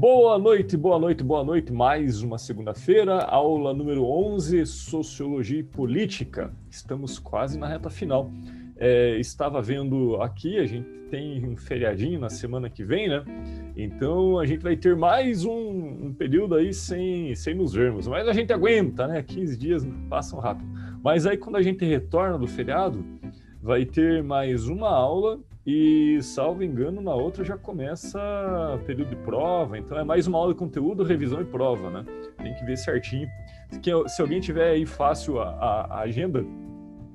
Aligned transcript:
Boa 0.00 0.38
noite, 0.38 0.78
boa 0.78 0.98
noite, 0.98 1.22
boa 1.22 1.44
noite. 1.44 1.70
Mais 1.70 2.22
uma 2.22 2.38
segunda-feira, 2.38 3.18
aula 3.18 3.74
número 3.74 4.02
11, 4.02 4.64
Sociologia 4.64 5.60
e 5.60 5.62
Política. 5.62 6.54
Estamos 6.70 7.18
quase 7.18 7.58
na 7.58 7.68
reta 7.68 7.90
final. 7.90 8.32
É, 8.78 9.18
estava 9.18 9.60
vendo 9.60 10.16
aqui, 10.22 10.58
a 10.58 10.64
gente 10.64 10.88
tem 11.10 11.46
um 11.46 11.54
feriadinho 11.54 12.18
na 12.18 12.30
semana 12.30 12.70
que 12.70 12.82
vem, 12.82 13.10
né? 13.10 13.22
Então 13.76 14.38
a 14.38 14.46
gente 14.46 14.62
vai 14.62 14.74
ter 14.74 14.96
mais 14.96 15.44
um, 15.44 16.06
um 16.06 16.14
período 16.14 16.54
aí 16.54 16.72
sem, 16.72 17.34
sem 17.34 17.52
nos 17.54 17.74
vermos. 17.74 18.08
Mas 18.08 18.26
a 18.26 18.32
gente 18.32 18.54
aguenta, 18.54 19.06
né? 19.06 19.22
15 19.22 19.58
dias 19.58 19.86
passam 20.08 20.40
rápido. 20.40 20.66
Mas 21.04 21.26
aí 21.26 21.36
quando 21.36 21.56
a 21.56 21.62
gente 21.62 21.84
retorna 21.84 22.38
do 22.38 22.46
feriado, 22.46 23.04
vai 23.62 23.84
ter 23.84 24.22
mais 24.22 24.66
uma 24.66 24.88
aula 24.88 25.38
e, 25.66 26.18
salvo 26.22 26.62
engano, 26.62 27.02
na 27.02 27.14
outra 27.14 27.44
já 27.44 27.56
começa 27.56 28.18
período 28.86 29.10
de 29.10 29.16
prova, 29.16 29.78
então 29.78 29.98
é 29.98 30.04
mais 30.04 30.26
uma 30.26 30.38
aula 30.38 30.52
de 30.52 30.58
conteúdo, 30.58 31.02
revisão 31.04 31.40
e 31.40 31.44
prova, 31.44 31.90
né? 31.90 32.04
Tem 32.38 32.54
que 32.54 32.64
ver 32.64 32.76
certinho. 32.78 33.28
Se 34.08 34.22
alguém 34.22 34.40
tiver 34.40 34.70
aí 34.70 34.86
fácil 34.86 35.38
a, 35.38 35.50
a, 35.50 35.94
a 35.96 36.00
agenda 36.00 36.44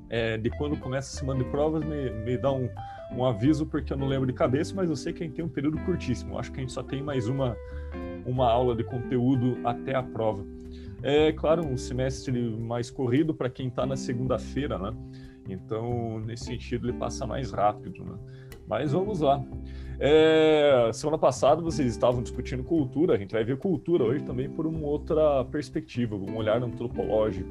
é, 0.09 0.37
de 0.37 0.49
quando 0.51 0.77
começa 0.77 1.15
a 1.15 1.19
semana 1.19 1.43
de 1.43 1.49
provas, 1.49 1.83
me, 1.83 2.11
me 2.23 2.37
dá 2.37 2.51
um, 2.51 2.69
um 3.11 3.25
aviso, 3.25 3.65
porque 3.65 3.91
eu 3.91 3.97
não 3.97 4.07
lembro 4.07 4.27
de 4.27 4.33
cabeça, 4.33 4.73
mas 4.75 4.89
eu 4.89 4.95
sei 4.95 5.11
que 5.11 5.23
a 5.23 5.25
gente 5.25 5.35
tem 5.35 5.43
um 5.43 5.49
período 5.49 5.77
curtíssimo. 5.79 6.37
Acho 6.37 6.51
que 6.51 6.59
a 6.59 6.61
gente 6.61 6.73
só 6.73 6.83
tem 6.83 7.01
mais 7.01 7.27
uma, 7.27 7.57
uma 8.25 8.49
aula 8.49 8.75
de 8.75 8.83
conteúdo 8.83 9.57
até 9.63 9.95
a 9.95 10.03
prova. 10.03 10.45
É 11.01 11.31
claro, 11.31 11.65
um 11.65 11.77
semestre 11.77 12.31
mais 12.31 12.89
corrido 12.89 13.33
para 13.33 13.49
quem 13.49 13.67
está 13.67 13.85
na 13.85 13.95
segunda-feira, 13.95 14.77
né? 14.77 14.93
Então, 15.47 16.19
nesse 16.19 16.45
sentido, 16.45 16.89
ele 16.89 16.97
passa 16.97 17.25
mais 17.25 17.51
rápido, 17.51 18.03
né? 18.03 18.17
Mas 18.67 18.91
vamos 18.91 19.19
lá. 19.19 19.43
É, 19.99 20.89
semana 20.93 21.17
passada 21.17 21.61
vocês 21.61 21.87
estavam 21.87 22.21
discutindo 22.21 22.63
cultura, 22.63 23.13
a 23.13 23.17
gente 23.17 23.31
vai 23.31 23.43
ver 23.45 23.57
cultura 23.57 24.03
hoje 24.03 24.23
também 24.23 24.49
por 24.49 24.67
uma 24.67 24.85
outra 24.85 25.45
perspectiva, 25.45 26.15
um 26.15 26.35
olhar 26.35 26.61
antropológico. 26.61 27.49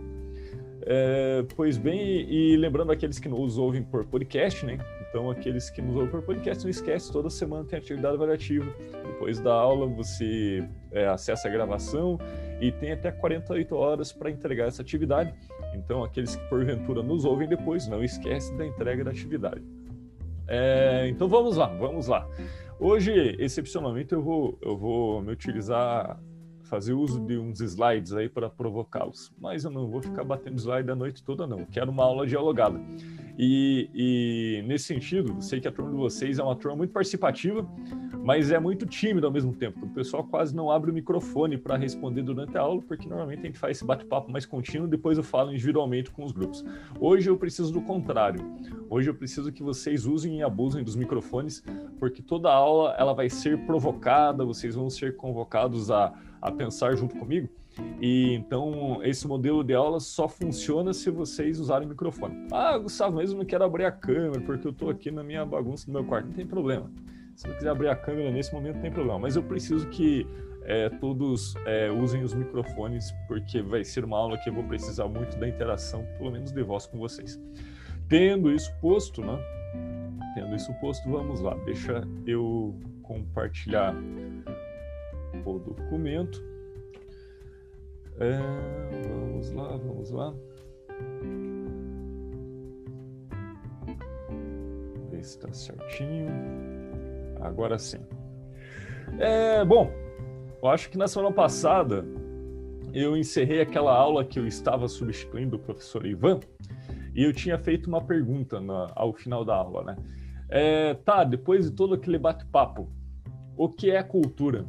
É, 0.87 1.43
pois 1.57 1.79
bem, 1.79 2.31
e 2.31 2.57
lembrando 2.59 2.93
aqueles 2.93 3.19
que 3.19 3.29
nos 3.29 3.57
ouvem 3.57 3.83
por 3.83 4.05
podcast, 4.05 4.67
né? 4.67 4.79
Então, 5.09 5.31
aqueles 5.31 5.71
que 5.71 5.81
nos 5.81 5.95
ouvem 5.95 6.11
por 6.11 6.23
podcast, 6.23 6.63
não 6.63 6.71
esquece, 6.71 7.11
toda 7.11 7.31
semana 7.31 7.65
tem 7.65 7.79
atividade 7.79 8.17
avaliativa. 8.17 8.71
Depois 9.07 9.41
da 9.41 9.55
aula, 9.55 9.87
você 9.87 10.69
é, 10.93 11.07
acessa 11.07 11.49
a 11.49 11.51
gravação 11.51 12.19
e 12.61 12.71
tem 12.71 12.93
até 12.93 13.11
48 13.11 13.75
horas 13.75 14.13
para 14.13 14.31
entregar 14.31 14.67
essa 14.67 14.83
atividade. 14.83 15.33
Então, 15.75 16.05
aqueles 16.05 16.37
que 16.37 16.49
porventura 16.49 17.03
nos 17.03 17.25
ouvem 17.25 17.49
depois, 17.49 17.87
não 17.89 18.03
esquece 18.03 18.55
da 18.57 18.67
entrega 18.67 19.05
da 19.05 19.11
atividade. 19.11 19.63
É, 20.47 21.09
então 21.09 21.29
vamos 21.29 21.57
lá, 21.57 21.67
vamos 21.67 22.07
lá. 22.07 22.29
Hoje, 22.79 23.37
excepcionalmente, 23.39 24.13
eu 24.13 24.23
vou, 24.23 24.59
eu 24.61 24.77
vou 24.77 25.23
me 25.23 25.33
utilizar, 25.33 26.21
fazer 26.65 26.93
uso 26.93 27.21
de 27.21 27.39
uns 27.39 27.61
slides 27.61 28.13
aí 28.13 28.29
para 28.29 28.51
provocá-los. 28.51 29.33
Mas 29.39 29.65
eu 29.65 29.71
não 29.71 29.89
vou 29.89 30.03
ficar 30.03 30.25
batendo 30.25 30.59
slide 30.59 30.91
a 30.91 30.95
noite 30.95 31.23
toda, 31.23 31.47
não. 31.47 31.65
quero 31.65 31.91
uma 31.91 32.05
aula 32.05 32.27
dialogada. 32.27 32.79
E, 33.39 33.91
e, 33.93 34.63
nesse 34.67 34.85
sentido, 34.85 35.37
sei 35.41 35.61
que 35.61 35.67
a 35.67 35.73
turma 35.73 35.91
de 35.91 35.97
vocês 35.97 36.39
é 36.39 36.43
uma 36.43 36.55
turma 36.55 36.77
muito 36.77 36.93
participativa, 36.93 37.69
mas 38.23 38.51
é 38.51 38.59
muito 38.59 38.87
tímida 38.87 39.27
ao 39.27 39.33
mesmo 39.33 39.53
tempo. 39.53 39.85
O 39.85 39.89
pessoal 39.89 40.25
quase 40.25 40.55
não 40.55 40.71
abre 40.71 40.91
o 40.91 40.95
microfone 40.95 41.59
para 41.59 41.77
responder 41.77 42.23
durante 42.23 42.57
a 42.57 42.61
aula, 42.61 42.81
porque 42.83 43.09
normalmente 43.09 43.41
a 43.41 43.47
gente 43.47 43.59
faz 43.59 43.77
esse 43.77 43.85
bate-papo 43.85 44.31
mais 44.31 44.47
contínuo, 44.47 44.87
depois 44.87 45.19
eu 45.19 45.25
falo 45.25 45.53
individualmente 45.53 46.11
com 46.11 46.25
os 46.25 46.33
grupos. 46.33 46.65
Hoje 47.01 47.29
eu 47.29 47.37
preciso 47.37 47.73
do 47.73 47.83
contrário. 47.83 48.41
Hoje 48.89 49.11
eu 49.11 49.15
preciso 49.15 49.53
que 49.53 49.63
vocês 49.63 50.07
usem 50.07 50.39
e 50.39 50.43
abusem 50.43 50.85
dos 50.85 50.95
microfones, 50.95 51.63
porque 51.99 52.23
toda 52.23 52.53
aula 52.53 52.95
ela 52.99 53.13
vai 53.13 53.29
ser 53.29 53.59
provocada, 53.67 54.45
vocês 54.45 54.77
vão 54.77 54.89
ser 54.89 55.17
convocados 55.17 55.91
a, 55.91 56.13
a 56.41 56.53
pensar 56.53 56.97
junto 56.97 57.17
comigo. 57.17 57.49
E 58.01 58.35
então 58.35 59.01
esse 59.03 59.27
modelo 59.27 59.65
de 59.65 59.75
aula 59.75 60.01
só 60.01 60.29
funciona 60.29 60.93
se 60.93 61.11
vocês 61.11 61.59
usarem 61.59 61.87
o 61.87 61.91
microfone. 61.91 62.47
Ah, 62.53 62.77
Gustavo, 62.79 63.17
mesmo 63.17 63.39
não 63.39 63.45
quero 63.45 63.65
abrir 63.65 63.85
a 63.85 63.93
câmera 63.93 64.41
porque 64.41 64.67
eu 64.67 64.73
estou 64.73 64.91
aqui 64.91 65.11
na 65.11 65.23
minha 65.23 65.45
bagunça 65.45 65.87
do 65.87 65.93
meu 65.93 66.05
quarto. 66.05 66.27
Não 66.27 66.35
tem 66.35 66.47
problema. 66.47 66.91
Se 67.35 67.49
não 67.49 67.55
quiser 67.55 67.71
abrir 67.71 67.89
a 67.89 67.97
câmera 67.97 68.31
nesse 68.31 68.53
momento, 68.53 68.77
não 68.77 68.83
tem 68.83 68.93
problema. 68.93 69.19
Mas 69.19 69.37
eu 69.37 69.43
preciso 69.43 69.89
que 69.89 70.27
é, 70.63 70.89
todos 70.89 71.55
é, 71.67 71.91
usem 71.91 72.23
os 72.23 72.33
microfones 72.33 73.13
porque 73.27 73.61
vai 73.61 73.85
ser 73.85 74.05
uma 74.05 74.17
aula 74.17 74.39
que 74.39 74.49
eu 74.49 74.55
vou 74.55 74.65
precisar 74.65 75.09
muito 75.09 75.37
da 75.39 75.49
interação, 75.49 76.07
pelo 76.17 76.31
menos 76.31 76.53
de 76.53 76.63
voz 76.63 76.87
com 76.87 76.99
vocês. 76.99 77.41
Tendo 78.09 78.53
isso 78.53 78.73
posto, 78.81 79.21
né? 79.21 79.39
Tendo 80.35 80.55
isso 80.55 80.73
posto, 80.75 81.09
vamos 81.09 81.41
lá. 81.41 81.55
Deixa 81.65 82.07
eu 82.27 82.79
compartilhar 83.03 83.95
o 85.45 85.59
documento. 85.59 86.54
É, 88.19 88.39
vamos 89.09 89.51
lá, 89.51 89.77
vamos 89.77 90.11
lá. 90.11 90.35
Ver 95.11 95.25
se 95.25 95.37
está 95.37 95.53
certinho. 95.53 96.31
Agora 97.41 97.79
sim. 97.79 97.99
É, 99.19 99.65
bom, 99.65 99.91
eu 100.63 100.69
acho 100.69 100.91
que 100.91 100.97
na 100.97 101.09
semana 101.09 101.33
passada 101.33 102.05
eu 102.93 103.17
encerrei 103.17 103.61
aquela 103.61 103.95
aula 103.95 104.25
que 104.25 104.39
eu 104.39 104.47
estava 104.47 104.87
substituindo 104.89 105.57
o 105.57 105.59
professor 105.59 106.07
Ivan 106.07 106.41
e 107.15 107.25
eu 107.25 107.33
tinha 107.33 107.59
feito 107.59 107.89
uma 107.89 108.01
pergunta 108.01 108.61
na, 108.61 108.91
ao 108.95 109.13
final 109.13 109.45
da 109.45 109.57
aula, 109.57 109.85
né? 109.85 109.97
É, 110.49 110.95
tá, 110.95 111.25
depois 111.25 111.69
de 111.69 111.77
todo 111.77 111.95
aquele 111.95 112.19
bate-papo, 112.19 112.89
o 113.57 113.69
que 113.69 113.91
é 113.91 114.03
cultura? 114.03 114.65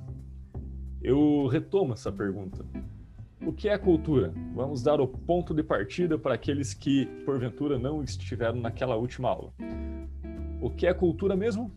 Eu 1.01 1.47
retomo 1.47 1.93
essa 1.93 2.11
pergunta. 2.11 2.65
O 3.45 3.53
que 3.53 3.69
é 3.69 3.77
cultura? 3.77 4.33
Vamos 4.55 4.81
dar 4.81 4.99
o 4.99 5.07
ponto 5.07 5.53
de 5.53 5.61
partida 5.61 6.17
para 6.17 6.33
aqueles 6.33 6.73
que, 6.73 7.05
porventura, 7.25 7.77
não 7.77 8.01
estiveram 8.01 8.59
naquela 8.59 8.95
última 8.95 9.29
aula. 9.29 9.53
O 10.59 10.71
que 10.71 10.87
é 10.87 10.93
cultura 10.95 11.35
mesmo? 11.35 11.71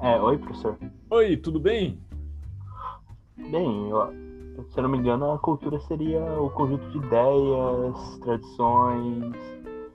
É, 0.00 0.20
oi, 0.20 0.38
professor. 0.38 0.78
Oi, 1.10 1.36
tudo 1.36 1.58
bem? 1.58 2.00
Bem, 3.36 3.90
se 4.70 4.78
eu 4.78 4.84
não 4.84 4.90
me 4.90 4.98
engano, 4.98 5.32
a 5.32 5.38
cultura 5.40 5.80
seria 5.80 6.22
o 6.40 6.48
conjunto 6.50 6.88
de 6.90 6.98
ideias, 6.98 8.18
tradições, 8.20 9.34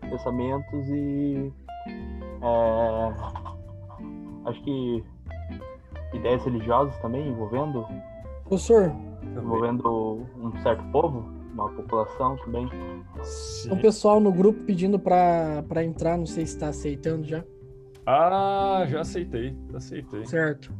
pensamentos 0.02 0.90
e 0.90 1.54
é, 2.42 3.45
acho 4.46 4.62
que 4.64 5.04
ideias 6.14 6.44
religiosas 6.44 6.98
também 7.00 7.28
envolvendo. 7.28 7.86
Professor. 8.48 8.92
Envolvendo 9.24 10.26
um 10.38 10.52
certo 10.62 10.84
povo, 10.92 11.26
uma 11.54 11.70
população 11.70 12.36
também. 12.38 12.70
Sim. 13.24 13.74
Um 13.74 13.78
pessoal 13.78 14.20
no 14.20 14.32
grupo 14.32 14.64
pedindo 14.64 15.00
para 15.00 15.84
entrar, 15.84 16.18
não 16.18 16.26
sei 16.26 16.46
se 16.46 16.54
está 16.54 16.68
aceitando 16.68 17.24
já. 17.26 17.44
Ah, 18.06 18.86
já 18.88 19.02
aceitei, 19.02 19.58
aceitei. 19.74 20.26
Certo. 20.26 20.72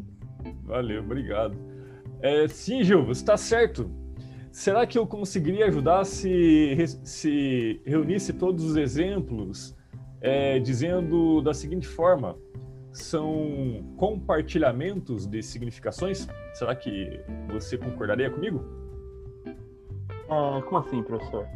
Valeu, 0.64 1.02
obrigado. 1.02 1.58
É, 2.22 2.48
sim, 2.48 2.84
Gil, 2.84 3.04
você 3.04 3.22
está 3.22 3.36
certo. 3.36 3.90
Será 4.52 4.86
que 4.86 4.98
eu 4.98 5.06
conseguiria 5.06 5.66
ajudar 5.66 6.06
se, 6.06 6.78
se 7.04 7.82
reunisse 7.86 8.32
todos 8.32 8.64
os 8.64 8.78
exemplos 8.78 9.76
é, 10.22 10.60
dizendo 10.60 11.42
da 11.42 11.54
seguinte 11.54 11.88
forma: 11.88 12.38
são 12.98 13.84
compartilhamentos 13.98 15.26
de 15.26 15.44
significações? 15.44 16.28
Será 16.54 16.76
que 16.76 17.20
você 17.52 17.78
concordaria 17.78 18.30
comigo? 18.30 18.64
É, 19.46 20.62
como 20.62 20.78
assim, 20.78 21.04
professor? 21.04 21.48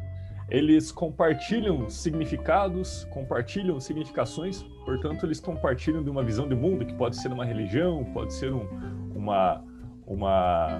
Eles 0.49 0.91
compartilham 0.91 1.89
significados, 1.89 3.05
compartilham 3.05 3.79
significações, 3.79 4.63
portanto, 4.83 5.25
eles 5.25 5.39
compartilham 5.39 6.03
de 6.03 6.09
uma 6.09 6.23
visão 6.23 6.47
de 6.47 6.55
mundo 6.55 6.85
que 6.85 6.93
pode 6.93 7.17
ser 7.17 7.31
uma 7.31 7.45
religião, 7.45 8.03
pode 8.13 8.33
ser 8.33 8.51
um, 8.51 8.67
uma, 9.15 9.63
uma, 10.07 10.79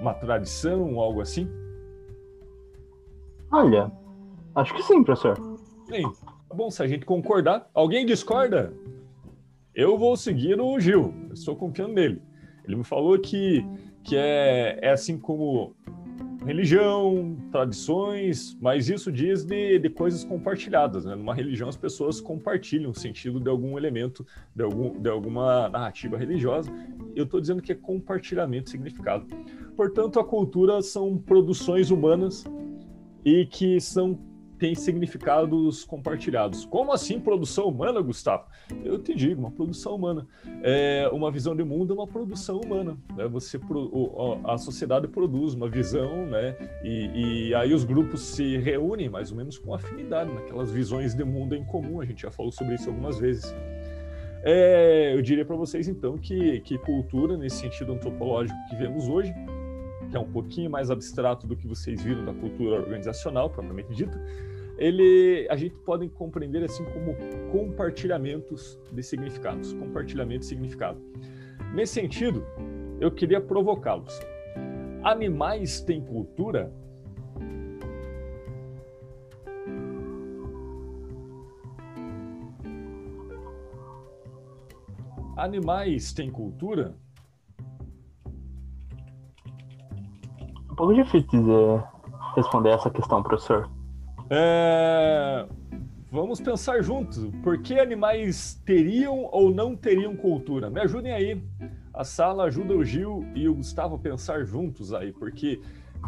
uma 0.00 0.14
tradição, 0.14 1.00
algo 1.00 1.22
assim? 1.22 1.48
Olha, 3.50 3.90
acho 4.54 4.74
que 4.74 4.82
sim, 4.82 5.02
professor. 5.02 5.58
Bem, 5.88 6.02
tá 6.02 6.54
bom, 6.54 6.70
se 6.70 6.82
a 6.82 6.86
gente 6.86 7.06
concordar. 7.06 7.70
Alguém 7.72 8.04
discorda? 8.04 8.72
Eu 9.74 9.98
vou 9.98 10.16
seguir 10.16 10.60
o 10.60 10.78
Gil, 10.78 11.12
estou 11.32 11.56
confiando 11.56 11.94
nele. 11.94 12.22
Ele 12.64 12.76
me 12.76 12.84
falou 12.84 13.18
que, 13.18 13.66
que 14.02 14.16
é, 14.16 14.78
é 14.80 14.90
assim 14.90 15.18
como 15.18 15.74
religião, 16.44 17.36
tradições, 17.50 18.56
mas 18.60 18.88
isso 18.88 19.10
diz 19.10 19.44
de, 19.44 19.78
de 19.78 19.88
coisas 19.88 20.24
compartilhadas. 20.24 21.04
Né? 21.04 21.14
Numa 21.14 21.34
religião, 21.34 21.68
as 21.68 21.76
pessoas 21.76 22.20
compartilham 22.20 22.90
o 22.90 22.94
sentido 22.94 23.40
de 23.40 23.48
algum 23.48 23.76
elemento, 23.78 24.26
de, 24.54 24.62
algum, 24.62 25.00
de 25.00 25.08
alguma 25.08 25.68
narrativa 25.68 26.16
religiosa. 26.16 26.70
Eu 27.16 27.24
estou 27.24 27.40
dizendo 27.40 27.62
que 27.62 27.72
é 27.72 27.74
compartilhamento 27.74 28.70
significado. 28.70 29.26
Portanto, 29.76 30.20
a 30.20 30.24
cultura 30.24 30.80
são 30.82 31.16
produções 31.16 31.90
humanas 31.90 32.44
e 33.24 33.46
que 33.46 33.80
são 33.80 34.18
tem 34.58 34.74
significados 34.74 35.84
compartilhados. 35.84 36.64
Como 36.64 36.92
assim 36.92 37.20
produção 37.20 37.66
humana, 37.66 38.00
Gustavo? 38.00 38.44
Eu 38.84 38.98
te 38.98 39.14
digo, 39.14 39.40
uma 39.40 39.50
produção 39.50 39.94
humana. 39.94 40.26
É, 40.62 41.08
uma 41.12 41.30
visão 41.30 41.54
de 41.54 41.64
mundo 41.64 41.92
é 41.92 41.96
uma 41.96 42.06
produção 42.06 42.60
humana. 42.60 42.96
Né? 43.16 43.26
Você, 43.28 43.58
a 44.44 44.58
sociedade 44.58 45.08
produz 45.08 45.54
uma 45.54 45.68
visão, 45.68 46.26
né? 46.26 46.56
E, 46.82 47.48
e, 47.48 47.54
aí 47.54 47.72
os 47.74 47.84
grupos 47.84 48.20
se 48.20 48.56
reúnem 48.58 49.08
mais 49.08 49.30
ou 49.30 49.36
menos 49.36 49.58
com 49.58 49.74
afinidade, 49.74 50.32
naquelas 50.32 50.70
visões 50.70 51.14
de 51.14 51.24
mundo 51.24 51.54
em 51.54 51.64
comum. 51.64 52.00
A 52.00 52.04
gente 52.04 52.22
já 52.22 52.30
falou 52.30 52.52
sobre 52.52 52.74
isso 52.74 52.88
algumas 52.88 53.18
vezes. 53.18 53.54
É, 54.46 55.14
eu 55.14 55.22
diria 55.22 55.44
para 55.44 55.56
vocês 55.56 55.88
então 55.88 56.18
que, 56.18 56.60
que 56.60 56.76
cultura, 56.76 57.34
nesse 57.34 57.56
sentido 57.56 57.92
antropológico 57.92 58.58
que 58.68 58.76
vemos 58.76 59.08
hoje, 59.08 59.34
que 60.10 60.16
é 60.16 60.20
um 60.20 60.30
pouquinho 60.30 60.70
mais 60.70 60.90
abstrato 60.90 61.46
do 61.46 61.56
que 61.56 61.66
vocês 61.66 62.02
viram 62.02 62.24
da 62.24 62.32
cultura 62.32 62.76
organizacional 62.76 63.50
propriamente 63.50 63.94
dita, 63.94 64.20
ele 64.76 65.46
a 65.50 65.56
gente 65.56 65.76
pode 65.76 66.08
compreender 66.08 66.64
assim 66.64 66.84
como 66.84 67.14
compartilhamentos 67.50 68.78
de 68.92 69.02
significados, 69.02 69.72
compartilhamento 69.72 70.40
de 70.40 70.46
significado. 70.46 71.00
Nesse 71.74 71.94
sentido, 71.94 72.44
eu 73.00 73.10
queria 73.10 73.40
provocá-los. 73.40 74.18
Animais 75.02 75.80
têm 75.80 76.00
cultura? 76.00 76.72
Animais 85.36 86.12
têm 86.12 86.30
cultura? 86.30 86.96
Um 90.74 90.76
pouco 90.76 90.92
difícil 90.92 91.28
dizer, 91.30 91.84
responder 92.34 92.70
essa 92.70 92.90
questão, 92.90 93.22
professor. 93.22 93.70
É... 94.28 95.46
Vamos 96.10 96.40
pensar 96.40 96.82
juntos. 96.82 97.30
Por 97.44 97.62
que 97.62 97.78
animais 97.78 98.60
teriam 98.66 99.28
ou 99.30 99.54
não 99.54 99.76
teriam 99.76 100.16
cultura? 100.16 100.68
Me 100.68 100.80
ajudem 100.80 101.12
aí. 101.12 101.40
A 101.94 102.02
sala 102.02 102.46
ajuda 102.46 102.74
o 102.74 102.84
Gil 102.84 103.24
e 103.36 103.48
o 103.48 103.54
Gustavo 103.54 103.94
a 103.94 103.98
pensar 104.00 104.44
juntos 104.44 104.92
aí, 104.92 105.12
porque 105.12 105.60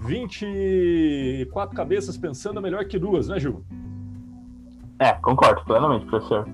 24 0.02 1.76
cabeças 1.76 2.16
pensando 2.16 2.58
é 2.58 2.62
melhor 2.62 2.86
que 2.86 2.98
duas, 2.98 3.28
né, 3.28 3.38
Gil? 3.38 3.64
É, 4.98 5.12
concordo 5.12 5.64
plenamente, 5.64 6.06
professor. 6.06 6.48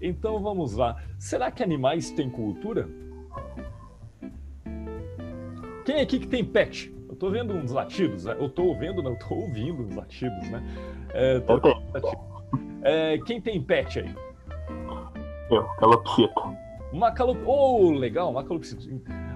Então 0.00 0.42
vamos 0.42 0.74
lá. 0.74 0.96
Será 1.16 1.48
que 1.52 1.62
animais 1.62 2.10
têm 2.10 2.28
cultura? 2.28 2.88
Quem 5.84 6.00
aqui 6.00 6.18
que 6.18 6.26
tem 6.26 6.44
pet? 6.44 6.92
Tô 7.22 7.30
vendo 7.30 7.54
uns 7.54 7.70
latidos, 7.70 8.24
né? 8.24 8.36
Eu 8.36 8.48
tô 8.48 8.74
vendo, 8.74 9.00
não, 9.00 9.12
eu 9.12 9.18
tô 9.20 9.36
ouvindo 9.36 9.84
uns 9.84 9.94
latidos, 9.94 10.50
né? 10.50 10.60
É, 11.10 11.38
tô... 11.38 11.54
é, 12.82 13.16
quem 13.18 13.40
tem 13.40 13.62
pet 13.62 14.00
aí? 14.00 14.12
Eu, 15.48 15.62
calopsita. 15.78 16.40
Uma 16.92 17.12
calop... 17.12 17.38
Oh, 17.46 17.92
legal, 17.92 18.28
uma 18.28 18.42
calopsita. 18.42 18.82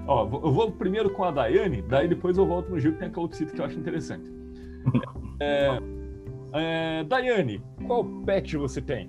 Ó, 0.08 0.24
eu 0.24 0.52
vou 0.52 0.72
primeiro 0.72 1.10
com 1.10 1.22
a 1.22 1.30
Daiane, 1.30 1.80
daí 1.82 2.08
depois 2.08 2.36
eu 2.36 2.44
volto 2.44 2.70
no 2.70 2.80
Gil 2.80 2.94
que 2.94 2.98
tem 2.98 3.06
a 3.06 3.12
calopsita 3.12 3.52
que 3.52 3.60
eu 3.60 3.64
acho 3.64 3.78
interessante. 3.78 4.28
é, 5.38 5.78
é, 6.54 7.04
Daiane, 7.04 7.62
qual 7.86 8.04
pet 8.04 8.56
você 8.56 8.82
tem? 8.82 9.08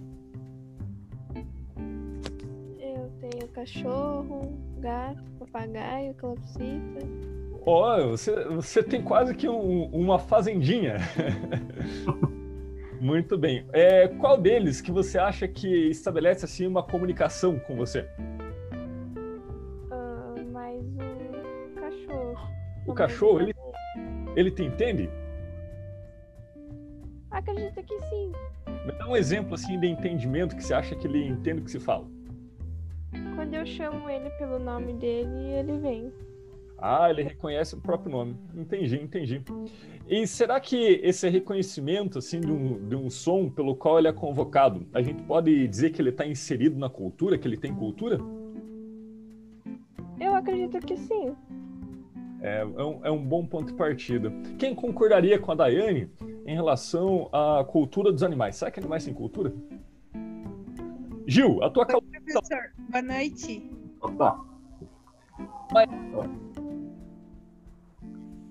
Eu 2.80 3.12
tenho 3.20 3.48
cachorro, 3.54 4.56
gato, 4.78 5.24
papagaio, 5.40 6.14
calopsita. 6.14 7.37
Ó, 7.70 8.00
oh, 8.00 8.12
você, 8.12 8.46
você 8.46 8.82
tem 8.82 9.04
quase 9.04 9.36
que 9.36 9.50
um, 9.50 9.88
uma 9.88 10.18
fazendinha. 10.18 10.96
Muito 13.02 13.38
bem. 13.38 13.68
É, 13.74 14.08
qual 14.08 14.38
deles 14.38 14.80
que 14.80 14.90
você 14.90 15.20
acha 15.20 15.50
que 15.50 15.90
estabelece 15.90 16.46
assim 16.46 16.66
uma 16.66 16.82
comunicação 16.82 17.60
com 17.60 17.76
você? 17.76 18.08
Uh, 19.92 20.50
mais 20.54 20.82
o 20.82 21.76
cachorro. 21.76 22.50
O 22.88 22.94
cachorro, 22.94 23.42
ele, 23.42 23.54
ele 24.38 24.50
te 24.50 24.64
entende? 24.64 25.10
Acredito 27.30 27.84
que 27.84 28.02
sim. 28.04 28.32
Me 28.86 28.94
dá 28.94 29.10
um 29.10 29.16
exemplo 29.18 29.56
assim 29.56 29.78
de 29.78 29.88
entendimento 29.88 30.56
que 30.56 30.64
você 30.64 30.74
acha 30.74 30.96
que 30.96 31.06
ele 31.06 31.28
entende 31.28 31.60
o 31.60 31.66
que 31.66 31.72
se 31.72 31.82
fala. 31.82 32.08
Quando 33.36 33.54
eu 33.56 33.66
chamo 33.66 34.10
ele 34.10 34.30
pelo 34.38 34.58
nome 34.58 34.94
dele, 34.94 35.52
ele 35.52 35.78
vem. 35.80 36.14
Ah, 36.78 37.10
ele 37.10 37.24
reconhece 37.24 37.76
o 37.76 37.82
próprio 37.82 38.12
nome. 38.12 38.38
Entendi, 38.56 38.96
entendi. 39.02 39.42
E 40.08 40.28
será 40.28 40.60
que 40.60 41.02
esse 41.04 41.28
reconhecimento 41.28 42.20
assim 42.20 42.40
de 42.40 42.52
um, 42.52 42.88
de 42.88 42.96
um 42.96 43.10
som 43.10 43.50
pelo 43.50 43.76
qual 43.76 43.98
ele 43.98 44.08
é 44.08 44.14
convocado, 44.14 44.86
a 44.94 45.02
gente 45.02 45.24
pode 45.24 45.68
dizer 45.68 45.90
que 45.90 46.02
ele 46.02 46.10
está 46.10 46.26
inserido 46.26 46.78
na 46.78 46.90
cultura, 46.90 47.38
que 47.38 47.48
ele 47.48 47.58
tem 47.58 47.74
cultura? 47.74 48.20
Eu 50.20 50.36
acredito 50.36 50.80
que 50.86 50.96
sim. 50.98 51.36
É, 52.42 52.62
é, 52.62 52.84
um, 52.84 53.06
é 53.06 53.12
um 53.12 53.24
bom 53.24 53.46
ponto 53.46 53.72
de 53.72 53.74
partida. 53.74 54.32
Quem 54.60 54.76
concordaria 54.76 55.40
com 55.40 55.52
a 55.52 55.56
Daiane 55.56 56.10
em 56.46 56.54
relação 56.54 57.30
à 57.32 57.64
cultura 57.64 58.12
dos 58.12 58.24
animais? 58.24 58.56
Será 58.56 58.70
que 58.70 58.80
animais 58.80 59.04
têm 59.04 59.14
cultura? 59.14 59.54
Gil, 61.26 61.62
a 61.64 61.70
tua 61.70 61.86
Oi, 61.86 62.02
professor. 62.12 62.72
Boa 62.90 63.02
noite. 63.02 63.70
Opa. 64.02 64.40
Mas... 65.74 66.67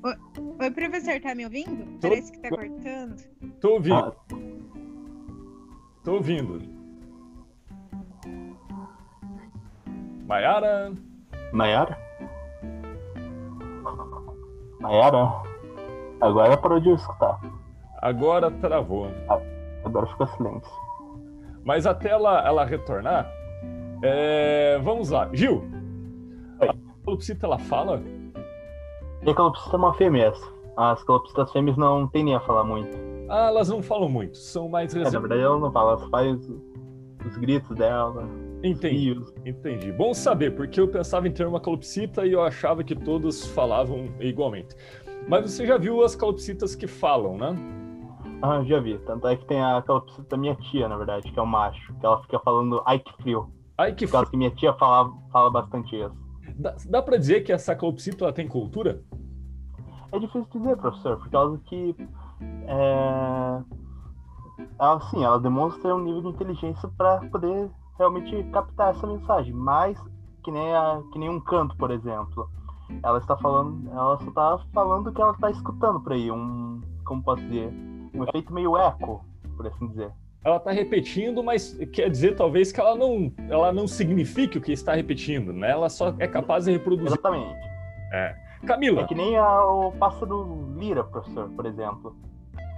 Oi, 0.07 0.71
professor, 0.71 1.21
tá 1.21 1.35
me 1.35 1.45
ouvindo? 1.45 1.85
Tô... 2.01 2.09
Parece 2.09 2.31
que 2.31 2.39
tá 2.39 2.49
cortando. 2.49 3.17
Tô 3.61 3.73
ouvindo. 3.73 3.97
Ah. 3.97 4.13
Tô 6.05 6.15
ouvindo. 6.15 6.63
Maiara? 10.29 10.93
Maiara? 11.53 11.99
Maiara? 14.81 15.43
Agora 16.21 16.57
parou 16.57 16.79
de 16.79 16.91
escutar. 16.91 17.41
Agora 18.01 18.51
travou. 18.51 19.09
Agora 19.85 20.07
ficou 20.07 20.27
silêncio. 20.29 20.87
Mas 21.65 21.85
até 21.85 22.11
ela, 22.11 22.47
ela 22.47 22.65
retornar, 22.65 23.29
é... 24.03 24.79
vamos 24.85 25.11
lá. 25.11 25.29
Gil, 25.33 25.65
Oi. 26.61 26.69
a 26.69 26.75
calopsita 27.05 27.47
ela 27.47 27.59
fala? 27.59 28.01
E 29.23 29.31
a 29.31 29.35
calopsita 29.35 29.77
é 29.77 29.79
uma 29.79 29.95
fêmea. 29.95 30.33
As 30.77 31.03
calopsitas 31.03 31.51
fêmeas 31.53 31.77
não 31.77 32.07
tendem 32.07 32.35
a 32.35 32.41
falar 32.41 32.65
muito. 32.65 32.97
Ah, 33.29 33.49
elas 33.49 33.69
não 33.69 33.83
falam 33.83 34.09
muito, 34.09 34.37
são 34.37 34.69
mais 34.69 34.93
reservadas. 34.93 35.15
É, 35.15 35.17
na 35.17 35.21
verdade, 35.21 35.43
ela 35.43 35.59
não 35.59 35.73
fala, 35.73 35.93
ela 35.93 36.11
faz 36.11 36.49
os 37.27 37.37
gritos 37.37 37.77
dela. 37.77 38.29
Entendi, 38.63 39.19
entendi. 39.45 39.93
Bom 39.93 40.15
saber, 40.15 40.55
porque 40.55 40.81
eu 40.81 40.89
pensava 40.89 41.27
em 41.27 41.33
ter 41.33 41.47
uma 41.47 41.61
calopsita 41.61 42.25
e 42.27 42.33
eu 42.33 42.43
achava 42.43 42.85
que 42.85 42.95
todos 42.95 43.47
falavam 43.49 44.09
igualmente. 44.21 44.75
Mas 45.29 45.51
você 45.51 45.67
já 45.67 45.77
viu 45.77 46.05
as 46.05 46.15
calopsitas 46.15 46.75
que 46.75 46.87
falam, 46.87 47.37
né? 47.37 47.55
Ah, 48.43 48.63
já 48.65 48.79
vi. 48.81 48.99
Tanto 48.99 49.27
é 49.27 49.37
que 49.37 49.45
tem 49.45 49.63
a 49.63 49.83
calopsita 49.83 50.23
da 50.29 50.37
minha 50.37 50.55
tia, 50.55 50.89
na 50.89 50.97
verdade, 50.97 51.31
que 51.31 51.39
é 51.39 51.43
o 51.43 51.47
macho. 51.47 51.95
Que 51.99 52.07
ela 52.07 52.21
fica 52.23 52.39
falando 52.41 52.83
ai 52.87 52.99
que 52.99 53.13
frio. 53.23 53.51
Ai 53.79 53.95
que 53.95 54.07
frio. 54.07 54.27
que 54.27 54.37
minha 54.37 54.51
tia 54.51 54.73
fala, 54.75 55.13
fala 55.33 55.51
bastante 55.51 55.97
isso. 55.97 56.26
Dá, 56.59 56.75
dá 56.89 57.03
pra 57.03 57.19
dizer 57.19 57.43
que 57.43 57.53
essa 57.53 57.77
calopsita 57.77 58.25
ela 58.25 58.33
tem 58.33 58.49
cultura? 58.49 59.03
É 60.13 60.19
difícil 60.19 60.47
dizer, 60.55 60.77
professor, 60.77 61.19
por 61.19 61.31
causa 61.31 61.59
que. 61.67 61.95
É... 62.67 63.63
Ela, 64.79 65.01
sim, 65.11 65.23
ela 65.23 65.39
demonstra 65.39 65.95
um 65.95 66.03
nível 66.03 66.23
de 66.23 66.29
inteligência 66.29 66.89
para 66.97 67.21
poder 67.29 67.71
realmente 67.99 68.43
captar 68.51 68.95
essa 68.95 69.07
mensagem, 69.07 69.53
mas 69.53 69.99
que 70.43 70.51
nem, 70.51 70.75
a, 70.75 71.03
que 71.13 71.19
nem 71.19 71.29
um 71.29 71.41
canto, 71.41 71.77
por 71.77 71.91
exemplo. 71.91 72.49
Ela 73.03 73.19
está 73.19 73.37
falando, 73.37 73.91
ela 73.91 74.17
só 74.19 74.29
está 74.29 74.59
falando 74.73 75.13
que 75.13 75.21
ela 75.21 75.33
está 75.33 75.51
escutando 75.51 76.01
por 76.01 76.13
aí, 76.13 76.31
um, 76.31 76.81
como 77.05 77.23
posso 77.23 77.43
dizer, 77.43 77.69
um 78.15 78.23
efeito 78.25 78.53
meio 78.53 78.77
eco, 78.77 79.25
por 79.57 79.67
assim 79.67 79.89
dizer. 79.89 80.13
Ela 80.47 80.59
está 80.59 80.71
repetindo, 80.71 81.43
mas 81.43 81.77
quer 81.93 82.09
dizer 82.09 82.37
talvez 82.37 82.71
que 82.71 82.81
ela 82.81 82.95
não, 82.95 83.33
ela 83.51 83.73
não 83.73 83.89
signifique 83.89 84.59
o 84.59 84.61
que 84.61 84.71
está 84.71 84.95
repetindo, 84.95 85.53
né? 85.53 85.73
Ela 85.73 85.89
só 85.89 86.15
é 86.21 86.29
capaz 86.29 86.67
de 86.67 86.71
reproduzir. 86.71 87.09
Exatamente. 87.09 87.59
É. 88.13 88.37
Camila. 88.65 89.01
É 89.01 89.05
que 89.07 89.15
nem 89.17 89.37
a, 89.37 89.65
o 89.65 89.91
pássaro 89.91 90.73
lira, 90.79 91.03
professor, 91.03 91.49
por 91.49 91.67
exemplo. 91.67 92.17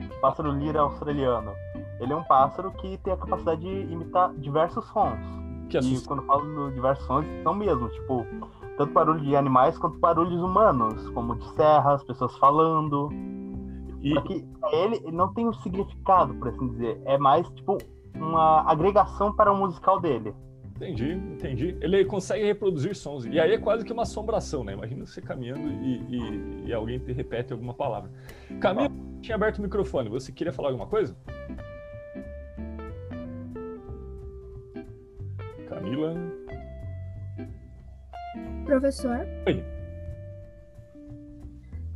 O 0.00 0.20
pássaro 0.22 0.50
lira 0.50 0.80
australiano. 0.80 1.52
Ele 2.00 2.10
é 2.10 2.16
um 2.16 2.24
pássaro 2.24 2.70
que 2.70 2.96
tem 3.04 3.12
a 3.12 3.18
capacidade 3.18 3.60
de 3.60 3.92
imitar 3.92 4.32
diversos 4.38 4.86
sons. 4.86 5.20
Que 5.68 5.76
e 5.78 6.00
quando 6.06 6.22
eu 6.22 6.26
falo 6.26 6.68
de 6.70 6.74
diversos 6.74 7.04
sons, 7.06 7.26
são 7.42 7.52
mesmo, 7.52 7.86
tipo, 7.90 8.26
tanto 8.78 8.94
barulho 8.94 9.20
de 9.20 9.36
animais 9.36 9.76
quanto 9.76 9.98
barulhos 9.98 10.40
humanos, 10.40 11.06
como 11.10 11.36
de 11.36 11.46
serras, 11.54 12.02
pessoas 12.02 12.34
falando. 12.38 13.10
E... 14.02 14.14
Só 14.14 14.20
que 14.22 14.46
ele, 14.72 14.96
ele 14.96 15.12
não 15.12 15.32
tem 15.34 15.46
um 15.46 15.52
significado, 15.52 16.34
por 16.34 16.48
assim 16.48 16.68
dizer. 16.68 17.00
É 17.04 17.18
mais, 17.18 17.48
tipo, 17.50 17.78
uma 18.14 18.70
agregação 18.70 19.32
para 19.34 19.52
o 19.52 19.56
musical 19.56 20.00
dele. 20.00 20.34
Entendi, 20.76 21.12
entendi. 21.12 21.76
Ele 21.80 22.04
consegue 22.04 22.44
reproduzir 22.44 22.94
sons. 22.94 23.26
E 23.26 23.40
aí 23.40 23.52
é 23.52 23.58
quase 23.58 23.84
que 23.84 23.92
uma 23.92 24.02
assombração, 24.02 24.62
né? 24.62 24.74
Imagina 24.74 25.04
você 25.04 25.20
caminhando 25.20 25.68
e, 25.68 25.96
e, 26.08 26.66
e 26.66 26.72
alguém 26.72 27.00
te 27.00 27.12
repete 27.12 27.52
alguma 27.52 27.74
palavra. 27.74 28.10
Camila, 28.60 28.88
tinha 29.20 29.34
aberto 29.34 29.58
o 29.58 29.62
microfone. 29.62 30.08
Você 30.08 30.30
queria 30.30 30.52
falar 30.52 30.68
alguma 30.68 30.86
coisa? 30.86 31.16
Camila? 35.68 36.14
Professor? 38.64 39.26
Oi. 39.48 39.77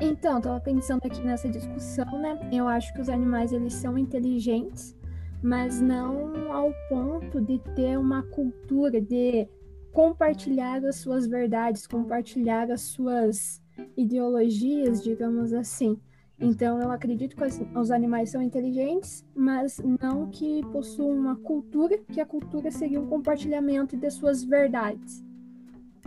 Então, 0.05 0.41
tava 0.41 0.59
pensando 0.59 1.07
aqui 1.07 1.23
nessa 1.23 1.49
discussão, 1.49 2.21
né? 2.21 2.37
Eu 2.53 2.67
acho 2.67 2.93
que 2.93 3.01
os 3.01 3.09
animais 3.09 3.53
eles 3.53 3.75
são 3.75 3.97
inteligentes, 3.97 4.97
mas 5.41 5.81
não 5.81 6.51
ao 6.53 6.73
ponto 6.89 7.41
de 7.41 7.61
ter 7.77 7.97
uma 7.97 8.25
cultura 8.25 9.01
de 9.01 9.47
compartilhar 9.93 10.85
as 10.85 10.97
suas 10.97 11.29
verdades, 11.29 11.87
compartilhar 11.87 12.69
as 12.69 12.81
suas 12.81 13.63
ideologias, 13.97 15.05
digamos 15.05 15.53
assim. 15.53 15.97
Então, 16.41 16.83
eu 16.83 16.91
acredito 16.91 17.37
que 17.37 17.79
os 17.79 17.93
animais 17.93 18.31
são 18.31 18.43
inteligentes, 18.43 19.25
mas 19.37 19.81
não 20.01 20.29
que 20.31 20.63
possuam 20.73 21.17
uma 21.17 21.37
cultura, 21.37 21.97
que 22.11 22.21
a 22.21 22.27
cultura 22.27 22.73
seria 22.73 23.01
um 23.01 23.07
compartilhamento 23.07 23.97
de 23.97 24.11
suas 24.11 24.43
verdades. 24.43 25.25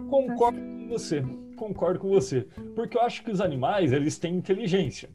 Concordo 0.09 0.59
com 0.59 0.89
você, 0.89 1.23
concordo 1.55 1.99
com 1.99 2.09
você. 2.09 2.47
Porque 2.75 2.97
eu 2.97 3.01
acho 3.01 3.23
que 3.23 3.31
os 3.31 3.41
animais, 3.41 3.91
eles 3.91 4.17
têm 4.19 4.35
inteligência. 4.35 5.09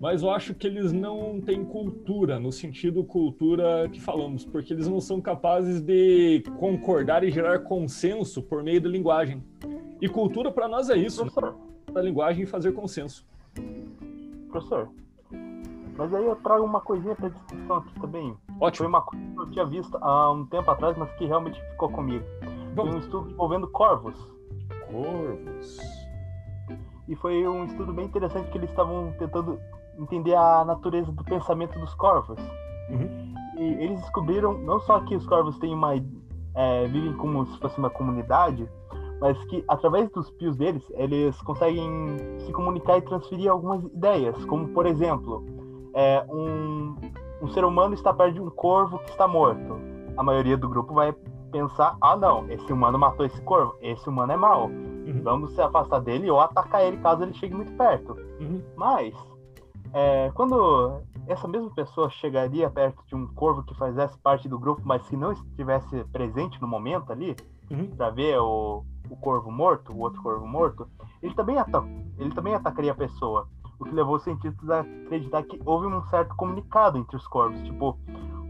Mas 0.00 0.22
eu 0.22 0.30
acho 0.30 0.54
que 0.54 0.66
eles 0.66 0.92
não 0.92 1.40
têm 1.40 1.64
cultura, 1.64 2.38
no 2.38 2.52
sentido 2.52 3.02
cultura 3.04 3.88
que 3.90 4.00
falamos, 4.00 4.44
porque 4.44 4.72
eles 4.72 4.86
não 4.88 5.00
são 5.00 5.20
capazes 5.20 5.80
de 5.80 6.42
concordar 6.58 7.24
e 7.24 7.30
gerar 7.30 7.60
consenso 7.60 8.42
por 8.42 8.62
meio 8.62 8.80
da 8.82 8.88
linguagem. 8.88 9.42
E 10.00 10.08
cultura 10.08 10.50
para 10.50 10.68
nós 10.68 10.90
é 10.90 10.96
isso, 10.96 11.22
Professor, 11.22 11.52
né? 11.52 11.58
da 11.94 12.02
linguagem 12.02 12.42
e 12.42 12.46
fazer 12.46 12.72
consenso. 12.72 13.24
professor. 14.50 14.90
Mas 15.96 16.12
aí 16.12 16.24
eu 16.24 16.34
trago 16.36 16.64
uma 16.64 16.80
coisinha 16.80 17.14
pra 17.14 17.28
discussão 17.28 17.76
aqui 17.76 18.00
também. 18.00 18.36
Foi 18.58 18.66
Ótimo. 18.66 18.88
uma 18.88 19.00
coisa 19.00 19.24
que 19.24 19.40
eu 19.40 19.50
tinha 19.52 19.64
visto 19.64 19.96
há 19.98 20.32
um 20.32 20.44
tempo 20.46 20.68
atrás, 20.70 20.98
mas 20.98 21.10
que 21.12 21.24
realmente 21.24 21.58
ficou 21.70 21.88
comigo. 21.88 22.24
Foi 22.42 22.52
um 22.52 22.74
Vamos. 22.74 23.04
estudo 23.04 23.30
envolvendo 23.30 23.68
corvos. 23.68 24.33
Corvos. 24.94 25.78
E 27.08 27.16
foi 27.16 27.46
um 27.46 27.64
estudo 27.64 27.92
bem 27.92 28.06
interessante 28.06 28.50
que 28.50 28.58
eles 28.58 28.70
estavam 28.70 29.12
tentando 29.18 29.58
entender 29.98 30.34
a 30.34 30.64
natureza 30.64 31.10
do 31.10 31.24
pensamento 31.24 31.78
dos 31.78 31.92
corvos. 31.94 32.38
Uhum. 32.90 33.34
E 33.56 33.84
eles 33.84 34.00
descobriram 34.00 34.56
não 34.58 34.80
só 34.80 35.00
que 35.00 35.16
os 35.16 35.26
corvos 35.26 35.58
têm 35.58 35.74
uma 35.74 35.94
é, 36.54 36.86
vivem 36.86 37.12
como 37.14 37.44
se 37.46 37.58
fosse 37.58 37.78
uma 37.78 37.90
comunidade, 37.90 38.68
mas 39.20 39.42
que 39.44 39.64
através 39.68 40.08
dos 40.10 40.30
pios 40.30 40.56
deles 40.56 40.84
eles 40.94 41.40
conseguem 41.42 42.16
se 42.38 42.52
comunicar 42.52 42.98
e 42.98 43.02
transferir 43.02 43.50
algumas 43.50 43.82
ideias, 43.84 44.44
como 44.44 44.68
por 44.68 44.86
exemplo, 44.86 45.44
é, 45.94 46.24
um, 46.28 46.96
um 47.42 47.48
ser 47.48 47.64
humano 47.64 47.94
está 47.94 48.12
perto 48.12 48.34
de 48.34 48.40
um 48.40 48.50
corvo 48.50 48.98
que 49.00 49.10
está 49.10 49.26
morto. 49.26 49.78
A 50.16 50.22
maioria 50.22 50.56
do 50.56 50.68
grupo 50.68 50.94
vai 50.94 51.12
pensar: 51.54 51.96
ah, 52.00 52.16
não, 52.16 52.50
esse 52.50 52.72
humano 52.72 52.98
matou 52.98 53.24
esse 53.24 53.40
corvo, 53.42 53.76
esse 53.80 54.08
humano 54.08 54.32
é 54.32 54.36
mau. 54.36 54.66
Uhum. 54.66 55.20
Vamos 55.22 55.54
se 55.54 55.60
afastar 55.60 56.00
dele 56.00 56.28
ou 56.28 56.40
atacar 56.40 56.82
ele 56.82 56.96
caso 56.96 57.22
ele 57.22 57.32
chegue 57.34 57.54
muito 57.54 57.72
perto. 57.74 58.16
Uhum. 58.40 58.60
Mas, 58.76 59.14
é, 59.92 60.32
quando 60.34 61.00
essa 61.28 61.46
mesma 61.46 61.70
pessoa 61.70 62.10
chegaria 62.10 62.68
perto 62.68 63.00
de 63.06 63.14
um 63.14 63.28
corvo 63.28 63.62
que 63.62 63.74
fizesse 63.74 64.18
parte 64.18 64.48
do 64.48 64.58
grupo, 64.58 64.82
mas 64.84 65.06
que 65.08 65.16
não 65.16 65.30
estivesse 65.32 66.04
presente 66.12 66.60
no 66.60 66.66
momento 66.66 67.12
ali, 67.12 67.36
Uhum. 67.70 67.86
para 67.96 68.10
ver 68.10 68.38
o, 68.38 68.84
o 69.08 69.16
corvo 69.16 69.50
morto, 69.50 69.90
o 69.90 70.00
outro 70.00 70.20
corvo 70.20 70.46
morto, 70.46 70.86
ele 71.22 71.34
também, 71.34 71.56
ata 71.56 71.82
ele 72.18 72.30
também 72.34 72.54
atacaria 72.54 72.92
a 72.92 72.94
pessoa. 72.94 73.48
O 73.80 73.84
que 73.84 73.90
levou 73.90 74.16
os 74.16 74.22
cientistas 74.22 74.68
a 74.68 74.80
acreditar 74.80 75.42
que 75.44 75.58
houve 75.64 75.86
um 75.86 76.02
certo 76.08 76.36
comunicado 76.36 76.98
entre 76.98 77.16
os 77.16 77.26
corvos. 77.26 77.60
Tipo, 77.62 77.98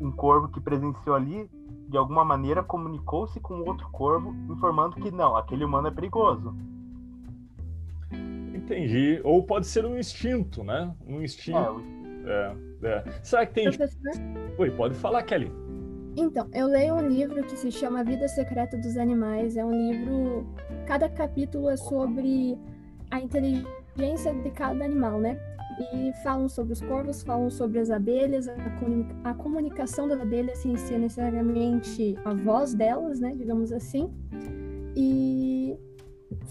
um 0.01 0.11
corvo 0.11 0.49
que 0.49 0.61
presenciou 0.61 1.15
ali, 1.15 1.49
de 1.89 1.97
alguma 1.97 2.25
maneira, 2.25 2.63
comunicou-se 2.63 3.39
com 3.41 3.61
outro 3.61 3.89
corvo, 3.91 4.35
informando 4.51 4.97
que 4.97 5.11
não, 5.11 5.37
aquele 5.37 5.65
humano 5.65 5.89
é 5.89 5.91
perigoso. 5.91 6.55
Entendi. 8.55 9.21
Ou 9.25 9.43
pode 9.43 9.67
ser 9.67 9.85
um 9.85 9.99
instinto, 9.99 10.65
né? 10.65 10.93
Um 11.07 11.23
instinto. 11.23 11.59
É, 11.59 11.71
o- 11.71 12.05
É, 12.27 12.57
é. 12.85 13.05
Será 13.23 13.45
que 13.45 13.53
tem. 13.55 13.65
Professor? 13.65 14.13
Oi, 14.59 14.71
pode 14.71 14.95
falar, 14.95 15.23
Kelly. 15.25 15.53
Então, 16.17 16.49
eu 16.55 16.67
leio 16.69 16.95
um 16.95 17.07
livro 17.09 17.43
que 17.43 17.57
se 17.57 17.71
chama 17.71 18.01
A 18.01 18.03
Vida 18.05 18.27
Secreta 18.29 18.79
dos 18.79 18.97
Animais. 18.97 19.57
É 19.59 19.65
um 19.65 19.71
livro. 19.73 20.47
Cada 20.87 21.09
capítulo 21.09 21.69
é 21.69 21.77
sobre 21.77 22.57
a 23.11 23.21
inteligência 23.21 24.33
de 24.43 24.51
cada 24.53 24.85
animal, 24.85 25.21
né? 25.21 25.39
E 25.79 26.13
falam 26.23 26.49
sobre 26.49 26.73
os 26.73 26.81
corvos, 26.81 27.23
falam 27.23 27.51
sobre 27.51 27.79
as 27.79 27.91
abelhas, 27.91 28.49
a, 28.49 28.55
a 29.25 29.35
comunicação 29.35 30.07
das 30.07 30.21
abelhas 30.21 30.59
sem 30.59 30.77
ser 30.77 30.99
necessariamente 30.99 32.17
a 32.25 32.33
voz 32.33 32.75
delas, 32.75 33.21
né? 33.21 33.35
Digamos 33.37 33.73
assim. 33.73 34.11
E 34.97 35.77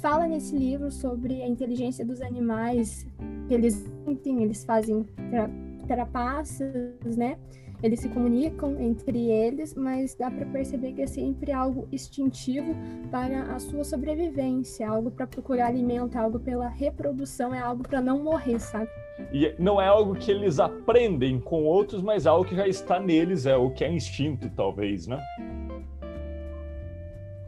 fala 0.01 0.27
nesse 0.27 0.55
livro 0.55 0.91
sobre 0.91 1.41
a 1.41 1.47
inteligência 1.47 2.05
dos 2.05 2.21
animais, 2.21 3.07
eles 3.49 3.89
sentem, 4.05 4.43
eles 4.43 4.63
fazem 4.65 5.03
tra 5.29 5.49
trapaças, 5.87 7.17
né? 7.17 7.37
Eles 7.81 7.99
se 7.99 8.07
comunicam 8.07 8.79
entre 8.79 9.29
eles, 9.29 9.75
mas 9.75 10.15
dá 10.15 10.31
para 10.31 10.45
perceber 10.45 10.93
que 10.93 11.01
é 11.01 11.07
sempre 11.07 11.51
algo 11.51 11.85
instintivo 11.91 12.73
para 13.11 13.53
a 13.53 13.59
sua 13.59 13.83
sobrevivência, 13.83 14.87
algo 14.87 15.11
para 15.11 15.27
procurar 15.27 15.67
alimento, 15.67 16.15
algo 16.15 16.39
pela 16.39 16.69
reprodução, 16.69 17.53
é 17.53 17.59
algo 17.59 17.83
para 17.83 18.01
não 18.01 18.23
morrer, 18.23 18.57
sabe? 18.59 18.89
E 19.31 19.53
não 19.59 19.79
é 19.79 19.87
algo 19.87 20.15
que 20.15 20.31
eles 20.31 20.59
aprendem 20.59 21.39
com 21.39 21.63
outros, 21.63 22.01
mas 22.01 22.25
algo 22.25 22.45
que 22.45 22.55
já 22.55 22.67
está 22.67 22.99
neles, 22.99 23.45
é 23.45 23.55
o 23.55 23.69
que 23.69 23.83
é 23.83 23.91
instinto, 23.91 24.49
talvez, 24.55 25.07
né? 25.07 25.21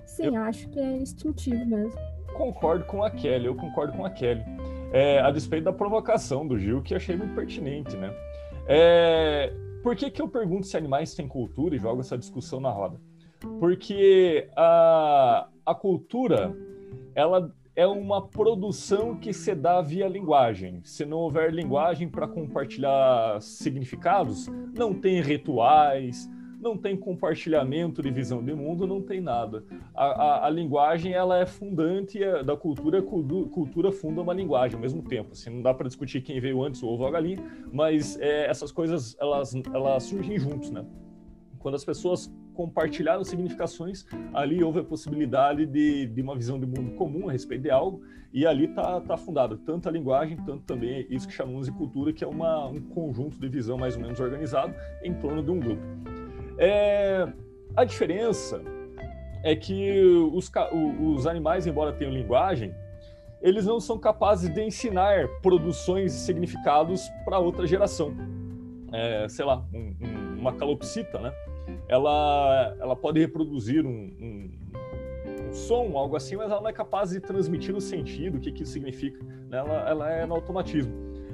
Sim, 0.06 0.36
acho 0.38 0.70
que 0.70 0.80
é 0.80 0.98
instintivo 0.98 1.66
mesmo. 1.66 2.00
Concordo 2.34 2.86
com 2.86 3.04
a 3.04 3.10
Kelly, 3.10 3.46
eu 3.48 3.56
concordo 3.56 3.94
com 3.94 4.06
a 4.06 4.10
Kelly. 4.10 4.44
É, 4.94 5.20
a 5.20 5.32
despeito 5.32 5.66
da 5.66 5.74
provocação 5.74 6.48
do 6.48 6.58
Gil, 6.58 6.82
que 6.82 6.96
achei 6.96 7.16
muito 7.18 7.34
pertinente, 7.36 7.96
né? 7.98 8.14
É, 8.68 9.54
por 9.84 9.96
que, 9.96 10.10
que 10.10 10.22
eu 10.22 10.28
pergunto 10.28 10.68
se 10.68 10.78
animais 10.78 11.14
têm 11.14 11.28
cultura 11.28 11.76
e 11.76 11.80
jogo 11.80 12.02
essa 12.02 12.18
discussão 12.18 12.60
na 12.60 12.70
roda? 12.70 13.00
Porque 13.60 14.50
a, 14.56 15.48
a 15.66 15.76
cultura, 15.76 16.56
ela 17.14 17.54
é 17.76 17.86
uma 17.86 18.26
produção 18.26 19.18
que 19.18 19.34
se 19.34 19.54
dá 19.54 19.82
via 19.82 20.08
linguagem. 20.08 20.80
Se 20.84 21.06
não 21.06 21.18
houver 21.18 21.54
linguagem 21.54 22.08
para 22.08 22.28
compartilhar 22.28 23.42
significados, 23.42 24.48
não 24.74 24.94
tem 24.94 25.22
rituais, 25.22 26.30
não 26.58 26.78
tem 26.78 26.96
compartilhamento 26.96 28.02
de 28.02 28.10
visão 28.10 28.44
de 28.44 28.54
mundo, 28.54 28.88
não 28.88 29.02
tem 29.02 29.20
nada. 29.20 29.64
A, 29.94 30.06
a, 30.06 30.48
a 30.48 30.50
linguagem 30.50 31.14
ela 31.14 31.38
é 31.38 31.46
fundante 31.46 32.20
da 32.46 32.56
cultura, 32.56 33.02
cultura 33.02 33.92
funda 33.92 34.22
uma 34.22 34.34
linguagem 34.34 34.76
ao 34.76 34.82
mesmo 34.82 35.04
tempo. 35.04 35.34
Assim, 35.34 35.50
não 35.50 35.62
dá 35.62 35.74
para 35.74 35.88
discutir 35.88 36.22
quem 36.22 36.40
veio 36.40 36.64
antes, 36.64 36.82
o 36.82 36.88
ovo 36.88 37.04
ou 37.04 37.10
a 37.10 37.12
galinha, 37.12 37.44
mas 37.72 38.18
é, 38.20 38.50
essas 38.50 38.72
coisas 38.72 39.18
elas, 39.20 39.54
elas 39.74 40.04
surgem 40.04 40.40
juntos, 40.40 40.72
né? 40.72 40.86
Quando 41.60 41.76
as 41.76 41.84
pessoas 41.84 42.32
compartilharam 42.56 43.24
significações, 43.24 44.06
ali 44.34 44.64
houve 44.64 44.80
a 44.80 44.84
possibilidade 44.84 45.66
de, 45.66 46.08
de 46.08 46.22
uma 46.22 46.36
visão 46.36 46.60
de 46.60 46.66
mundo 46.66 46.96
comum 46.96 47.30
a 47.30 47.32
respeito 47.32 47.62
de 47.64 47.70
algo, 47.70 48.02
e 48.34 48.46
ali 48.46 48.66
está 48.66 49.00
tá 49.02 49.16
fundada 49.16 49.56
tanto 49.66 49.88
a 49.88 49.92
linguagem, 49.92 50.38
tanto 50.46 50.64
também 50.64 51.06
isso 51.10 51.28
que 51.28 51.34
chamamos 51.34 51.68
de 51.68 51.72
cultura, 51.74 52.12
que 52.12 52.24
é 52.24 52.28
uma, 52.28 52.68
um 52.68 52.82
conjunto 52.82 53.40
de 53.40 53.48
visão 53.48 53.78
mais 53.78 53.96
ou 53.96 54.02
menos 54.02 54.20
organizado 54.20 54.74
em 55.04 55.14
torno 55.14 55.44
de 55.44 55.52
um 55.52 55.60
grupo. 55.60 55.82
É, 56.58 57.28
a 57.76 57.84
diferença 57.86 58.62
é 59.44 59.56
que 59.56 60.02
os, 60.34 60.52
os 61.02 61.28
animais, 61.28 61.68
embora 61.68 61.94
tenham 61.94 62.12
linguagem, 62.14 62.74
eles 63.42 63.66
não 63.66 63.80
são 63.80 64.00
capazes 64.00 64.50
de 64.50 64.62
ensinar 64.64 65.28
produções 65.42 66.14
e 66.16 66.18
significados 66.20 67.08
para 67.24 67.38
outra 67.38 67.68
geração. 67.68 68.14
É, 68.92 69.28
sei 69.30 69.46
lá, 69.46 69.64
um- 69.74 69.96
um- 70.02 70.40
uma 70.40 70.54
calopsita, 70.54 71.20
né? 71.20 71.32
Ela, 71.88 72.76
ela 72.80 72.96
pode 72.96 73.20
reproduzir 73.20 73.86
um, 73.86 73.90
um- 73.90 74.52
um 75.50 75.54
som, 75.54 75.98
algo 75.98 76.16
assim, 76.16 76.36
mas 76.36 76.50
ela 76.52 76.62
não 76.62 76.70
é 76.70 76.74
capaz 76.74 77.12
de 77.12 77.20
transmitir 77.20 77.76
o 77.76 77.82
sentido, 77.82 78.38
o 78.38 78.40
que, 78.40 78.52
que 78.52 78.64
isso 78.64 78.74
significa. 78.74 79.24
né? 79.24 79.58
Ela, 79.58 79.90
ela 79.90 80.12
é 80.12 80.26
no 80.26 80.36
automatismo. 80.36 80.94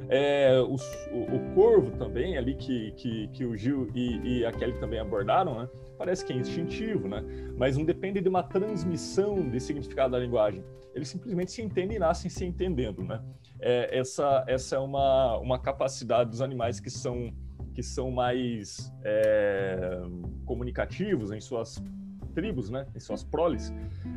É, 0.10 0.60
o, 0.60 0.76
o 0.76 1.56
corvo 1.56 1.92
também, 1.92 2.38
ali 2.38 2.56
que, 2.56 2.92
que, 2.98 3.28
que 3.30 3.46
o 3.46 3.56
Gil 3.56 3.90
e, 3.96 4.40
e 4.40 4.46
a 4.46 4.52
Kelly 4.52 4.78
também 4.78 5.00
abordaram, 5.00 5.58
né? 5.62 5.70
parece 5.98 6.26
que 6.26 6.34
é 6.34 6.36
instintivo, 6.36 7.08
né? 7.08 7.24
mas 7.56 7.78
não 7.78 7.86
depende 7.86 8.20
de 8.20 8.28
uma 8.28 8.44
transmissão 8.44 9.48
de 9.50 9.60
significado 9.60 10.12
da 10.12 10.20
linguagem. 10.20 10.64
Eles 10.94 11.08
simplesmente 11.08 11.52
se 11.52 11.62
entendem 11.62 11.96
e 11.96 12.00
nascem 12.00 12.30
se 12.30 12.44
entendendo. 12.44 13.04
Né? 13.04 13.22
É, 13.62 13.98
essa, 14.00 14.44
essa 14.48 14.76
é 14.76 14.80
uma, 14.80 15.38
uma 15.38 15.58
capacidade 15.60 16.30
dos 16.30 16.42
animais 16.42 16.80
que 16.82 16.90
são, 16.90 17.32
que 17.74 17.84
são 17.84 18.12
mais 18.12 18.92
é, 19.04 20.02
comunicativos 20.46 21.32
em 21.32 21.40
suas 21.40 21.82
tribos, 22.34 22.70
né, 22.70 22.86
em 22.96 23.00
suas 23.00 23.24
proles, 23.24 23.74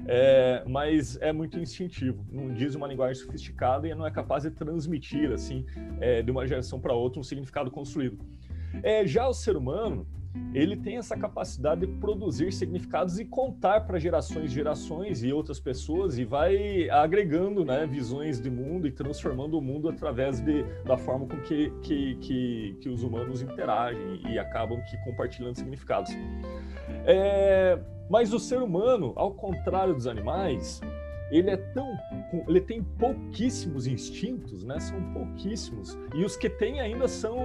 é, 0.07 0.63
mas 0.67 1.17
é 1.21 1.33
muito 1.33 1.59
instintivo, 1.59 2.25
não 2.31 2.55
diz 2.55 2.75
uma 2.75 2.87
linguagem 2.87 3.21
sofisticada 3.23 3.89
e 3.89 3.95
não 3.95 4.07
é 4.07 4.11
capaz 4.11 4.45
de 4.45 4.51
transmitir, 4.51 5.33
assim, 5.33 5.67
é, 6.01 6.23
de 6.23 6.31
uma 6.31 6.47
geração 6.47 6.81
para 6.81 6.93
outra 6.95 7.21
um 7.21 7.25
significado 7.25 7.71
construído. 7.71 8.19
É, 8.83 9.07
já 9.07 9.27
o 9.27 9.35
ser 9.35 9.57
humano, 9.57 10.07
ele 10.53 10.77
tem 10.77 10.97
essa 10.97 11.17
capacidade 11.17 11.83
de 11.83 11.87
produzir 11.87 12.53
significados 12.53 13.19
e 13.19 13.25
contar 13.25 13.83
para 13.83 13.99
gerações 13.99 14.51
e 14.51 14.55
gerações 14.55 15.23
e 15.23 15.33
outras 15.33 15.61
pessoas 15.61 16.19
e 16.19 16.25
vai 16.25 16.89
agregando 16.91 17.65
né, 17.65 17.87
visões 17.87 18.41
de 18.41 18.51
mundo 18.51 18.87
e 18.87 18.93
transformando 18.93 19.59
o 19.59 19.63
mundo 19.63 19.89
através 19.89 20.41
de, 20.41 20.63
da 20.85 20.97
forma 20.97 21.27
com 21.27 21.41
que, 21.43 21.71
que, 21.83 22.15
que, 22.17 22.79
que 22.81 22.89
os 22.89 23.03
humanos 23.03 23.43
interagem 23.43 24.21
e 24.29 24.39
acabam 24.39 24.81
que 24.83 24.97
compartilhando 25.05 25.57
significados. 25.57 26.11
É, 27.07 27.79
mas 28.09 28.33
o 28.33 28.39
ser 28.39 28.63
humano, 28.63 29.13
ao 29.17 29.33
contrário 29.35 29.95
dos 29.95 30.07
animais, 30.07 30.81
ele 31.35 31.51
é 31.51 31.57
tão 31.57 31.99
ele 32.47 32.61
tem 32.61 32.83
pouquíssimos 32.83 33.89
instintos, 33.89 34.65
né? 34.65 34.79
São 34.79 35.01
pouquíssimos. 35.13 35.99
E 36.15 36.25
os 36.25 36.37
que 36.37 36.49
tem 36.49 36.81
ainda 36.81 37.09
são 37.09 37.37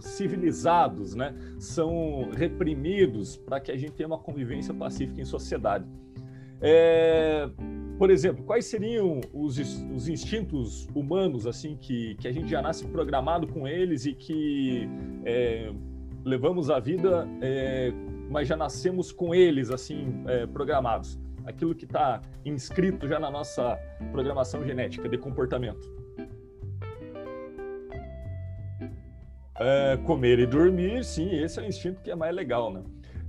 civilizados, 0.00 1.14
né? 1.14 1.34
São 1.58 2.30
reprimidos 2.34 3.36
para 3.36 3.60
que 3.60 3.70
a 3.70 3.76
gente 3.76 3.92
tenha 3.92 4.06
uma 4.06 4.18
convivência 4.18 4.72
pacífica 4.72 5.20
em 5.20 5.24
sociedade. 5.24 5.84
É, 6.62 7.48
por 7.98 8.10
exemplo, 8.10 8.42
quais 8.44 8.64
seriam 8.64 9.20
os, 9.34 9.58
os 9.58 10.08
instintos 10.08 10.88
humanos 10.94 11.46
assim 11.46 11.76
que, 11.76 12.14
que 12.16 12.26
a 12.26 12.32
gente 12.32 12.48
já 12.48 12.62
nasce 12.62 12.86
programado 12.86 13.46
com 13.46 13.68
eles 13.68 14.06
e 14.06 14.14
que 14.14 14.88
é, 15.26 15.70
levamos 16.24 16.70
a 16.70 16.80
vida, 16.80 17.28
é, 17.42 17.92
mas 18.30 18.48
já 18.48 18.56
nascemos 18.56 19.12
com 19.12 19.34
eles 19.34 19.70
assim 19.70 20.22
é, 20.26 20.46
programados? 20.46 21.18
Aquilo 21.44 21.74
que 21.74 21.84
está 21.84 22.20
inscrito 22.44 23.06
já 23.06 23.18
na 23.18 23.30
nossa 23.30 23.78
programação 24.12 24.64
genética 24.64 25.08
de 25.08 25.18
comportamento. 25.18 25.92
É, 29.56 29.96
comer 29.98 30.40
e 30.40 30.46
dormir, 30.46 31.04
sim, 31.04 31.32
esse 31.32 31.60
é 31.60 31.62
o 31.62 31.66
instinto 31.66 32.02
que 32.02 32.10
é 32.10 32.16
mais 32.16 32.34
legal, 32.34 32.72
né? 32.72 32.82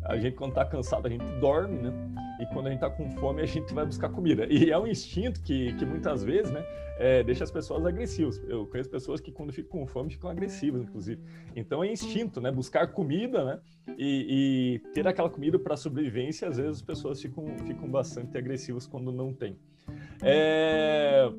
A 0.04 0.18
gente, 0.18 0.36
quando 0.36 0.52
está 0.52 0.66
cansado, 0.66 1.08
a 1.08 1.10
gente 1.10 1.26
dorme, 1.40 1.82
né? 1.82 1.94
E 2.40 2.46
quando 2.48 2.68
a 2.68 2.70
gente 2.70 2.84
está 2.84 2.90
com 2.90 3.10
fome, 3.12 3.42
a 3.42 3.46
gente 3.46 3.74
vai 3.74 3.86
buscar 3.86 4.10
comida. 4.10 4.46
E 4.50 4.72
é 4.72 4.78
um 4.78 4.88
instinto 4.88 5.42
que, 5.42 5.74
que 5.74 5.86
muitas 5.86 6.24
vezes, 6.24 6.52
né? 6.52 6.66
É, 6.98 7.24
deixa 7.24 7.44
as 7.44 7.52
pessoas 7.52 7.86
agressivas. 7.86 8.42
Eu 8.48 8.66
conheço 8.68 8.90
pessoas 8.90 9.20
que, 9.20 9.32
quando 9.32 9.52
ficam 9.52 9.80
com 9.80 9.88
fome, 9.88 10.12
ficam 10.12 10.30
agressivas, 10.30 10.82
inclusive. 10.82 11.22
Então, 11.56 11.84
é 11.84 11.92
instinto, 11.92 12.40
né? 12.40 12.52
Buscar 12.52 12.88
comida, 12.88 13.44
né? 13.44 13.60
E, 13.98 14.82
e 14.86 14.90
ter 14.94 15.08
aquela 15.08 15.30
comida 15.30 15.60
para 15.60 15.76
sobrevivência, 15.76 16.48
às 16.48 16.58
vezes 16.58 16.78
as 16.78 16.82
pessoas 16.82 17.22
ficam, 17.22 17.46
ficam 17.66 17.90
bastante 17.90 18.38
agressivas 18.38 18.88
quando 18.88 19.12
não 19.12 19.34
tem. 19.34 19.58
É 20.22 21.30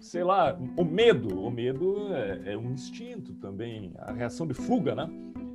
sei 0.00 0.24
lá, 0.24 0.58
o 0.76 0.84
medo. 0.84 1.40
O 1.40 1.50
medo 1.50 2.12
é, 2.14 2.52
é, 2.52 2.56
um 2.56 2.72
instinto 2.72 3.34
também, 3.34 3.92
a 3.98 4.12
reação 4.12 4.46
de 4.46 4.54
fuga, 4.54 4.94
né? 4.94 5.08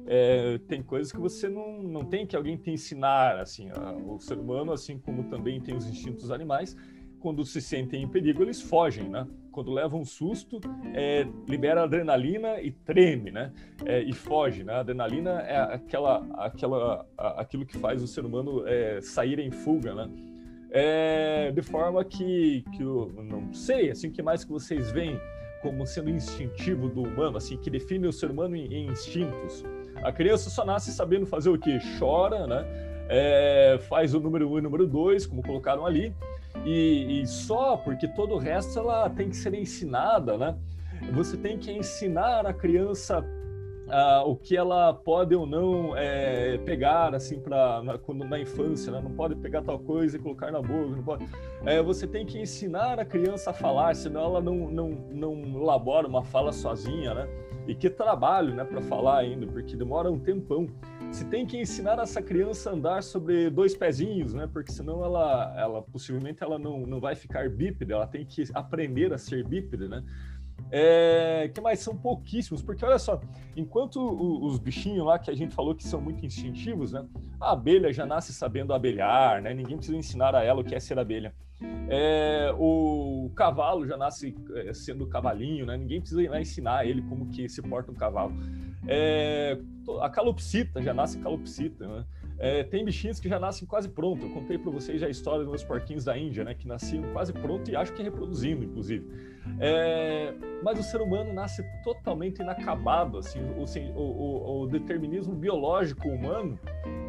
É, 0.08 0.60
tem 0.68 0.84
coisas 0.84 1.12
que 1.12 1.20
você 1.20 1.50
não, 1.50 1.82
não 1.82 2.06
tem 2.06 2.26
que 2.26 2.36
alguém 2.36 2.58
te 2.58 2.70
ensinar, 2.70 3.40
assim, 3.40 3.70
a, 3.72 3.92
o 3.92 4.20
ser 4.20 4.38
humano, 4.38 4.72
assim 4.72 5.00
como 5.00 5.24
também 5.26 5.60
tem 5.60 5.76
os 5.76 5.88
instintos 5.88 6.32
animais, 6.32 6.76
quando 7.20 7.44
se 7.44 7.60
sentem 7.60 8.04
em 8.04 8.08
perigo, 8.08 8.44
eles 8.44 8.62
fogem, 8.62 9.10
né? 9.10 9.26
Quando 9.52 9.72
levam 9.72 10.02
um 10.02 10.06
susto, 10.06 10.60
é, 10.94 11.26
libera 11.50 11.82
adrenalina 11.82 12.62
e 12.62 12.70
treme, 12.70 13.32
né? 13.32 13.52
É, 13.84 14.00
e 14.04 14.14
foge, 14.14 14.64
né? 14.64 14.74
A 14.74 14.80
adrenalina 14.82 15.42
é 15.42 15.58
aquela, 15.58 16.24
aquela, 16.36 17.08
aquilo 17.18 17.66
que 17.66 17.80
faz 17.80 18.04
o 18.04 18.08
ser 18.08 18.26
humano 18.26 18.68
é, 18.68 19.02
sair 19.02 19.40
em 19.40 19.50
fuga, 19.50 19.96
né? 19.96 20.10
É, 20.70 21.52
de 21.52 21.62
forma 21.64 22.04
que, 22.06 22.64
que 22.76 22.84
eu 22.84 23.12
não 23.24 23.52
sei, 23.52 23.90
assim, 23.90 24.12
que 24.12 24.22
mais 24.22 24.44
que 24.44 24.52
vocês 24.52 24.92
veem 24.92 25.20
como 25.64 25.84
sendo 25.88 26.12
instintivo 26.12 26.90
do 26.90 27.02
humano, 27.02 27.38
assim, 27.38 27.58
que 27.58 27.72
define 27.72 28.08
o 28.08 28.14
ser 28.14 28.30
humano 28.30 28.56
em, 28.56 28.72
em 28.72 28.88
instintos. 28.92 29.64
A 30.04 30.12
criança 30.12 30.50
só 30.50 30.66
nasce 30.66 30.92
sabendo 30.92 31.25
fazer 31.25 31.50
o 31.50 31.58
quê? 31.58 31.80
Chora, 32.00 32.46
né? 32.48 32.66
É, 33.08 33.79
faz 33.88 34.14
o 34.14 34.20
número 34.20 34.50
1 34.50 34.51
um 34.51 34.55
e 34.55 34.60
o 34.60 34.64
número 34.64 34.88
2, 34.88 35.25
como 35.27 35.44
colocaram 35.44 35.86
ali, 35.86 36.14
e, 36.66 37.22
e, 37.22 37.27
só 37.27 37.77
porque 37.77 38.08
todo 38.08 38.34
o 38.34 38.38
resto 38.38 38.79
ela 38.79 39.10
tem 39.10 39.29
que 39.29 39.36
ser 39.36 39.53
ensinada, 39.53 40.38
né? 40.38 40.55
Você 41.14 41.38
tem 41.38 41.58
que 41.58 41.72
ensinar 41.72 42.46
a 42.46 42.53
criança 42.53 43.24
ah, 43.88 44.24
o 44.25 44.36
que 44.36 44.58
ela 44.58 44.94
pode 44.94 45.36
ou 45.36 45.46
não 45.46 45.96
é, 45.96 46.58
pegar 46.60 47.14
assim 47.14 47.40
para 47.40 47.84
na, 47.84 47.98
quando 47.98 48.25
na 48.25 48.40
infância, 48.40 48.92
né? 48.92 49.00
não 49.00 49.12
pode 49.12 49.36
pegar 49.36 49.62
tal 49.62 49.77
coisa 49.77 50.18
e 50.18 50.20
colocar 50.20 50.51
na 50.51 50.62
boca, 50.62 50.96
não 50.96 51.03
pode. 51.03 51.27
É, 51.66 51.81
você 51.84 52.08
tem 52.08 52.25
que 52.25 52.40
ensinar 52.40 53.00
a 53.00 53.05
criança 53.05 53.51
a 53.51 53.53
falar, 53.53 53.96
senão 53.96 54.22
ela 54.22 54.42
não 54.42 54.72
não, 54.72 54.90
não 54.90 55.62
elabora 55.62 56.08
uma 56.08 56.24
fala 56.24 56.51
sozinha, 56.51 57.14
né? 57.14 57.27
E 57.68 57.74
que 57.74 57.90
trabalho, 57.90 58.54
né, 58.54 58.64
para 58.64 58.82
falar 58.82 59.20
ainda, 59.20 59.48
porque 59.48 59.75
demora 59.75 60.12
um 60.12 60.20
tempão. 60.20 60.68
Se 61.12 61.25
tem 61.25 61.46
que 61.46 61.58
ensinar 61.58 61.98
essa 62.00 62.22
criança 62.22 62.70
a 62.70 62.74
andar 62.74 63.01
sobre 63.01 63.50
dois 63.50 63.75
pezinhos, 63.75 64.34
né? 64.34 64.48
Porque 64.51 64.72
senão 64.72 65.04
ela, 65.04 65.54
ela 65.58 65.82
possivelmente 65.82 66.44
ela 66.44 66.60
não, 66.60 66.86
não 66.86 67.00
vai 67.00 67.16
ficar 67.16 67.50
bípede, 67.50 67.94
ela 67.94 68.06
tem 68.06 68.25
que 68.25 68.44
aprender 68.54 69.14
a 69.14 69.18
ser 69.18 69.48
bípede, 69.48 69.88
né? 69.88 70.04
É, 70.72 71.50
que 71.54 71.62
mais 71.62 71.80
são 71.80 71.96
pouquíssimos, 71.96 72.62
porque 72.62 72.84
olha 72.84 72.98
só, 72.98 73.22
enquanto 73.56 74.00
os 74.44 74.58
bichinhos 74.58 75.06
lá 75.06 75.20
que 75.20 75.30
a 75.30 75.36
gente 75.36 75.54
falou 75.54 75.75
que 75.75 75.84
são 75.84 76.01
muito 76.01 76.25
instintivos, 76.25 76.92
né? 76.92 77.06
A 77.40 77.51
abelha 77.51 77.94
já 77.94 78.06
nasce 78.06 78.34
sabendo 78.34 78.74
abelhar, 78.74 79.42
né? 79.42 79.54
Ninguém 79.54 79.78
precisa 79.78 79.98
ensinar 79.98 80.36
a 80.36 80.44
ela 80.44 80.62
o 80.62 80.64
que 80.64 80.75
é 80.75 80.80
ser 80.80 80.98
abelha. 80.98 81.34
É, 81.88 82.54
o 82.58 83.32
cavalo 83.36 83.88
já 83.88 83.96
nasce 83.96 84.36
é, 84.56 84.74
sendo 84.74 85.08
cavalinho, 85.08 85.66
né? 85.66 85.78
Ninguém 85.78 86.01
precisa 86.01 86.40
ensinar 86.40 86.86
ele 86.86 87.01
como 87.04 87.28
que 87.28 87.48
se 87.48 87.62
porta 87.62 87.92
um 87.92 87.96
cavalo. 87.96 88.34
É, 88.88 89.58
a 90.01 90.10
calopsita 90.10 90.82
já 90.82 90.94
nasce 90.94 91.20
calopsita, 91.20 91.88
né? 91.88 92.06
É, 92.38 92.64
tem 92.64 92.84
bichinhos 92.84 93.20
que 93.20 93.30
já 93.30 93.40
nascem 93.40 93.68
quase 93.68 93.88
pronto. 93.88 94.26
Eu 94.26 94.30
contei 94.32 94.58
para 94.58 94.72
vocês 94.72 95.02
a 95.02 95.10
história 95.10 95.46
dos 95.46 95.64
porquinhos 95.64 96.04
da 96.04 96.18
Índia, 96.18 96.44
né? 96.44 96.54
Que 96.54 96.68
nasciam 96.68 97.04
quase 97.14 97.32
pronto 97.32 97.70
e 97.70 97.76
acho 97.76 97.94
que 97.94 98.04
reproduzindo, 98.04 98.64
inclusive. 98.64 99.06
É, 99.60 100.34
mas 100.64 100.80
o 100.80 100.84
ser 100.84 101.02
humano 101.02 101.32
nasce 101.32 101.64
totalmente 101.84 102.42
inacabado, 102.42 103.20
assim, 103.20 103.40
o, 103.40 103.66
o, 103.98 104.64
o, 104.64 104.68
determinismo 104.68 105.36
biológico 105.36 106.10
humano, 106.10 106.60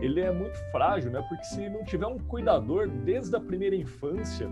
ele 0.00 0.20
é 0.20 0.30
muito 0.30 0.56
frágil, 0.70 1.10
né? 1.10 1.24
Porque 1.28 1.44
se 1.44 1.68
não 1.68 1.82
tiver 1.82 2.06
um 2.06 2.18
cuidador 2.18 2.88
desde 2.88 3.34
a 3.34 3.40
primeira 3.40 3.74
infância, 3.74 4.48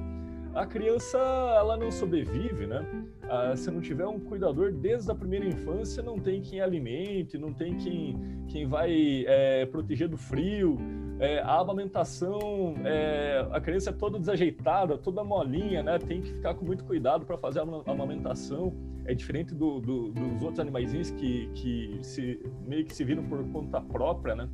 a 0.55 0.67
criança 0.67 1.19
ela 1.19 1.77
não 1.77 1.91
sobrevive, 1.91 2.67
né? 2.67 2.87
Ah, 3.29 3.57
se 3.57 3.71
não 3.71 3.81
tiver 3.81 4.07
um 4.07 4.21
cuidador 4.21 4.73
desde 4.73 5.11
a 5.11 5.15
primeira 5.15 5.47
infância, 5.47 6.03
não 6.03 6.19
tem 6.19 6.41
quem 6.41 6.61
alimente, 6.61 7.37
não 7.37 7.53
tem 7.53 7.77
quem, 7.77 8.45
quem 8.49 8.67
vai 8.67 9.25
é, 9.27 9.67
proteger 9.67 10.09
do 10.09 10.17
frio. 10.17 10.79
É, 11.19 11.41
a 11.41 11.59
amamentação, 11.59 12.75
é, 12.85 13.47
a 13.51 13.61
criança 13.61 13.91
é 13.91 13.93
toda 13.93 14.19
desajeitada, 14.19 14.97
toda 14.97 15.25
molinha, 15.25 15.83
né? 15.83 15.99
Tem 15.99 16.21
que 16.21 16.33
ficar 16.33 16.55
com 16.55 16.65
muito 16.65 16.85
cuidado 16.85 17.27
para 17.27 17.37
fazer 17.37 17.61
a 17.61 17.91
amamentação. 17.91 18.73
É 19.07 19.15
diferente 19.15 19.55
do, 19.55 19.81
do, 19.81 20.13
dos 20.13 20.43
outros 20.43 20.61
animaizinhos 20.61 21.11
que, 21.11 21.49
que 21.55 21.99
se, 22.03 22.41
meio 22.67 22.85
que 22.85 22.95
se 22.95 23.05
viram 23.05 23.25
por 23.25 23.45
conta 23.51 23.81
própria, 23.81 24.35
né? 24.35 24.49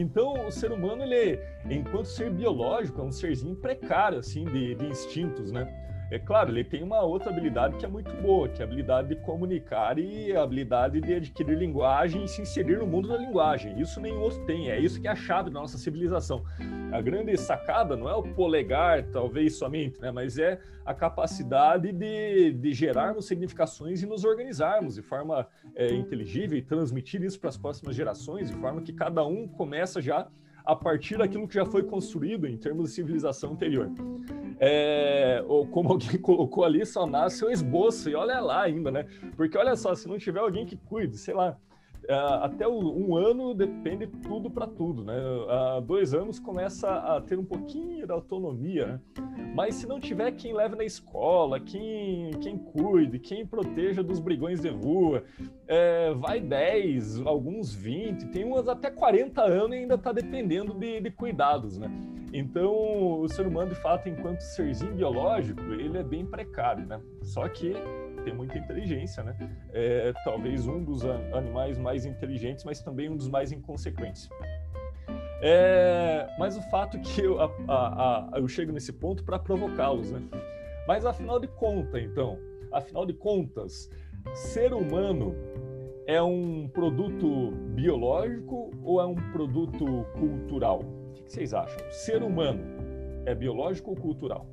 Então, 0.00 0.46
o 0.46 0.50
ser 0.50 0.72
humano, 0.72 1.02
ele, 1.02 1.38
enquanto 1.68 2.06
ser 2.06 2.30
biológico, 2.30 3.02
é 3.02 3.04
um 3.04 3.12
serzinho 3.12 3.54
precário, 3.54 4.18
assim, 4.18 4.46
de, 4.46 4.74
de 4.74 4.86
instintos, 4.86 5.52
né? 5.52 5.68
É 6.10 6.18
claro, 6.18 6.50
ele 6.50 6.64
tem 6.64 6.82
uma 6.82 7.02
outra 7.02 7.30
habilidade 7.30 7.76
que 7.76 7.86
é 7.86 7.88
muito 7.88 8.12
boa, 8.16 8.48
que 8.48 8.60
é 8.60 8.64
a 8.64 8.66
habilidade 8.66 9.08
de 9.08 9.16
comunicar 9.16 9.96
e 9.96 10.32
a 10.34 10.42
habilidade 10.42 11.00
de 11.00 11.14
adquirir 11.14 11.56
linguagem 11.56 12.24
e 12.24 12.28
se 12.28 12.42
inserir 12.42 12.78
no 12.78 12.86
mundo 12.86 13.08
da 13.08 13.16
linguagem. 13.16 13.80
Isso 13.80 14.00
nenhum 14.00 14.20
outro 14.20 14.44
tem, 14.44 14.72
é 14.72 14.78
isso 14.80 15.00
que 15.00 15.06
é 15.06 15.12
a 15.12 15.14
chave 15.14 15.50
da 15.50 15.60
nossa 15.60 15.78
civilização. 15.78 16.44
A 16.90 17.00
grande 17.00 17.36
sacada 17.36 17.96
não 17.96 18.08
é 18.08 18.14
o 18.14 18.24
polegar, 18.24 19.04
talvez 19.12 19.56
somente, 19.56 20.00
né? 20.00 20.10
mas 20.10 20.36
é 20.36 20.58
a 20.84 20.92
capacidade 20.92 21.92
de, 21.92 22.54
de 22.54 22.72
gerarmos 22.72 23.26
significações 23.26 24.02
e 24.02 24.06
nos 24.06 24.24
organizarmos 24.24 24.96
de 24.96 25.02
forma 25.02 25.46
é, 25.76 25.92
inteligível 25.94 26.58
e 26.58 26.62
transmitir 26.62 27.22
isso 27.22 27.38
para 27.38 27.50
as 27.50 27.56
próximas 27.56 27.94
gerações, 27.94 28.48
de 28.48 28.56
forma 28.56 28.82
que 28.82 28.92
cada 28.92 29.24
um 29.24 29.46
começa 29.46 30.02
já 30.02 30.26
a 30.64 30.76
partir 30.76 31.18
daquilo 31.18 31.46
que 31.46 31.54
já 31.54 31.64
foi 31.64 31.82
construído 31.82 32.46
em 32.46 32.56
termos 32.56 32.90
de 32.90 32.94
civilização 32.94 33.52
anterior. 33.52 33.90
É, 34.58 35.42
ou 35.46 35.66
como 35.66 35.92
alguém 35.92 36.18
colocou 36.20 36.64
ali, 36.64 36.84
só 36.84 37.06
nasce 37.06 37.44
o 37.44 37.50
esboço, 37.50 38.10
e 38.10 38.14
olha 38.14 38.40
lá 38.40 38.62
ainda, 38.62 38.90
né? 38.90 39.06
Porque 39.36 39.56
olha 39.56 39.74
só, 39.76 39.94
se 39.94 40.08
não 40.08 40.18
tiver 40.18 40.40
alguém 40.40 40.66
que 40.66 40.76
cuide, 40.76 41.16
sei 41.16 41.34
lá, 41.34 41.56
até 42.14 42.66
o- 42.66 42.96
um 42.96 43.16
ano 43.16 43.54
depende 43.54 44.06
tudo 44.06 44.50
para 44.50 44.66
tudo, 44.66 45.04
né? 45.04 45.14
Há 45.48 45.80
dois 45.80 46.12
anos 46.14 46.38
começa 46.38 46.90
a 46.90 47.20
ter 47.20 47.38
um 47.38 47.44
pouquinho 47.44 48.06
da 48.06 48.14
autonomia, 48.14 48.86
né? 48.86 49.00
Mas 49.54 49.74
se 49.76 49.86
não 49.86 49.98
tiver 49.98 50.30
quem 50.32 50.52
leve 50.52 50.76
na 50.76 50.84
escola, 50.84 51.58
quem, 51.60 52.30
quem 52.40 52.56
cuide, 52.56 53.18
quem 53.18 53.44
proteja 53.46 54.02
dos 54.02 54.20
brigões 54.20 54.60
de 54.60 54.68
rua, 54.68 55.24
é, 55.66 56.12
vai 56.14 56.40
10, 56.40 57.20
alguns 57.26 57.74
20, 57.74 58.26
tem 58.28 58.44
umas 58.44 58.68
até 58.68 58.90
40 58.90 59.42
anos 59.42 59.76
e 59.76 59.80
ainda 59.80 59.94
está 59.96 60.12
dependendo 60.12 60.72
de, 60.74 61.00
de 61.00 61.10
cuidados, 61.10 61.78
né? 61.78 61.90
Então, 62.32 63.20
o 63.20 63.28
ser 63.28 63.44
humano, 63.46 63.70
de 63.70 63.76
fato, 63.76 64.08
enquanto 64.08 64.40
serzinho 64.40 64.94
biológico, 64.94 65.60
ele 65.72 65.98
é 65.98 66.02
bem 66.02 66.24
precário, 66.24 66.86
né? 66.86 67.00
Só 67.22 67.48
que 67.48 67.74
tem 68.20 68.34
muita 68.34 68.58
inteligência, 68.58 69.22
né? 69.22 69.36
É 69.72 70.12
talvez 70.24 70.66
um 70.66 70.82
dos 70.82 71.04
animais 71.04 71.78
mais 71.78 72.04
inteligentes, 72.06 72.64
mas 72.64 72.80
também 72.80 73.08
um 73.08 73.16
dos 73.16 73.28
mais 73.28 73.52
inconsequentes. 73.52 74.28
É, 75.42 76.28
mas 76.38 76.56
o 76.56 76.62
fato 76.70 76.98
que 77.00 77.22
eu, 77.22 77.40
a- 77.40 77.50
a- 77.68 78.28
a- 78.34 78.38
eu 78.38 78.46
chego 78.46 78.72
nesse 78.72 78.92
ponto 78.92 79.24
para 79.24 79.38
provocá-los, 79.38 80.10
né? 80.10 80.22
Mas 80.86 81.06
afinal 81.06 81.40
de 81.40 81.48
contas, 81.48 82.02
então, 82.02 82.38
afinal 82.70 83.06
de 83.06 83.14
contas, 83.14 83.88
ser 84.34 84.74
humano 84.74 85.34
é 86.06 86.20
um 86.22 86.68
produto 86.68 87.52
biológico 87.74 88.70
ou 88.82 89.00
é 89.00 89.06
um 89.06 89.14
produto 89.32 90.04
cultural? 90.18 90.80
O 90.80 91.12
que 91.14 91.32
vocês 91.32 91.54
acham? 91.54 91.78
Ser 91.90 92.22
humano 92.22 92.60
é 93.24 93.34
biológico 93.34 93.90
ou 93.90 93.96
cultural? 93.96 94.46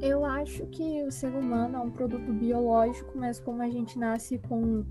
Eu 0.00 0.24
acho 0.24 0.64
que 0.66 1.02
o 1.04 1.10
ser 1.10 1.32
humano 1.34 1.76
é 1.76 1.80
um 1.80 1.90
produto 1.90 2.32
biológico, 2.32 3.12
mas 3.16 3.40
como 3.40 3.62
a 3.62 3.68
gente 3.68 3.98
nasce 3.98 4.38
com 4.38 4.84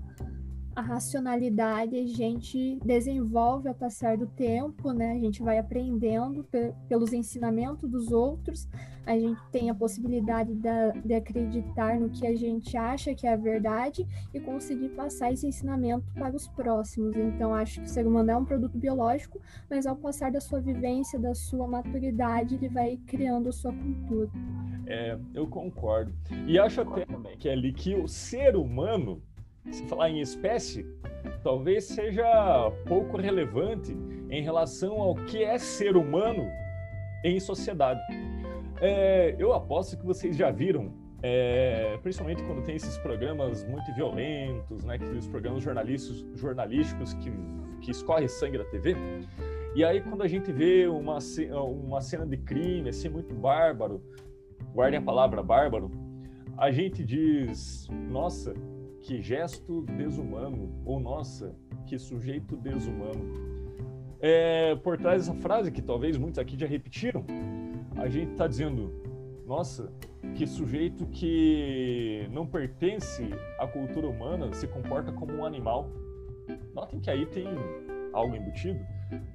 a 0.76 0.80
racionalidade, 0.82 1.96
a 1.96 2.06
gente 2.06 2.78
desenvolve 2.84 3.68
ao 3.68 3.74
passar 3.74 4.16
do 4.16 4.26
tempo, 4.26 4.92
né? 4.92 5.12
A 5.12 5.18
gente 5.18 5.42
vai 5.42 5.58
aprendendo 5.58 6.44
pe- 6.44 6.72
pelos 6.88 7.12
ensinamentos 7.12 7.90
dos 7.90 8.12
outros, 8.12 8.68
a 9.08 9.18
gente 9.18 9.40
tem 9.50 9.70
a 9.70 9.74
possibilidade 9.74 10.54
da- 10.54 10.90
de 10.90 11.14
acreditar 11.14 11.98
no 11.98 12.10
que 12.10 12.26
a 12.26 12.36
gente 12.36 12.76
acha 12.76 13.14
que 13.14 13.26
é 13.26 13.32
a 13.32 13.36
verdade 13.36 14.06
e 14.34 14.38
conseguir 14.38 14.90
passar 14.90 15.32
esse 15.32 15.46
ensinamento 15.46 16.04
para 16.12 16.36
os 16.36 16.46
próximos. 16.46 17.16
Então, 17.16 17.54
acho 17.54 17.80
que 17.80 17.86
o 17.86 17.88
ser 17.88 18.06
humano 18.06 18.30
é 18.30 18.36
um 18.36 18.44
produto 18.44 18.76
biológico, 18.76 19.40
mas 19.70 19.86
ao 19.86 19.96
passar 19.96 20.30
da 20.30 20.42
sua 20.42 20.60
vivência, 20.60 21.18
da 21.18 21.34
sua 21.34 21.66
maturidade, 21.66 22.56
ele 22.56 22.68
vai 22.68 22.98
criando 23.06 23.48
a 23.48 23.52
sua 23.52 23.72
cultura. 23.72 24.30
É, 24.86 25.18
eu 25.34 25.46
concordo. 25.46 26.12
E 26.46 26.58
acho 26.58 26.82
até 26.82 27.06
que 27.38 27.48
é 27.48 27.52
ali 27.52 27.72
que 27.72 27.94
o 27.94 28.06
ser 28.06 28.56
humano, 28.56 29.22
se 29.70 29.86
falar 29.86 30.10
em 30.10 30.20
espécie, 30.20 30.84
talvez 31.42 31.84
seja 31.84 32.70
pouco 32.86 33.16
relevante 33.16 33.96
em 34.28 34.42
relação 34.42 35.00
ao 35.00 35.14
que 35.14 35.42
é 35.42 35.56
ser 35.56 35.96
humano 35.96 36.46
em 37.24 37.40
sociedade. 37.40 38.00
É, 38.80 39.34
eu 39.38 39.52
aposto 39.52 39.96
que 39.96 40.06
vocês 40.06 40.36
já 40.36 40.50
viram, 40.50 40.92
é, 41.22 41.98
principalmente 42.02 42.42
quando 42.44 42.62
tem 42.62 42.76
esses 42.76 42.96
programas 42.98 43.64
muito 43.64 43.92
violentos, 43.94 44.84
né, 44.84 44.94
aqueles 44.94 45.26
programas 45.26 45.62
jornalísticos, 45.62 46.24
jornalísticos 46.38 47.14
que, 47.14 47.32
que 47.80 47.90
escorre 47.90 48.28
sangue 48.28 48.58
da 48.58 48.64
TV. 48.64 48.94
E 49.74 49.84
aí 49.84 50.00
quando 50.00 50.22
a 50.22 50.28
gente 50.28 50.52
vê 50.52 50.86
uma, 50.86 51.18
uma 51.52 52.00
cena 52.00 52.24
de 52.24 52.36
crime 52.36 52.88
assim 52.88 53.08
muito 53.08 53.34
bárbaro, 53.34 54.00
guardem 54.72 54.98
a 54.98 55.02
palavra 55.02 55.42
bárbaro, 55.42 55.90
a 56.56 56.70
gente 56.70 57.04
diz, 57.04 57.88
nossa, 58.10 58.54
que 59.02 59.20
gesto 59.20 59.82
desumano, 59.96 60.72
ou 60.84 61.00
nossa, 61.00 61.54
que 61.86 61.98
sujeito 61.98 62.56
desumano. 62.56 63.48
É, 64.20 64.74
por 64.76 64.98
trás 64.98 65.26
dessa 65.26 65.38
frase, 65.40 65.70
que 65.70 65.80
talvez 65.80 66.16
muitos 66.16 66.38
aqui 66.38 66.58
já 66.58 66.66
repetiram, 66.66 67.24
a 67.98 68.08
gente 68.08 68.32
está 68.32 68.46
dizendo, 68.46 68.92
nossa, 69.46 69.92
que 70.34 70.46
sujeito 70.46 71.06
que 71.06 72.28
não 72.30 72.46
pertence 72.46 73.28
à 73.58 73.66
cultura 73.66 74.06
humana 74.08 74.52
se 74.52 74.66
comporta 74.66 75.12
como 75.12 75.32
um 75.34 75.44
animal. 75.44 75.88
Notem 76.74 77.00
que 77.00 77.10
aí 77.10 77.26
tem 77.26 77.46
algo 78.12 78.34
embutido, 78.36 78.80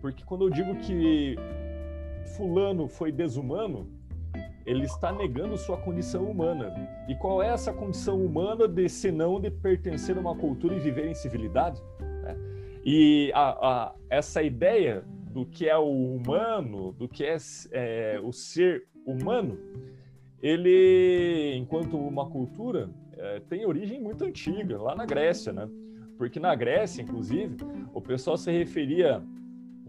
porque 0.01 0.23
quando 0.23 0.45
eu 0.45 0.49
digo 0.49 0.75
que 0.77 1.35
fulano 2.35 2.87
foi 2.87 3.11
desumano, 3.11 3.87
ele 4.65 4.85
está 4.85 5.11
negando 5.11 5.57
sua 5.57 5.77
condição 5.77 6.23
humana. 6.23 6.73
E 7.07 7.15
qual 7.15 7.43
é 7.43 7.49
essa 7.49 7.73
condição 7.73 8.23
humana 8.23 8.67
de 8.67 8.87
senão 8.87 9.39
de 9.39 9.51
pertencer 9.51 10.17
a 10.17 10.19
uma 10.21 10.35
cultura 10.35 10.75
e 10.75 10.79
viver 10.79 11.07
em 11.07 11.13
civilidade? 11.13 11.81
né? 12.21 12.35
E 12.85 13.31
a, 13.35 13.49
a- 13.49 13.95
essa 14.09 14.41
ideia 14.41 15.03
do 15.33 15.45
que 15.47 15.67
é 15.67 15.75
o 15.75 15.89
humano, 15.89 16.93
do 16.93 17.07
que 17.07 17.25
é, 17.25 17.37
é, 17.71 18.19
o 18.23 18.31
ser 18.31 18.85
humano, 19.03 19.57
ele, 20.41 21.55
enquanto 21.57 21.97
uma 21.97 22.29
cultura, 22.29 22.89
é, 23.17 23.39
tem 23.49 23.65
origem 23.65 23.99
muito 23.99 24.23
antiga, 24.23 24.79
lá 24.79 24.95
na 24.95 25.05
Grécia, 25.05 25.51
né? 25.51 25.67
Porque 26.19 26.39
na 26.39 26.53
Grécia, 26.53 27.01
inclusive, 27.01 27.57
o 27.93 27.99
pessoal 27.99 28.37
se 28.37 28.51
referia 28.51 29.23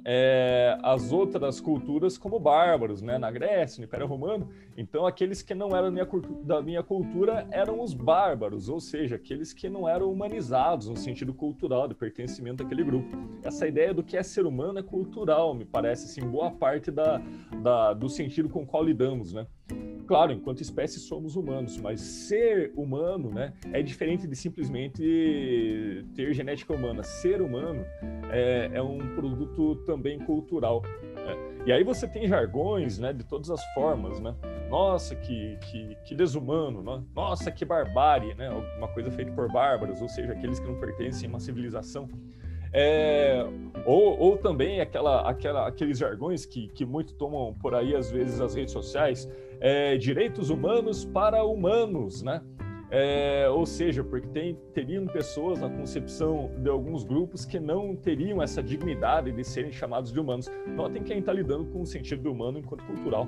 é, 0.05 0.77
às 0.83 1.12
outras 1.12 1.61
culturas 1.61 2.19
como 2.19 2.38
bárbaros, 2.38 3.01
né? 3.01 3.17
Na 3.17 3.31
Grécia, 3.31 3.81
no 3.81 3.87
Império 3.87 4.07
Romano, 4.07 4.49
então, 4.77 5.07
aqueles 5.07 5.40
que 5.40 5.55
não 5.55 5.75
eram 5.75 5.90
minha 5.90 6.07
da 6.43 6.61
minha 6.61 6.83
cultura 6.83 7.47
eram 7.51 7.81
os 7.81 7.95
bárbaros, 7.95 8.69
ou 8.69 8.81
seja, 8.81 9.17
aqueles 9.17 9.53
que 9.53 9.69
não 9.69 9.88
eram 9.88 10.11
humanizados 10.12 10.88
no 10.88 10.97
sentido 10.97 11.33
cultural, 11.33 11.88
de 11.88 11.95
pertencimento 11.95 12.62
àquele 12.62 12.85
grupo. 12.85 13.17
Essa 13.43 13.67
ideia 13.67 13.95
do 13.95 14.03
que 14.03 14.17
é 14.17 14.23
ser 14.23 14.45
humano 14.47 14.79
é 14.79 14.83
cultural, 14.83 15.55
me 15.55 15.64
parece, 15.64 16.07
assim, 16.07 16.29
boa 16.29 16.51
parte 16.51 16.90
da, 16.90 17.23
da- 17.62 17.93
do 17.95 18.09
sentido 18.09 18.49
com 18.49 18.62
o 18.62 18.67
qual 18.67 18.83
lidamos, 18.85 19.33
né? 19.33 19.47
Claro, 20.07 20.33
enquanto 20.33 20.61
espécie 20.61 21.00
somos 21.00 21.35
humanos, 21.35 21.79
mas 21.79 22.00
ser 22.00 22.72
humano, 22.77 23.31
né, 23.31 23.55
é 23.72 23.83
diferente 23.83 24.27
de 24.27 24.37
simplesmente 24.37 26.05
ter 26.14 26.33
genética 26.35 26.74
humana. 26.74 27.03
Ser 27.03 27.40
humano 27.40 27.85
é, 28.31 28.70
é 28.74 28.83
um 28.83 28.98
produto 29.14 29.77
também 29.87 30.18
cultural. 30.18 30.83
né? 31.14 31.35
E 31.66 31.72
aí 31.72 31.83
você 31.83 32.07
tem 32.07 32.29
jargões, 32.29 32.98
né, 32.98 33.12
de 33.14 33.24
todas 33.24 33.50
as 33.50 33.64
formas, 33.72 34.20
né? 34.20 34.35
Nossa, 34.68 35.14
que, 35.14 35.57
que, 35.62 35.96
que 36.05 36.14
desumano, 36.14 36.83
né? 36.83 37.03
nossa, 37.14 37.50
que 37.50 37.64
barbárie, 37.64 38.35
né? 38.35 38.50
Uma 38.77 38.88
coisa 38.88 39.11
feita 39.11 39.33
por 39.33 39.50
bárbaros, 39.50 40.03
ou 40.03 40.09
seja, 40.09 40.33
aqueles 40.33 40.61
que 40.61 40.66
não 40.66 40.79
pertencem 40.79 41.27
a 41.27 41.31
uma 41.31 41.40
civilização. 41.40 42.09
É, 42.77 43.46
ou, 43.87 44.18
ou 44.18 44.37
também 44.37 44.81
aquela, 44.81 45.20
aquela, 45.31 45.68
aqueles 45.68 45.96
jargões 45.96 46.44
que, 46.44 46.66
que 46.68 46.85
muito 46.85 47.14
tomam 47.14 47.55
por 47.55 47.72
aí, 47.72 47.94
às 47.94 48.11
vezes, 48.11 48.40
as 48.40 48.55
redes 48.55 48.72
sociais, 48.72 49.29
é, 49.61 49.97
direitos 49.97 50.51
humanos 50.51 51.05
para 51.05 51.45
humanos, 51.45 52.23
né? 52.23 52.43
É, 52.90 53.49
ou 53.49 53.67
seja, 53.67 54.05
porque 54.05 54.29
tem, 54.29 54.55
teriam 54.73 55.05
pessoas 55.07 55.61
na 55.61 55.69
concepção 55.69 56.51
de 56.59 56.69
alguns 56.69 57.03
grupos 57.03 57.45
que 57.45 57.59
não 57.59 57.97
teriam 57.97 58.40
essa 58.40 58.62
dignidade 58.62 59.33
de 59.33 59.43
serem 59.43 59.73
chamados 59.73 60.12
de 60.12 60.21
humanos. 60.21 60.49
Notem 60.67 61.03
que 61.03 61.12
a 61.12 61.17
gente 61.17 61.23
está 61.23 61.33
lidando 61.33 61.64
com 61.67 61.81
o 61.81 61.87
sentido 61.87 62.23
do 62.23 62.31
humano 62.31 62.59
enquanto 62.59 62.85
cultural. 62.85 63.27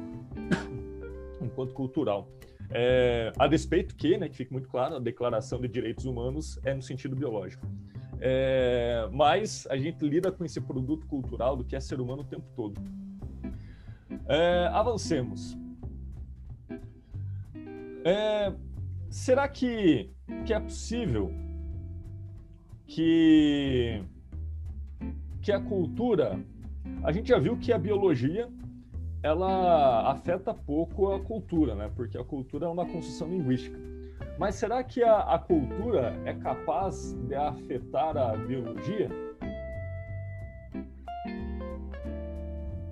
enquanto 1.42 1.74
cultural. 1.74 2.28
É, 2.70 3.32
a 3.38 3.46
despeito 3.46 3.96
que, 3.96 4.16
né, 4.16 4.28
que 4.28 4.36
fique 4.36 4.52
muito 4.52 4.68
claro, 4.68 4.96
a 4.96 4.98
Declaração 5.00 5.60
de 5.60 5.68
Direitos 5.68 6.04
Humanos 6.04 6.60
é 6.64 6.74
no 6.74 6.82
sentido 6.82 7.16
biológico. 7.16 7.66
É, 8.20 9.08
mas 9.12 9.66
a 9.68 9.76
gente 9.76 10.06
lida 10.06 10.32
com 10.32 10.44
esse 10.44 10.60
produto 10.60 11.06
cultural 11.06 11.56
do 11.56 11.64
que 11.64 11.76
é 11.76 11.80
ser 11.80 12.00
humano 12.00 12.22
o 12.22 12.24
tempo 12.24 12.46
todo. 12.54 12.80
É, 14.28 14.68
avancemos. 14.72 15.56
É, 18.08 18.52
será 19.10 19.48
que, 19.48 20.14
que 20.44 20.54
é 20.54 20.60
possível 20.60 21.32
que, 22.86 24.00
que 25.42 25.50
a 25.50 25.60
cultura. 25.60 26.38
A 27.02 27.10
gente 27.10 27.30
já 27.30 27.38
viu 27.40 27.56
que 27.56 27.72
a 27.72 27.78
biologia 27.78 28.48
ela 29.24 30.08
afeta 30.08 30.54
pouco 30.54 31.12
a 31.12 31.20
cultura, 31.20 31.74
né? 31.74 31.90
Porque 31.96 32.16
a 32.16 32.22
cultura 32.22 32.66
é 32.66 32.68
uma 32.68 32.86
construção 32.86 33.26
linguística. 33.26 33.76
Mas 34.38 34.54
será 34.54 34.84
que 34.84 35.02
a, 35.02 35.18
a 35.34 35.38
cultura 35.40 36.16
é 36.24 36.32
capaz 36.32 37.12
de 37.12 37.34
afetar 37.34 38.16
a 38.16 38.36
biologia? 38.36 39.10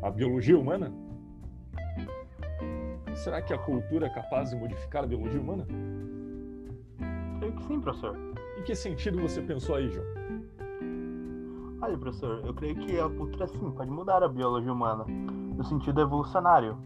A 0.02 0.10
biologia 0.10 0.58
humana? 0.58 1.03
Será 3.14 3.40
que 3.40 3.52
a 3.52 3.58
cultura 3.58 4.06
é 4.06 4.10
capaz 4.10 4.50
de 4.50 4.56
modificar 4.56 5.04
a 5.04 5.06
biologia 5.06 5.40
humana? 5.40 5.66
Creio 7.38 7.52
que 7.54 7.62
sim, 7.64 7.80
professor. 7.80 8.16
Em 8.58 8.62
que 8.62 8.74
sentido 8.74 9.20
você 9.20 9.40
pensou 9.40 9.76
aí, 9.76 9.88
João? 9.90 10.06
Olha, 11.80 11.98
professor, 11.98 12.42
eu 12.44 12.54
creio 12.54 12.76
que 12.76 12.98
a 12.98 13.08
cultura 13.08 13.46
sim 13.46 13.70
pode 13.70 13.90
mudar 13.90 14.22
a 14.22 14.28
biologia 14.28 14.72
humana, 14.72 15.04
no 15.06 15.62
sentido 15.64 16.00
evolucionário, 16.00 16.76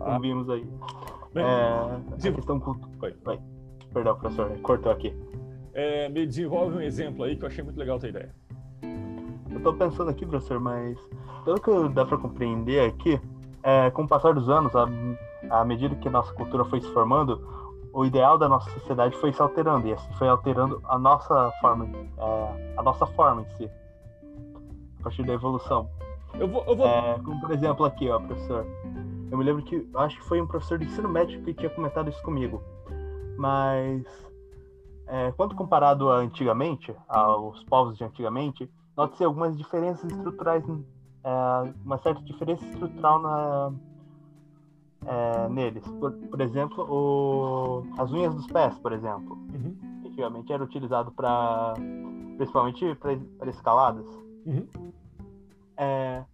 Ah, 0.00 0.04
como 0.06 0.20
vimos 0.20 0.50
aí. 0.50 0.66
bem, 1.32 1.44
É, 1.44 2.00
a 2.12 2.32
questão 2.32 2.58
cultu- 2.60 2.88
Vai. 2.98 3.14
vai. 3.24 3.40
Perdão, 3.92 4.16
professor, 4.16 4.50
cortou 4.60 4.90
aqui. 4.90 5.14
É, 5.72 6.08
me 6.08 6.26
desenvolve 6.26 6.76
um 6.76 6.80
exemplo 6.80 7.24
aí 7.24 7.36
que 7.36 7.44
eu 7.44 7.48
achei 7.48 7.62
muito 7.62 7.76
legal 7.78 7.96
a 7.96 8.00
tua 8.00 8.08
ideia. 8.08 8.34
Eu 9.52 9.60
tô 9.62 9.72
pensando 9.72 10.10
aqui, 10.10 10.26
professor, 10.26 10.58
mas 10.60 10.98
pelo 11.44 11.60
que 11.60 11.88
dá 11.94 12.04
para 12.04 12.18
compreender 12.18 12.80
aqui, 12.88 13.20
é, 13.64 13.90
com 13.90 14.02
o 14.02 14.08
passar 14.08 14.34
dos 14.34 14.48
anos, 14.50 14.72
à, 15.50 15.64
medida 15.64 15.96
que 15.96 16.06
a 16.06 16.10
nossa 16.10 16.32
cultura 16.34 16.64
foi 16.66 16.82
se 16.82 16.88
formando, 16.92 17.40
o 17.94 18.04
ideal 18.04 18.36
da 18.36 18.48
nossa 18.48 18.70
sociedade 18.70 19.16
foi 19.16 19.32
se 19.32 19.40
alterando 19.40 19.88
e 19.88 19.92
assim 19.92 20.12
foi 20.14 20.28
alterando 20.28 20.82
a 20.84 20.98
nossa 20.98 21.50
forma, 21.60 21.88
é, 22.18 22.74
a 22.76 22.82
nossa 22.82 23.06
forma 23.06 23.42
em 23.42 23.56
si, 23.56 23.70
a 25.00 25.02
partir 25.02 25.22
da 25.24 25.32
evolução. 25.32 25.88
Eu 26.38 26.46
vou, 26.46 26.62
eu 26.66 26.76
vou... 26.76 26.86
É, 26.86 27.18
como 27.24 27.40
por 27.40 27.52
exemplo 27.52 27.86
aqui, 27.86 28.10
ó, 28.10 28.18
professor. 28.18 28.66
Eu 29.30 29.38
me 29.38 29.44
lembro 29.44 29.62
que 29.62 29.88
acho 29.96 30.16
que 30.18 30.24
foi 30.24 30.40
um 30.42 30.46
professor 30.46 30.78
de 30.78 30.84
ensino 30.84 31.08
médio 31.08 31.40
que 31.42 31.54
tinha 31.54 31.70
comentado 31.70 32.10
isso 32.10 32.22
comigo. 32.22 32.62
Mas 33.38 34.04
é, 35.06 35.32
quando 35.32 35.54
comparado 35.54 36.10
a 36.10 36.16
antigamente, 36.16 36.94
aos 37.08 37.64
povos 37.64 37.96
de 37.96 38.04
antigamente, 38.04 38.70
nota-se 38.96 39.24
algumas 39.24 39.56
diferenças 39.56 40.10
estruturais, 40.10 40.64
é, 41.24 41.72
uma 41.84 41.98
certa 41.98 42.22
diferença 42.22 42.64
estrutural 42.66 43.20
na, 43.20 43.72
é, 45.06 45.48
neles. 45.48 45.86
Por, 45.98 46.12
por 46.12 46.40
exemplo, 46.40 46.84
o, 46.88 47.86
as 47.98 48.10
unhas 48.12 48.34
dos 48.34 48.46
pés, 48.46 48.78
por 48.78 48.92
exemplo. 48.92 49.36
Uhum. 49.52 49.76
Antigamente 50.04 50.52
era 50.52 50.62
utilizado 50.62 51.10
para, 51.12 51.74
principalmente 52.36 52.94
para 52.94 53.50
escaladas. 53.50 54.06
Uhum. 54.46 54.66
É, 55.76 56.24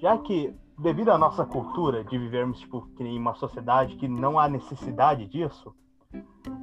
já 0.00 0.18
que 0.18 0.54
devido 0.78 1.10
à 1.10 1.18
nossa 1.18 1.44
cultura 1.44 2.02
de 2.02 2.18
vivermos 2.18 2.58
tipo 2.58 2.88
em 2.98 3.18
uma 3.18 3.34
sociedade 3.34 3.96
que 3.96 4.08
não 4.08 4.38
há 4.38 4.48
necessidade 4.48 5.26
disso, 5.26 5.74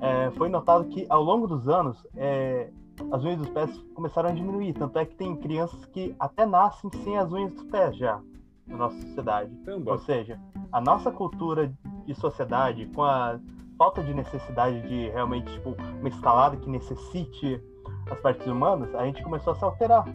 é, 0.01 0.32
foi 0.32 0.49
notado 0.49 0.86
que 0.89 1.05
ao 1.10 1.23
longo 1.23 1.47
dos 1.47 1.67
anos 1.67 2.05
é, 2.15 2.71
as 3.12 3.24
unhas 3.24 3.38
dos 3.38 3.50
pés 3.50 3.78
começaram 3.94 4.30
a 4.30 4.32
diminuir. 4.32 4.74
Tanto 4.74 4.98
é 5.00 5.06
que 5.06 5.16
tem 5.16 5.36
crianças 5.36 5.86
que 5.88 6.16
até 6.20 6.46
nascem 6.46 6.90
sem 7.04 7.18
as 7.18 7.32
unhas 7.32 7.54
dos 7.54 7.64
pés 7.64 7.96
já 7.98 8.20
na 8.68 8.78
nossa 8.78 9.00
sociedade. 9.02 9.52
Ou 9.86 10.00
seja, 10.00 10.40
a 10.72 10.80
nossa 10.80 11.12
cultura 11.12 11.74
de 12.06 12.16
sociedade, 12.16 12.86
com 12.88 13.04
a 13.04 13.40
falta 13.78 14.04
de 14.04 14.14
necessidade 14.14 14.82
de 14.88 15.10
realmente 15.10 15.52
tipo, 15.54 15.76
uma 16.00 16.10
escalada 16.10 16.58
que 16.58 16.70
necessite 16.70 17.62
as 18.12 18.20
partes 18.20 18.46
humanas, 18.46 18.94
a 18.96 19.06
gente 19.06 19.24
começou 19.24 19.54
a 19.54 19.56
se 19.56 19.64
alterar. 19.64 20.08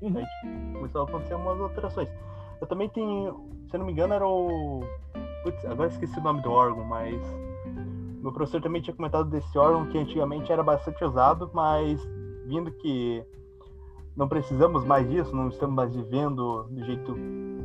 Uhum. 0.00 0.16
A 0.16 0.20
gente 0.20 0.72
começou 0.74 1.02
a 1.02 1.04
acontecer 1.04 1.34
umas 1.34 1.60
alterações. 1.60 2.08
Eu 2.60 2.66
também 2.66 2.88
tenho, 2.88 3.48
se 3.70 3.78
não 3.78 3.86
me 3.86 3.92
engano, 3.92 4.14
era 4.14 4.26
o. 4.26 4.80
Putz, 5.42 5.64
agora 5.64 5.88
esqueci 5.88 6.18
o 6.18 6.22
nome 6.22 6.42
do 6.42 6.50
órgão, 6.50 6.84
mas. 6.84 7.20
Meu 8.22 8.32
professor 8.32 8.60
também 8.60 8.82
tinha 8.82 8.94
comentado 8.94 9.30
desse 9.30 9.56
órgão 9.56 9.86
que 9.86 9.96
antigamente 9.96 10.52
era 10.52 10.62
bastante 10.62 11.02
usado, 11.02 11.50
mas 11.54 12.06
vindo 12.50 12.72
que 12.72 13.22
não 14.16 14.28
precisamos 14.28 14.84
mais 14.84 15.08
disso, 15.08 15.34
não 15.34 15.48
estamos 15.48 15.74
mais 15.76 15.94
vivendo 15.94 16.64
do 16.64 16.84
jeito 16.84 17.14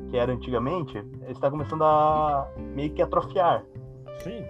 que 0.09 0.15
era 0.17 0.31
antigamente, 0.31 1.03
está 1.27 1.49
começando 1.49 1.83
a 1.83 2.47
meio 2.75 2.91
que 2.93 3.01
atrofiar. 3.01 3.63
Sim. 4.19 4.45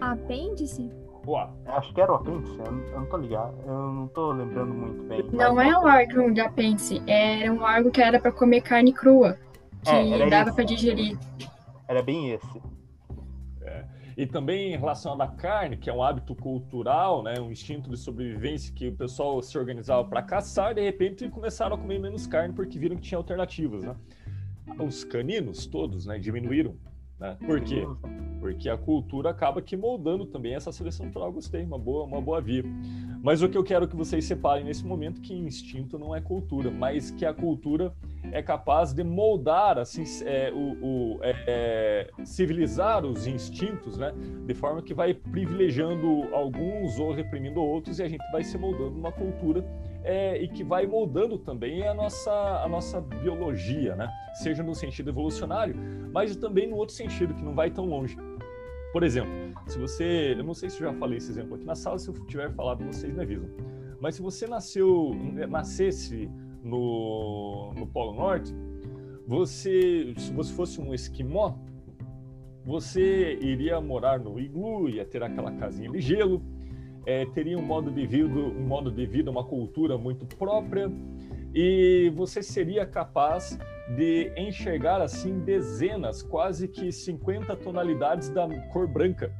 Apêndice? 0.00 0.90
Ué, 1.26 1.48
Acho 1.66 1.94
que 1.94 2.00
era 2.00 2.10
o 2.10 2.16
apêndice, 2.16 2.58
eu 2.58 2.72
não, 2.72 2.80
eu 2.84 3.00
não 3.00 3.06
tô 3.06 3.16
ligado, 3.18 3.54
eu 3.64 3.72
não 3.92 4.08
tô 4.08 4.32
lembrando 4.32 4.74
muito 4.74 5.04
bem. 5.04 5.22
Não 5.32 5.54
mas- 5.54 5.72
é 5.72 5.78
um 5.78 5.84
órgão 5.86 6.32
de 6.32 6.40
apêndice, 6.40 7.00
era 7.06 7.52
um 7.52 7.62
órgão 7.62 7.90
que 7.92 8.02
era 8.02 8.18
pra 8.18 8.32
comer 8.32 8.62
carne 8.62 8.92
crua, 8.92 9.36
que 9.84 9.90
É, 9.90 10.28
dava 10.28 10.52
pra 10.52 10.64
digerir. 10.64 11.16
Era 11.86 12.02
bem 12.02 12.30
esse. 12.32 12.60
E 14.20 14.26
também 14.26 14.74
em 14.74 14.76
relação 14.76 15.18
à 15.18 15.26
carne, 15.26 15.78
que 15.78 15.88
é 15.88 15.94
um 15.94 16.02
hábito 16.02 16.34
cultural, 16.34 17.22
né, 17.22 17.40
um 17.40 17.50
instinto 17.50 17.88
de 17.88 17.96
sobrevivência 17.96 18.70
que 18.70 18.88
o 18.88 18.92
pessoal 18.94 19.40
se 19.40 19.56
organizava 19.56 20.06
para 20.06 20.20
caçar, 20.20 20.72
e 20.72 20.74
de 20.74 20.82
repente 20.82 21.26
começaram 21.30 21.74
a 21.74 21.78
comer 21.78 21.98
menos 21.98 22.26
carne 22.26 22.52
porque 22.52 22.78
viram 22.78 22.96
que 22.96 23.02
tinha 23.02 23.16
alternativas, 23.16 23.82
né? 23.82 23.96
Os 24.78 25.04
caninos 25.04 25.64
todos, 25.64 26.04
né, 26.04 26.18
diminuíram, 26.18 26.76
né? 27.20 27.36
Por 27.44 27.60
quê? 27.60 27.86
Porque 28.40 28.70
a 28.70 28.76
cultura 28.78 29.28
acaba 29.30 29.60
que 29.60 29.76
moldando 29.76 30.24
também 30.24 30.54
essa 30.54 30.72
seleção 30.72 31.04
natural. 31.06 31.30
Gostei, 31.30 31.62
uma 31.62 31.78
boa, 31.78 32.04
uma 32.04 32.20
boa 32.22 32.40
via. 32.40 32.64
Mas 33.22 33.42
o 33.42 33.48
que 33.50 33.58
eu 33.58 33.62
quero 33.62 33.86
que 33.86 33.94
vocês 33.94 34.24
separem 34.24 34.64
nesse 34.64 34.84
momento 34.86 35.20
que 35.20 35.34
instinto 35.34 35.98
não 35.98 36.16
é 36.16 36.22
cultura, 36.22 36.70
mas 36.70 37.10
que 37.10 37.26
a 37.26 37.34
cultura 37.34 37.92
é 38.32 38.42
capaz 38.42 38.94
de 38.94 39.04
moldar, 39.04 39.78
assim, 39.78 40.04
é, 40.24 40.50
o, 40.54 41.16
o- 41.16 41.18
é, 41.22 41.34
é, 42.18 42.24
civilizar 42.24 43.04
os 43.04 43.26
instintos, 43.26 43.98
né? 43.98 44.12
De 44.46 44.54
forma 44.54 44.80
que 44.80 44.94
vai 44.94 45.12
privilegiando 45.12 46.22
alguns 46.32 46.98
ou 46.98 47.12
reprimindo 47.12 47.60
outros 47.60 47.98
e 47.98 48.02
a 48.02 48.08
gente 48.08 48.24
vai 48.32 48.42
se 48.42 48.56
moldando 48.56 48.98
uma 48.98 49.12
cultura 49.12 49.62
é, 50.02 50.40
e 50.42 50.48
que 50.48 50.64
vai 50.64 50.86
moldando 50.86 51.38
também 51.38 51.86
a 51.86 51.94
nossa, 51.94 52.32
a 52.64 52.68
nossa 52.68 53.00
biologia, 53.00 53.94
né? 53.96 54.10
Seja 54.34 54.62
no 54.62 54.74
sentido 54.74 55.10
evolucionário, 55.10 55.74
mas 56.12 56.34
também 56.36 56.68
no 56.68 56.76
outro 56.76 56.94
sentido, 56.94 57.34
que 57.34 57.42
não 57.42 57.54
vai 57.54 57.70
tão 57.70 57.86
longe. 57.86 58.16
Por 58.92 59.02
exemplo, 59.02 59.30
se 59.66 59.78
você, 59.78 60.34
eu 60.36 60.44
não 60.44 60.54
sei 60.54 60.68
se 60.70 60.82
eu 60.82 60.90
já 60.90 60.98
falei 60.98 61.18
esse 61.18 61.30
exemplo 61.30 61.54
aqui 61.54 61.64
na 61.64 61.74
sala, 61.74 61.98
se 61.98 62.08
eu 62.08 62.14
tiver 62.26 62.50
falado, 62.52 62.84
vocês 62.84 63.14
me 63.14 63.22
avisam. 63.22 63.48
Mas 64.00 64.16
se 64.16 64.22
você 64.22 64.46
nasceu, 64.46 65.14
nascesse 65.48 66.30
no, 66.62 67.72
no 67.74 67.86
Polo 67.86 68.14
Norte, 68.14 68.54
você, 69.26 70.12
se 70.16 70.32
você 70.32 70.52
fosse 70.52 70.80
um 70.80 70.92
esquimó, 70.92 71.54
você 72.64 73.38
iria 73.40 73.80
morar 73.80 74.18
no 74.18 74.40
iglu, 74.40 74.88
ia 74.88 75.04
ter 75.04 75.22
aquela 75.22 75.52
casinha 75.52 75.90
de 75.90 76.00
gelo, 76.00 76.42
eh, 77.06 77.26
teria 77.34 77.58
um 77.58 77.62
modo 77.62 77.90
de 77.90 78.06
vida, 78.06 78.28
um 78.28 78.66
modo 78.66 78.90
de 78.90 79.06
vida, 79.06 79.30
uma 79.30 79.44
cultura 79.44 79.96
muito 79.96 80.24
própria, 80.36 80.90
e 81.54 82.12
você 82.14 82.42
seria 82.42 82.86
capaz 82.86 83.58
de 83.96 84.32
enxergar 84.36 85.00
assim 85.00 85.40
dezenas, 85.40 86.22
quase 86.22 86.68
que 86.68 86.92
50 86.92 87.56
tonalidades 87.56 88.28
da 88.28 88.48
cor 88.68 88.86
branca. 88.86 89.32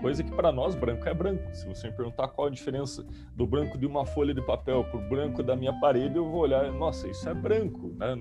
Coisa 0.00 0.24
que 0.24 0.32
para 0.32 0.50
nós 0.50 0.74
branco 0.74 1.08
é 1.08 1.14
branco. 1.14 1.54
Se 1.54 1.66
você 1.66 1.88
me 1.88 1.96
perguntar 1.96 2.28
qual 2.28 2.48
a 2.48 2.50
diferença 2.50 3.06
do 3.34 3.46
branco 3.46 3.78
de 3.78 3.86
uma 3.86 4.04
folha 4.04 4.34
de 4.34 4.42
papel 4.42 4.84
para 4.84 4.98
o 4.98 5.08
branco 5.08 5.42
da 5.42 5.54
minha 5.54 5.72
parede, 5.80 6.16
eu 6.16 6.28
vou 6.28 6.40
olhar, 6.40 6.70
nossa, 6.72 7.08
isso 7.08 7.28
é 7.28 7.34
branco, 7.34 7.94
né? 7.96 8.16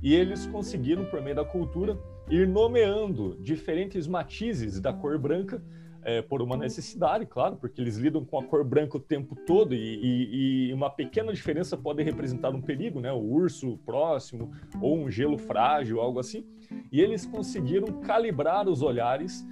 E 0.00 0.14
eles 0.14 0.46
conseguiram, 0.46 1.04
por 1.06 1.20
meio 1.20 1.34
da 1.34 1.44
cultura, 1.44 1.98
ir 2.30 2.46
nomeando 2.46 3.36
diferentes 3.40 4.06
matizes 4.06 4.80
da 4.80 4.92
cor 4.92 5.18
branca 5.18 5.62
é, 6.04 6.20
por 6.22 6.42
uma 6.42 6.56
necessidade, 6.56 7.26
claro, 7.26 7.56
porque 7.56 7.80
eles 7.80 7.96
lidam 7.96 8.24
com 8.24 8.38
a 8.38 8.44
cor 8.44 8.62
branca 8.64 8.96
o 8.96 9.00
tempo 9.00 9.34
todo 9.46 9.74
e, 9.74 9.78
e- 9.78 10.68
e 10.68 10.72
uma 10.72 10.90
pequena 10.90 11.32
diferença 11.32 11.76
pode 11.76 12.02
representar 12.02 12.50
um 12.50 12.60
perigo, 12.60 13.00
né? 13.00 13.12
O 13.12 13.20
urso 13.22 13.78
próximo 13.84 14.50
ou 14.80 14.96
um 14.98 15.10
gelo 15.10 15.38
frágil, 15.38 16.00
algo 16.00 16.18
assim. 16.20 16.44
E 16.92 17.00
eles 17.00 17.24
conseguiram 17.26 18.00
calibrar 18.00 18.68
os 18.68 18.82
olhares 18.82 19.46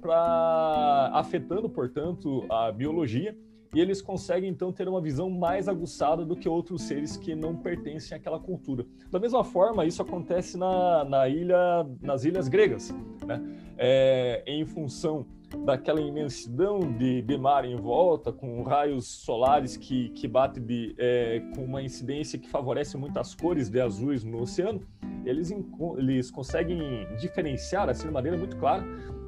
para 0.00 1.10
afetando, 1.14 1.68
portanto, 1.68 2.44
a 2.50 2.70
biologia. 2.72 3.36
E 3.74 3.80
eles 3.80 4.00
conseguem 4.00 4.48
então 4.50 4.70
ter 4.72 4.86
uma 4.88 5.00
visão 5.00 5.28
mais 5.28 5.66
aguçada 5.68 6.24
do 6.24 6.36
que 6.36 6.48
outros 6.48 6.82
seres 6.82 7.16
que 7.16 7.34
não 7.34 7.56
pertencem 7.56 8.16
àquela 8.16 8.38
cultura. 8.38 8.86
Da 9.10 9.18
mesma 9.18 9.42
forma, 9.42 9.84
isso 9.84 10.00
acontece 10.00 10.56
na, 10.56 11.04
na 11.04 11.28
ilha, 11.28 11.84
nas 12.00 12.24
ilhas 12.24 12.46
gregas, 12.46 12.94
né? 13.26 13.42
É, 13.76 14.44
em 14.46 14.64
função 14.64 15.26
daquela 15.64 16.00
imensidão 16.00 16.80
de, 16.80 17.22
de 17.22 17.38
mar 17.38 17.64
em 17.64 17.76
volta, 17.76 18.32
com 18.32 18.62
raios 18.62 19.06
solares 19.06 19.76
que, 19.76 20.08
que 20.10 20.26
batem 20.26 20.62
de, 20.62 20.94
é, 20.98 21.42
com 21.54 21.64
uma 21.64 21.82
incidência 21.82 22.38
que 22.38 22.48
favorece 22.48 22.96
muito 22.96 23.18
as 23.18 23.34
cores 23.34 23.68
de 23.68 23.80
azuis 23.80 24.24
no 24.24 24.42
oceano, 24.42 24.80
eles, 25.24 25.50
eles 25.96 26.30
conseguem 26.30 27.06
diferenciar, 27.18 27.88
assim, 27.88 28.06
de 28.06 28.12
maneira 28.12 28.36
muito 28.36 28.56
clara, 28.56 28.84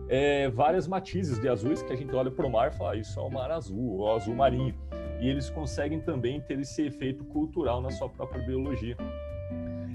é, 0.09 0.49
várias 0.51 0.87
matizes 0.87 1.39
de 1.39 1.49
azuis 1.49 1.83
que 1.83 1.93
a 1.93 1.97
gente 1.97 2.15
olha 2.15 2.31
para 2.31 2.47
o 2.47 2.51
mar 2.51 2.71
e 2.73 2.77
fala, 2.77 2.93
"Ah, 2.93 2.97
isso 2.97 3.19
é 3.19 3.23
o 3.23 3.31
mar 3.31 3.51
azul, 3.51 3.99
ou 3.99 4.15
azul 4.15 4.35
marinho. 4.35 4.75
E 5.21 5.29
eles 5.29 5.49
conseguem 5.51 6.01
também 6.01 6.41
ter 6.41 6.61
esse 6.61 6.83
efeito 6.83 7.25
cultural 7.25 7.81
na 7.81 7.91
sua 7.91 8.09
própria 8.09 8.43
biologia. 8.45 8.97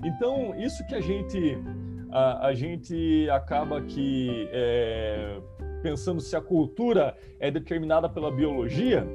Então, 0.03 0.55
isso 0.59 0.85
que 0.87 0.95
a 0.95 1.01
gente, 1.01 1.57
a, 2.11 2.47
a 2.47 2.53
gente 2.53 3.29
acaba 3.29 3.81
que 3.81 4.49
é, 4.51 5.39
pensando 5.81 6.21
se 6.21 6.35
a 6.35 6.41
cultura 6.41 7.15
é 7.39 7.49
determinada 7.51 8.07
pela 8.07 8.31
biologia, 8.31 9.05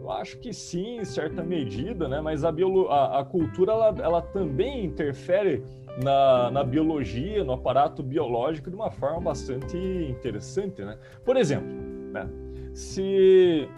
eu 0.00 0.10
acho 0.10 0.38
que 0.38 0.52
sim, 0.52 1.00
em 1.00 1.04
certa 1.04 1.42
medida, 1.42 2.08
né? 2.08 2.20
Mas 2.20 2.44
a, 2.44 2.50
biolo, 2.50 2.88
a, 2.88 3.20
a 3.20 3.24
cultura 3.24 3.72
ela, 3.72 3.94
ela 4.02 4.22
também 4.22 4.84
interfere 4.84 5.62
na, 6.02 6.50
na 6.50 6.64
biologia, 6.64 7.44
no 7.44 7.52
aparato 7.52 8.02
biológico 8.02 8.70
de 8.70 8.76
uma 8.76 8.90
forma 8.90 9.20
bastante 9.20 9.76
interessante, 9.76 10.82
né? 10.82 10.98
Por 11.24 11.36
exemplo, 11.36 11.68
né? 12.12 12.28
se 12.74 13.68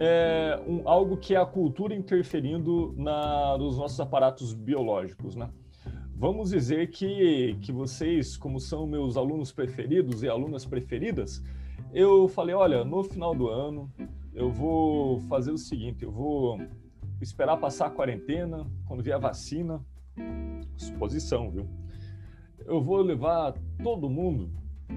é 0.00 0.60
um, 0.66 0.88
algo 0.88 1.16
que 1.16 1.34
é 1.34 1.38
a 1.38 1.46
cultura 1.46 1.94
interferindo 1.94 2.94
na, 2.96 3.56
nos 3.56 3.78
nossos 3.78 3.98
aparatos 4.00 4.52
biológicos, 4.52 5.34
né? 5.34 5.48
Vamos 6.14 6.50
dizer 6.50 6.90
que, 6.90 7.56
que 7.62 7.70
vocês, 7.70 8.36
como 8.36 8.58
são 8.58 8.86
meus 8.86 9.16
alunos 9.16 9.52
preferidos 9.52 10.24
e 10.24 10.28
alunas 10.28 10.66
preferidas, 10.66 11.40
eu 11.92 12.28
falei, 12.28 12.54
olha, 12.54 12.84
no 12.84 13.02
final 13.02 13.34
do 13.34 13.48
ano 13.48 13.90
eu 14.32 14.50
vou 14.50 15.20
fazer 15.22 15.50
o 15.50 15.58
seguinte, 15.58 16.04
eu 16.04 16.12
vou 16.12 16.60
esperar 17.20 17.56
passar 17.56 17.86
a 17.86 17.90
quarentena, 17.90 18.70
quando 18.86 19.02
vier 19.02 19.16
a 19.16 19.18
vacina, 19.18 19.84
suposição, 20.76 21.50
viu? 21.50 21.66
Eu 22.64 22.82
vou 22.82 23.00
levar 23.00 23.54
todo 23.82 24.08
mundo 24.08 24.50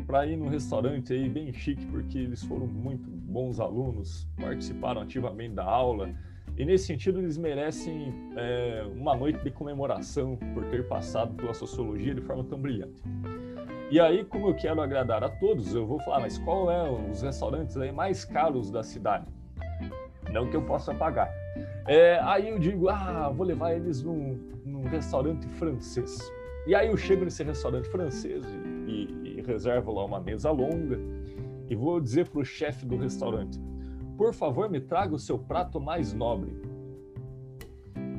para 0.05 0.25
ir 0.25 0.37
num 0.37 0.47
restaurante 0.47 1.13
aí 1.13 1.27
bem 1.27 1.51
chique, 1.51 1.85
porque 1.87 2.17
eles 2.17 2.43
foram 2.43 2.67
muito 2.67 3.09
bons 3.09 3.59
alunos, 3.59 4.27
participaram 4.39 5.01
ativamente 5.01 5.55
da 5.55 5.65
aula, 5.65 6.13
e 6.57 6.65
nesse 6.65 6.85
sentido 6.85 7.19
eles 7.19 7.37
merecem 7.37 8.13
é, 8.35 8.85
uma 8.95 9.15
noite 9.15 9.43
de 9.43 9.51
comemoração 9.51 10.37
por 10.53 10.65
ter 10.65 10.87
passado 10.87 11.33
pela 11.33 11.53
sociologia 11.53 12.13
de 12.13 12.21
forma 12.21 12.43
tão 12.43 12.59
brilhante. 12.59 13.01
E 13.89 13.99
aí, 13.99 14.23
como 14.23 14.47
eu 14.47 14.53
quero 14.53 14.81
agradar 14.81 15.23
a 15.23 15.29
todos, 15.29 15.75
eu 15.75 15.85
vou 15.85 15.99
falar, 15.99 16.21
mas 16.21 16.37
qual 16.37 16.71
é 16.71 16.89
os 16.89 17.21
restaurantes 17.21 17.75
aí 17.75 17.91
mais 17.91 18.23
caros 18.23 18.71
da 18.71 18.83
cidade? 18.83 19.25
Não 20.31 20.49
que 20.49 20.55
eu 20.55 20.61
possa 20.61 20.93
pagar. 20.93 21.29
É, 21.85 22.19
aí 22.23 22.47
eu 22.49 22.57
digo, 22.57 22.87
ah, 22.87 23.29
vou 23.35 23.45
levar 23.45 23.73
eles 23.73 24.01
num, 24.01 24.39
num, 24.65 24.83
restaurante 24.83 25.45
francês. 25.47 26.19
E 26.65 26.73
aí 26.73 26.87
eu 26.87 26.95
chego 26.95 27.25
nesse 27.25 27.43
restaurante 27.43 27.89
francês 27.89 28.45
e, 28.45 28.91
e, 28.91 29.37
e 29.39 29.41
reservo 29.41 29.91
lá 29.91 30.05
uma 30.05 30.21
mesa 30.21 30.51
longa 30.51 30.97
e 31.69 31.75
vou 31.75 31.99
dizer 31.99 32.29
para 32.29 32.39
o 32.39 32.45
chefe 32.45 32.85
do 32.85 32.95
restaurante, 32.95 33.59
por 34.21 34.35
favor, 34.35 34.69
me 34.69 34.79
traga 34.79 35.15
o 35.15 35.17
seu 35.17 35.39
prato 35.39 35.81
mais 35.81 36.13
nobre. 36.13 36.53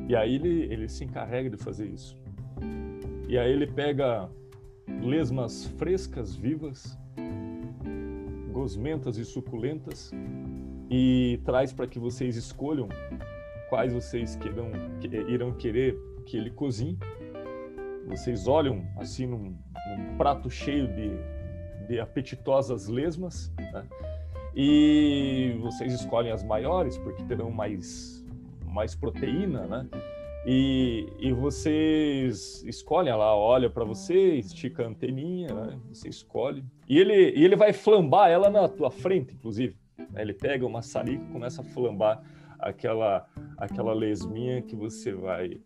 E 0.09 0.17
aí 0.17 0.35
ele, 0.35 0.63
ele 0.65 0.89
se 0.89 1.05
encarrega 1.05 1.49
de 1.49 1.57
fazer 1.57 1.87
isso. 1.87 2.19
E 3.29 3.39
aí 3.39 3.53
ele 3.53 3.69
pega 3.69 4.29
lesmas 5.01 5.65
frescas, 5.79 6.35
vivas, 6.35 6.99
gosmentas 8.51 9.17
e 9.17 9.25
suculentas 9.25 10.11
e 10.91 11.41
traz 11.45 11.73
para 11.73 11.87
que 11.87 12.01
vocês 12.01 12.35
escolham 12.35 12.89
quais 13.69 13.93
vocês 13.93 14.35
queiram, 14.35 14.73
que, 15.01 15.07
irão 15.07 15.53
querer 15.53 15.97
que 16.27 16.37
ele 16.37 16.51
cozinhe. 16.51 16.99
Vocês 18.09 18.49
olham 18.49 18.85
assim 18.97 19.25
num, 19.25 19.57
num 19.87 20.17
prato 20.19 20.51
cheio 20.51 20.89
de, 20.89 21.13
de 21.87 22.01
apetitosas 22.01 22.89
lesmas 22.89 23.53
né? 23.73 23.87
E 24.55 25.57
vocês 25.61 25.93
escolhem 25.93 26.33
as 26.33 26.43
maiores 26.43 26.99
porque 26.99 27.23
terão 27.25 27.51
mais, 27.51 28.25
mais 28.67 28.95
proteína, 28.95 29.67
né? 29.67 29.89
E, 30.45 31.07
e 31.21 31.33
vocês 31.33 32.65
escolhem 32.65 33.15
lá, 33.15 33.37
olha 33.37 33.71
para 33.71 33.85
você, 33.85 34.35
estica 34.35 34.83
a 34.83 34.89
anteninha, 34.89 35.55
né? 35.55 35.79
você 35.93 36.09
escolhe. 36.09 36.65
E 36.89 36.99
ele, 36.99 37.31
e 37.31 37.45
ele 37.45 37.55
vai 37.55 37.73
flambar 37.73 38.29
ela 38.29 38.51
na 38.51 38.69
tua 38.69 38.91
frente, 38.91 39.35
inclusive. 39.35 39.77
Ele 40.17 40.35
pega 40.35 40.67
uma 40.67 40.79
maçarico 40.79 41.25
e 41.25 41.33
começa 41.33 41.63
a 41.63 41.65
flambar 41.65 42.23
aquela, 42.59 43.27
aquela 43.57 43.95
lesminha 43.95 44.61
que 44.63 44.75
você 44.75 45.13
vai. 45.13 45.61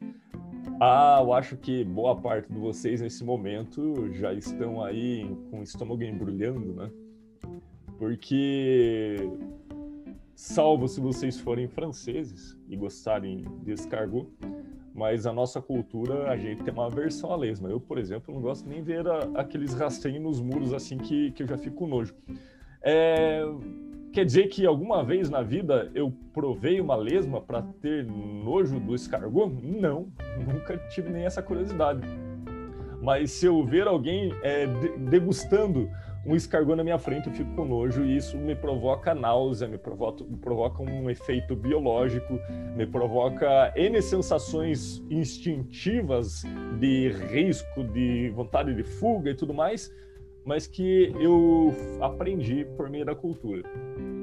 Ah, 0.79 1.21
eu 1.23 1.33
acho 1.33 1.57
que 1.57 1.83
boa 1.83 2.15
parte 2.15 2.53
de 2.53 2.59
vocês 2.59 3.01
nesse 3.01 3.25
momento 3.25 4.13
já 4.13 4.35
estão 4.35 4.85
aí 4.85 5.25
com 5.51 5.61
o 5.61 5.63
estômago 5.63 6.03
embrulhando, 6.03 6.75
né? 6.75 6.91
Porque, 7.99 9.17
salvo 10.35 10.87
se 10.87 11.01
vocês 11.01 11.39
forem 11.39 11.67
franceses 11.67 12.59
e 12.69 12.77
gostarem 12.77 13.45
de 13.63 13.73
escargot, 13.73 14.29
mas 14.97 15.27
a 15.27 15.33
nossa 15.33 15.61
cultura, 15.61 16.31
a 16.31 16.37
gente 16.37 16.63
tem 16.63 16.73
uma 16.73 16.89
versão 16.89 17.31
à 17.31 17.37
lesma. 17.37 17.69
Eu, 17.69 17.79
por 17.79 17.99
exemplo, 17.99 18.35
não 18.35 18.41
gosto 18.41 18.67
nem 18.67 18.79
de 18.79 18.85
ver 18.85 19.07
a, 19.07 19.19
aqueles 19.35 19.75
rastrinhos 19.75 20.23
nos 20.23 20.41
muros 20.41 20.73
assim 20.73 20.97
que, 20.97 21.31
que 21.33 21.43
eu 21.43 21.47
já 21.47 21.59
fico 21.59 21.87
nojo. 21.87 22.15
É, 22.83 23.43
quer 24.11 24.25
dizer 24.25 24.49
que 24.49 24.65
alguma 24.65 25.05
vez 25.05 25.29
na 25.29 25.43
vida 25.43 25.91
eu 25.95 26.11
provei 26.33 26.81
uma 26.81 26.97
lesma 26.97 27.43
para 27.43 27.61
ter 27.61 28.07
nojo 28.07 28.81
do 28.81 28.95
escargot? 28.95 29.53
Não, 29.63 30.09
nunca 30.47 30.79
tive 30.89 31.11
nem 31.11 31.25
essa 31.25 31.43
curiosidade. 31.43 32.01
Mas 33.03 33.33
se 33.33 33.45
eu 33.45 33.63
ver 33.65 33.87
alguém 33.87 34.33
é, 34.43 34.67
degustando 35.11 35.91
um 36.27 36.35
escargot 36.35 36.77
na 36.77 36.83
minha 36.83 36.99
frente, 36.99 37.29
eu 37.29 37.33
fico 37.33 37.55
com 37.55 37.65
nojo 37.65 38.05
e 38.05 38.17
isso 38.17 38.37
me 38.37 38.55
provoca 38.55 39.15
náusea, 39.15 39.69
me 39.69 39.79
provoca, 39.79 40.25
me 40.25 40.37
provoca 40.37 40.83
um 40.83 41.09
efeito 41.09 41.55
biológico, 41.55 42.39
me 42.75 42.87
provoca 42.87 43.73
N 43.77 44.03
sensações 44.03 45.03
instintivas 45.09 46.43
de 46.81 47.11
risco, 47.31 47.85
de 47.85 48.31
vontade 48.31 48.75
de 48.75 48.83
fuga 48.83 49.31
e 49.31 49.35
tudo 49.35 49.55
mais, 49.55 49.95
mas 50.45 50.67
que 50.67 51.13
eu 51.21 51.73
aprendi 52.01 52.65
por 52.77 52.91
meio 52.91 53.05
da 53.05 53.15
cultura. 53.15 53.63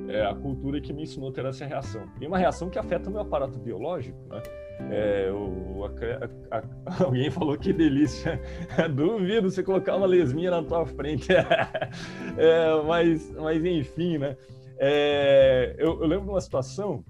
É 0.10 0.26
a 0.26 0.36
cultura 0.36 0.82
que 0.82 0.92
me 0.92 1.04
ensinou 1.04 1.30
a 1.30 1.32
ter 1.32 1.46
essa 1.46 1.66
reação. 1.66 2.04
E 2.20 2.28
uma 2.28 2.38
reação 2.38 2.70
que 2.70 2.78
afeta 2.78 3.10
o 3.10 3.12
meu 3.12 3.22
aparato 3.22 3.58
biológico, 3.58 4.18
né? 4.30 4.42
É, 4.90 5.32
o, 5.32 5.86
a, 5.86 6.58
a, 6.58 7.04
alguém 7.06 7.30
falou 7.30 7.58
que 7.58 7.72
delícia. 7.74 8.42
Duvido 8.94 9.50
você 9.50 9.64
colocar 9.64 9.96
uma 9.96 10.08
lesminha 10.08 10.52
na 10.52 10.64
tua 10.64 10.86
frente. 10.86 11.28
é, 11.34 12.84
mas, 12.86 13.32
mas 13.32 13.64
enfim, 13.64 14.18
né? 14.18 14.36
É, 14.78 15.76
eu, 15.78 16.02
eu, 16.02 16.08
lembro 16.08 16.26
de 16.26 16.32
uma 16.32 16.42
situação 16.42 17.04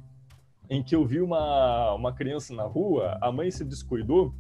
em 0.70 0.84
que 0.84 0.96
eu 0.96 1.06
vi 1.06 1.22
uma, 1.22 1.94
uma 1.94 2.14
criança 2.14 2.54
na 2.54 2.64
rua, 2.64 3.18
a 3.22 3.32
mãe 3.32 3.50
se 3.52 3.64
descuidou 3.64 4.34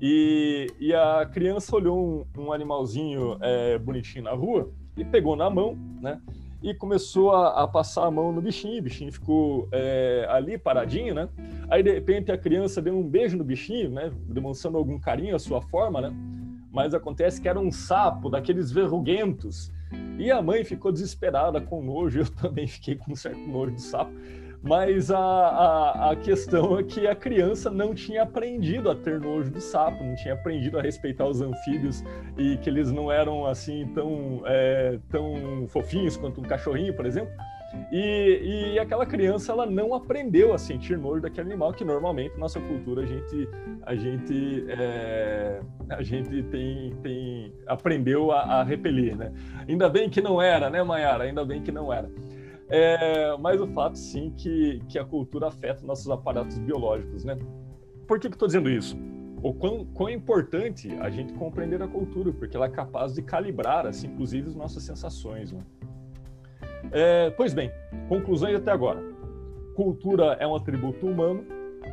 e, 0.00 0.66
e 0.78 0.94
a 0.94 1.24
criança 1.26 1.74
olhou 1.74 2.26
um, 2.36 2.42
um 2.42 2.52
animalzinho 2.52 3.38
é, 3.40 3.78
bonitinho 3.78 4.24
na 4.24 4.32
rua 4.32 4.70
e 4.96 5.04
pegou 5.04 5.36
na 5.36 5.48
mão, 5.48 5.76
né? 6.00 6.20
E 6.62 6.74
começou 6.74 7.32
a, 7.32 7.62
a, 7.62 7.68
passar 7.68 8.04
a 8.06 8.10
mão 8.10 8.32
no 8.32 8.40
bichinho. 8.40 8.80
O 8.80 8.82
bichinho 8.82 9.12
ficou 9.12 9.68
é, 9.72 10.26
ali 10.28 10.56
paradinho, 10.56 11.14
né? 11.14 11.28
Aí 11.68 11.82
de 11.82 11.92
repente 11.92 12.32
a 12.32 12.38
criança 12.38 12.80
deu 12.80 12.96
um 12.96 13.06
beijo 13.06 13.36
no 13.36 13.44
bichinho, 13.44 13.90
né? 13.90 14.10
Demonstrando 14.28 14.78
algum 14.78 14.98
carinho 14.98 15.36
à 15.36 15.38
sua 15.38 15.60
forma, 15.60 16.00
né? 16.00 16.12
Mas 16.72 16.94
acontece 16.94 17.40
que 17.40 17.48
era 17.48 17.58
um 17.58 17.70
sapo 17.70 18.28
daqueles 18.28 18.70
verruguentos. 18.70 19.72
E 20.18 20.30
a 20.30 20.42
mãe 20.42 20.64
ficou 20.64 20.90
desesperada 20.90 21.60
com 21.60 21.82
nojo. 21.82 22.20
Eu 22.20 22.30
também 22.30 22.66
fiquei 22.66 22.96
com 22.96 23.12
um 23.12 23.16
certo 23.16 23.40
nojo 23.40 23.72
do 23.72 23.80
sapo. 23.80 24.12
Mas 24.66 25.12
a, 25.12 25.18
a, 25.18 26.10
a, 26.10 26.16
questão 26.16 26.76
é 26.76 26.82
que 26.82 27.06
a 27.06 27.14
criança 27.14 27.70
não 27.70 27.94
tinha 27.94 28.24
aprendido 28.24 28.90
a 28.90 28.96
ter 28.96 29.20
nojo 29.20 29.48
do 29.48 29.60
sapo, 29.60 30.02
não 30.02 30.16
tinha 30.16 30.34
aprendido 30.34 30.76
a 30.76 30.82
respeitar 30.82 31.24
os 31.24 31.40
anfíbios 31.40 32.02
e 32.36 32.56
que 32.56 32.68
eles 32.68 32.90
não 32.90 33.10
eram 33.10 33.46
assim 33.46 33.86
tão, 33.94 34.42
é, 34.44 34.98
tão 35.08 35.66
fofinhos 35.68 36.16
quanto 36.16 36.40
um 36.40 36.44
cachorrinho, 36.44 36.92
por 36.94 37.06
exemplo. 37.06 37.32
E, 37.92 38.72
e 38.74 38.78
aquela 38.78 39.06
criança 39.06 39.52
ela 39.52 39.66
não 39.66 39.94
aprendeu 39.94 40.52
a 40.52 40.58
sentir 40.58 40.98
nojo 40.98 41.20
daquele 41.20 41.48
animal 41.48 41.72
que 41.72 41.84
normalmente 41.84 42.36
nossa 42.38 42.58
cultura 42.58 43.02
a 43.02 43.06
gente 43.06 43.48
a 43.82 43.94
gente 43.94 44.64
é, 44.68 45.60
a 45.90 46.02
gente 46.02 46.42
tem, 46.44 46.94
tem 47.02 47.52
aprendeu 47.66 48.32
a, 48.32 48.60
a 48.60 48.62
repelir, 48.64 49.16
né? 49.16 49.32
Ainda 49.68 49.88
bem 49.88 50.08
que 50.08 50.20
não 50.20 50.40
era, 50.42 50.68
né, 50.70 50.82
Mayara? 50.82 51.24
Ainda 51.24 51.44
bem 51.44 51.62
que 51.62 51.70
não 51.70 51.92
era. 51.92 52.10
É, 52.68 53.36
mas 53.38 53.60
o 53.60 53.66
fato, 53.68 53.96
sim, 53.96 54.32
que, 54.36 54.80
que 54.88 54.98
a 54.98 55.04
cultura 55.04 55.48
afeta 55.48 55.86
nossos 55.86 56.10
aparatos 56.10 56.58
biológicos, 56.58 57.24
né? 57.24 57.38
Por 58.06 58.18
que, 58.18 58.28
que 58.28 58.34
estou 58.34 58.48
dizendo 58.48 58.68
isso? 58.68 58.96
O 59.42 59.52
quão, 59.54 59.84
quão 59.84 60.08
importante 60.08 60.90
a 61.00 61.10
gente 61.10 61.32
compreender 61.34 61.82
a 61.82 61.86
cultura, 61.86 62.32
porque 62.32 62.56
ela 62.56 62.66
é 62.66 62.70
capaz 62.70 63.14
de 63.14 63.22
calibrar, 63.22 63.86
assim, 63.86 64.08
inclusive, 64.08 64.48
as 64.48 64.56
nossas 64.56 64.82
sensações. 64.82 65.52
Né? 65.52 65.60
É, 66.90 67.30
pois 67.30 67.54
bem, 67.54 67.70
conclusões 68.08 68.56
até 68.56 68.72
agora. 68.72 69.00
Cultura 69.74 70.36
é 70.40 70.46
um 70.46 70.54
atributo 70.54 71.06
humano 71.06 71.44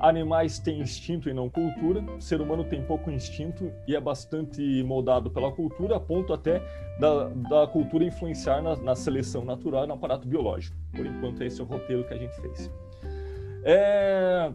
Animais 0.04 0.60
têm 0.60 0.82
instinto 0.82 1.30
e 1.30 1.34
não 1.34 1.50
cultura. 1.50 2.02
O 2.02 2.22
ser 2.22 2.42
humano 2.42 2.66
tem 2.66 2.84
pouco 2.84 3.10
instinto 3.10 3.72
e 3.88 3.96
é 3.96 4.02
bastante 4.02 4.84
moldado 4.84 5.32
pela 5.32 5.50
cultura, 5.50 5.96
a 5.96 6.00
ponto 6.00 6.34
até 6.34 6.62
da, 7.00 7.30
da 7.30 7.68
cultura 7.68 8.04
influenciar 8.04 8.62
na, 8.62 8.76
na 8.76 8.96
seleção 8.96 9.46
natural 9.46 9.86
e 9.86 9.88
no 9.88 9.94
aparato 9.94 10.28
biológico. 10.28 10.76
Por 10.92 11.06
enquanto, 11.06 11.42
esse 11.42 11.62
é 11.62 11.64
o 11.64 11.68
roteiro 11.68 12.04
que 12.06 12.14
a 12.14 12.18
gente 12.18 12.36
fez. 12.42 12.70
É... 13.64 14.52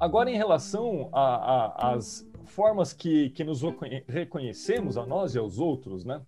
Agora, 0.00 0.30
em 0.30 0.36
relação 0.36 1.10
às 1.12 2.26
formas 2.46 2.94
que, 2.94 3.28
que 3.30 3.44
nos 3.44 3.60
reconhecemos, 4.08 4.96
a 4.96 5.04
nós 5.04 5.34
e 5.34 5.38
aos 5.38 5.58
outros, 5.58 6.02
né? 6.02 6.22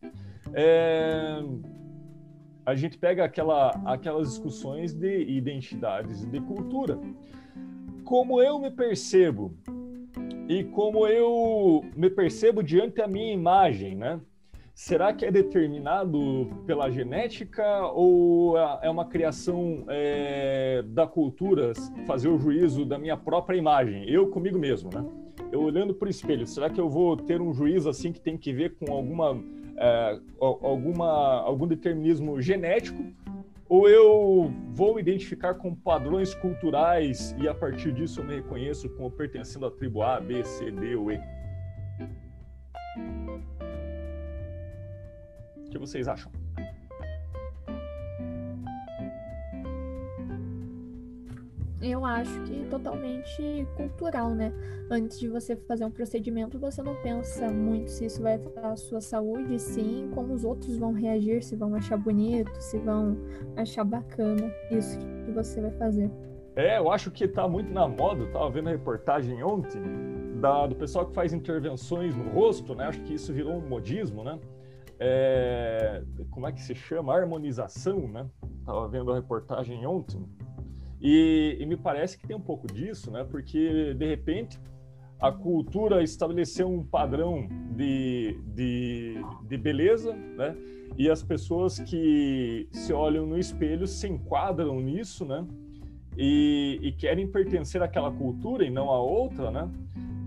É... 0.52 1.42
A 2.66 2.74
gente 2.74 2.98
pega 2.98 3.24
aquela, 3.24 3.70
aquelas 3.86 4.28
discussões 4.28 4.92
de 4.92 5.22
identidades 5.22 6.22
e 6.22 6.26
de 6.26 6.40
cultura 6.42 6.98
como 8.08 8.40
eu 8.40 8.58
me 8.58 8.70
percebo 8.70 9.52
e 10.48 10.64
como 10.64 11.06
eu 11.06 11.84
me 11.94 12.08
percebo 12.08 12.62
diante 12.62 12.96
da 12.96 13.06
minha 13.06 13.34
imagem, 13.34 13.94
né? 13.94 14.18
Será 14.74 15.12
que 15.12 15.26
é 15.26 15.30
determinado 15.30 16.48
pela 16.66 16.90
genética 16.90 17.84
ou 17.92 18.56
é 18.56 18.88
uma 18.88 19.04
criação 19.04 19.84
é, 19.88 20.82
da 20.86 21.06
cultura 21.06 21.74
fazer 22.06 22.28
o 22.28 22.38
juízo 22.38 22.86
da 22.86 22.96
minha 22.96 23.16
própria 23.16 23.58
imagem, 23.58 24.08
eu 24.08 24.28
comigo 24.28 24.58
mesmo, 24.58 24.88
né? 24.90 25.04
Eu 25.52 25.60
olhando 25.60 25.92
para 25.92 26.06
o 26.06 26.10
espelho, 26.10 26.46
será 26.46 26.70
que 26.70 26.80
eu 26.80 26.88
vou 26.88 27.14
ter 27.14 27.42
um 27.42 27.52
juízo 27.52 27.90
assim 27.90 28.10
que 28.10 28.20
tem 28.22 28.38
que 28.38 28.54
ver 28.54 28.74
com 28.76 28.90
alguma 28.90 29.38
é, 29.76 30.18
alguma, 30.40 31.42
algum 31.42 31.66
determinismo 31.66 32.40
genético, 32.40 33.04
ou 33.68 33.88
eu 33.88 34.52
vou 34.70 34.94
me 34.94 35.00
identificar 35.00 35.54
com 35.54 35.74
padrões 35.74 36.34
culturais 36.34 37.34
e 37.38 37.46
a 37.46 37.54
partir 37.54 37.92
disso 37.92 38.20
eu 38.20 38.24
me 38.24 38.36
reconheço 38.36 38.88
como 38.90 39.10
pertencendo 39.10 39.66
à 39.66 39.70
tribo 39.70 40.02
A, 40.02 40.20
B, 40.20 40.42
C, 40.42 40.70
D 40.70 40.96
ou 40.96 41.12
E? 41.12 41.20
O 45.56 45.70
que 45.70 45.78
vocês 45.78 46.08
acham? 46.08 46.32
Eu 51.80 52.04
acho 52.04 52.42
que 52.42 52.64
totalmente 52.64 53.66
cultural, 53.76 54.34
né? 54.34 54.52
Antes 54.90 55.20
de 55.20 55.28
você 55.28 55.54
fazer 55.54 55.84
um 55.84 55.90
procedimento, 55.90 56.58
você 56.58 56.82
não 56.82 56.96
pensa 56.96 57.48
muito 57.52 57.90
se 57.90 58.06
isso 58.06 58.20
vai 58.20 58.34
afetar 58.34 58.72
a 58.72 58.76
sua 58.76 59.00
saúde, 59.00 59.60
sim, 59.60 60.10
como 60.12 60.34
os 60.34 60.44
outros 60.44 60.76
vão 60.76 60.92
reagir, 60.92 61.42
se 61.42 61.54
vão 61.54 61.74
achar 61.76 61.96
bonito, 61.96 62.50
se 62.60 62.78
vão 62.78 63.16
achar 63.56 63.84
bacana 63.84 64.52
isso 64.72 64.98
que 65.24 65.30
você 65.30 65.60
vai 65.60 65.70
fazer. 65.72 66.10
É, 66.56 66.78
eu 66.78 66.90
acho 66.90 67.12
que 67.12 67.28
tá 67.28 67.46
muito 67.46 67.72
na 67.72 67.86
moda, 67.86 68.24
eu 68.24 68.32
tava 68.32 68.50
vendo 68.50 68.68
a 68.68 68.72
reportagem 68.72 69.40
ontem 69.44 69.80
da, 70.40 70.66
do 70.66 70.74
pessoal 70.74 71.06
que 71.06 71.14
faz 71.14 71.32
intervenções 71.32 72.16
no 72.16 72.28
rosto, 72.30 72.74
né? 72.74 72.86
Acho 72.86 73.00
que 73.02 73.14
isso 73.14 73.32
virou 73.32 73.54
um 73.54 73.68
modismo, 73.68 74.24
né? 74.24 74.36
É, 74.98 76.02
como 76.32 76.48
é 76.48 76.50
que 76.50 76.60
se 76.60 76.74
chama? 76.74 77.14
Harmonização, 77.14 78.08
né? 78.08 78.26
Tava 78.66 78.88
vendo 78.88 79.12
a 79.12 79.14
reportagem 79.14 79.86
ontem 79.86 80.26
e, 81.00 81.56
e, 81.60 81.66
me 81.66 81.76
parece 81.76 82.18
que 82.18 82.26
tem 82.26 82.36
um 82.36 82.40
pouco 82.40 82.66
disso, 82.66 83.10
né? 83.10 83.24
Porque, 83.24 83.94
de 83.94 84.06
repente, 84.06 84.58
a 85.20 85.30
cultura 85.30 86.02
estabeleceu 86.02 86.68
um 86.68 86.84
padrão 86.84 87.48
de, 87.76 88.38
de, 88.54 89.14
de 89.46 89.56
beleza, 89.56 90.12
né? 90.12 90.56
E 90.96 91.08
as 91.08 91.22
pessoas 91.22 91.78
que 91.78 92.68
se 92.72 92.92
olham 92.92 93.26
no 93.26 93.38
espelho 93.38 93.86
se 93.86 94.08
enquadram 94.08 94.80
nisso, 94.80 95.24
né? 95.24 95.46
E, 96.16 96.78
e 96.82 96.92
querem 96.92 97.26
pertencer 97.28 97.82
àquela 97.82 98.10
cultura 98.10 98.64
e 98.64 98.70
não 98.70 98.90
a 98.90 99.00
outra, 99.00 99.50
né? 99.50 99.70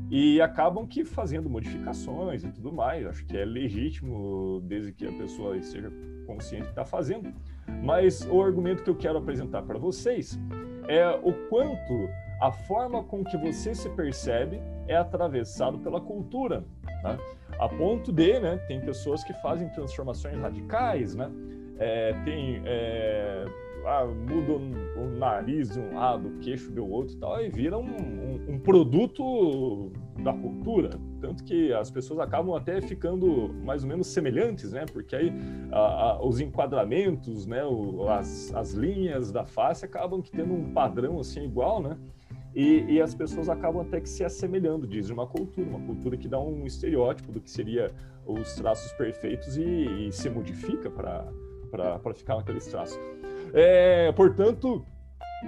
E 0.09 0.41
acabam 0.41 0.85
que 0.85 1.05
fazendo 1.05 1.49
modificações 1.49 2.43
e 2.43 2.51
tudo 2.51 2.71
mais. 2.71 3.05
Acho 3.05 3.25
que 3.25 3.35
é 3.37 3.45
legítimo, 3.45 4.61
desde 4.65 4.91
que 4.91 5.07
a 5.07 5.11
pessoa 5.11 5.57
esteja 5.57 5.91
consciente 6.25 6.63
que 6.63 6.69
está 6.69 6.83
fazendo. 6.83 7.33
Mas 7.83 8.25
o 8.29 8.41
argumento 8.41 8.83
que 8.83 8.89
eu 8.89 8.95
quero 8.95 9.17
apresentar 9.17 9.61
para 9.63 9.77
vocês 9.77 10.39
é 10.87 11.07
o 11.23 11.33
quanto 11.49 12.09
a 12.41 12.51
forma 12.51 13.03
com 13.03 13.23
que 13.23 13.37
você 13.37 13.73
se 13.75 13.89
percebe 13.89 14.61
é 14.87 14.95
atravessado 14.95 15.77
pela 15.79 16.01
cultura, 16.01 16.63
né? 17.03 17.17
a 17.59 17.69
ponto 17.69 18.11
de, 18.11 18.39
né, 18.39 18.57
tem 18.67 18.81
pessoas 18.81 19.23
que 19.23 19.33
fazem 19.41 19.69
transformações 19.69 20.35
radicais, 20.39 21.13
né? 21.15 21.29
É, 21.77 22.13
tem 22.25 22.61
é, 22.65 23.45
ah, 23.85 24.05
muda 24.05 24.53
o 24.99 25.17
nariz 25.17 25.69
de 25.69 25.79
um 25.79 25.95
lado, 25.95 26.27
o 26.27 26.39
queixo 26.39 26.71
do 26.71 26.87
outro, 26.87 27.15
tal, 27.17 27.39
e 27.41 27.49
vira 27.49 27.77
um, 27.77 27.85
um, 27.85 28.45
um 28.53 28.59
produto 28.59 29.91
da 30.19 30.33
cultura, 30.33 30.91
tanto 31.19 31.43
que 31.43 31.73
as 31.73 31.89
pessoas 31.89 32.19
acabam 32.19 32.55
até 32.55 32.81
ficando 32.81 33.53
mais 33.63 33.83
ou 33.83 33.89
menos 33.89 34.07
semelhantes, 34.07 34.71
né? 34.71 34.85
Porque 34.91 35.15
aí 35.15 35.33
a, 35.71 35.79
a, 35.79 36.25
os 36.25 36.39
enquadramentos, 36.39 37.45
né? 37.45 37.63
O, 37.63 38.07
as, 38.09 38.53
as 38.53 38.73
linhas 38.73 39.31
da 39.31 39.45
face 39.45 39.85
acabam 39.85 40.21
que 40.21 40.31
tendo 40.31 40.53
um 40.53 40.73
padrão 40.73 41.19
assim 41.19 41.43
igual, 41.43 41.81
né? 41.81 41.97
E, 42.53 42.83
e, 42.89 43.01
as 43.01 43.15
pessoas 43.15 43.47
acabam 43.47 43.81
até 43.81 44.01
que 44.01 44.09
se 44.09 44.25
assemelhando, 44.25 44.85
diz 44.85 45.09
uma 45.09 45.25
cultura, 45.25 45.65
uma 45.69 45.79
cultura 45.79 46.17
que 46.17 46.27
dá 46.27 46.37
um 46.37 46.65
estereótipo 46.65 47.31
do 47.31 47.39
que 47.39 47.49
seria 47.49 47.91
os 48.25 48.55
traços 48.55 48.91
perfeitos 48.93 49.55
e, 49.55 50.07
e 50.07 50.11
se 50.11 50.29
modifica 50.29 50.89
para 50.91 52.13
ficar 52.13 52.35
naqueles 52.35 52.65
traços. 52.67 52.99
É, 53.53 54.11
portanto, 54.11 54.85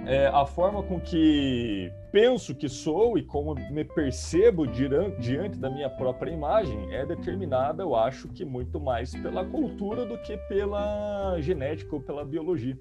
é, 0.06 0.26
a 0.26 0.44
forma 0.44 0.82
com 0.82 1.00
que 1.00 1.92
penso 2.10 2.54
que 2.54 2.68
sou 2.68 3.16
e 3.16 3.22
como 3.22 3.54
me 3.54 3.84
percebo 3.84 4.66
diante 4.66 5.58
da 5.58 5.70
minha 5.70 5.88
própria 5.88 6.30
imagem 6.30 6.92
é 6.92 7.06
determinada, 7.06 7.82
eu 7.82 7.94
acho 7.94 8.28
que 8.28 8.44
muito 8.44 8.80
mais 8.80 9.14
pela 9.14 9.44
cultura 9.44 10.04
do 10.04 10.18
que 10.18 10.36
pela 10.48 11.40
genética 11.40 11.94
ou 11.94 12.02
pela 12.02 12.24
biologia. 12.24 12.78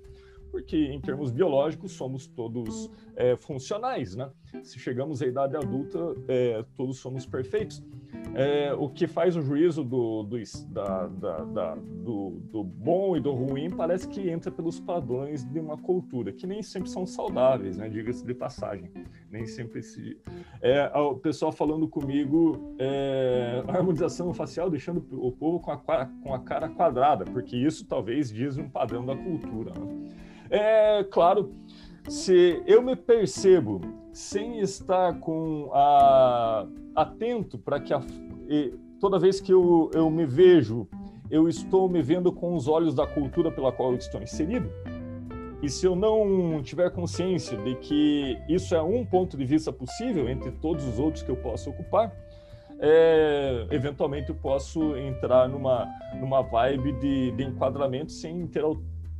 Porque, 0.51 0.77
em 0.77 1.01
termos 1.01 1.31
biológicos, 1.31 1.93
somos 1.93 2.27
todos 2.27 2.91
é, 3.15 3.35
funcionais, 3.35 4.15
né? 4.15 4.29
Se 4.61 4.77
chegamos 4.77 5.19
à 5.21 5.25
idade 5.25 5.57
adulta, 5.57 5.97
é, 6.27 6.63
todos 6.77 6.99
somos 6.99 7.25
perfeitos. 7.25 7.83
É, 8.35 8.73
o 8.73 8.89
que 8.89 9.05
faz 9.05 9.35
o 9.35 9.41
juízo 9.41 9.83
do, 9.83 10.23
do, 10.23 10.37
da, 10.69 11.07
da, 11.07 11.37
da, 11.43 11.75
do, 11.75 12.41
do, 12.51 12.63
bom 12.63 13.15
e 13.15 13.19
do 13.19 13.31
ruim 13.31 13.69
parece 13.69 14.07
que 14.07 14.27
entra 14.27 14.51
pelos 14.51 14.79
padrões 14.79 15.43
de 15.43 15.59
uma 15.59 15.77
cultura, 15.77 16.31
que 16.31 16.47
nem 16.47 16.63
sempre 16.63 16.89
são 16.89 17.05
saudáveis, 17.05 17.77
né? 17.77 17.87
diga-se 17.87 18.25
de 18.25 18.33
passagem. 18.33 18.89
Nem 19.29 19.45
sempre 19.45 19.83
se. 19.83 20.17
É, 20.61 20.85
o 20.97 21.15
pessoal 21.15 21.51
falando 21.51 21.87
comigo, 21.87 22.75
é, 22.79 23.63
harmonização 23.69 24.33
facial 24.33 24.69
deixando 24.69 25.05
o 25.11 25.31
povo 25.31 25.59
com 25.59 25.71
a, 25.71 25.77
com 25.77 26.33
a 26.33 26.39
cara 26.39 26.69
quadrada, 26.69 27.25
porque 27.25 27.55
isso 27.55 27.85
talvez 27.85 28.31
diz 28.31 28.57
um 28.57 28.67
padrão 28.67 29.05
da 29.05 29.15
cultura. 29.15 29.71
Né? 29.71 30.11
É 30.55 31.03
claro, 31.05 31.51
se 32.07 32.61
eu 32.65 32.81
me 32.81 32.95
percebo 32.95 33.81
sem 34.11 34.59
estar 34.59 35.19
com 35.19 35.69
a, 35.73 36.67
atento 36.95 37.57
para 37.57 37.79
que 37.79 37.93
a, 37.93 38.01
toda 38.99 39.17
vez 39.17 39.39
que 39.39 39.51
eu, 39.51 39.89
eu 39.93 40.09
me 40.09 40.25
vejo, 40.25 40.87
eu 41.29 41.47
estou 41.47 41.89
me 41.89 42.01
vendo 42.01 42.31
com 42.31 42.55
os 42.55 42.67
olhos 42.67 42.93
da 42.93 43.07
cultura 43.07 43.51
pela 43.51 43.71
qual 43.71 43.91
eu 43.91 43.97
estou 43.97 44.21
inserido. 44.21 44.69
E 45.61 45.69
se 45.69 45.85
eu 45.85 45.95
não 45.95 46.61
tiver 46.61 46.91
consciência 46.91 47.57
de 47.57 47.75
que 47.75 48.37
isso 48.49 48.75
é 48.75 48.81
um 48.81 49.05
ponto 49.05 49.37
de 49.37 49.45
vista 49.45 49.71
possível 49.71 50.27
entre 50.29 50.51
todos 50.51 50.85
os 50.85 50.99
outros 50.99 51.23
que 51.23 51.31
eu 51.31 51.37
posso 51.37 51.69
ocupar, 51.69 52.13
é, 52.79 53.65
eventualmente 53.71 54.29
eu 54.29 54.35
posso 54.35 54.97
entrar 54.97 55.47
numa, 55.47 55.87
numa 56.19 56.41
vibe 56.41 56.91
de, 56.99 57.31
de 57.31 57.43
enquadramento 57.43 58.11
sem 58.11 58.45
ter 58.45 58.63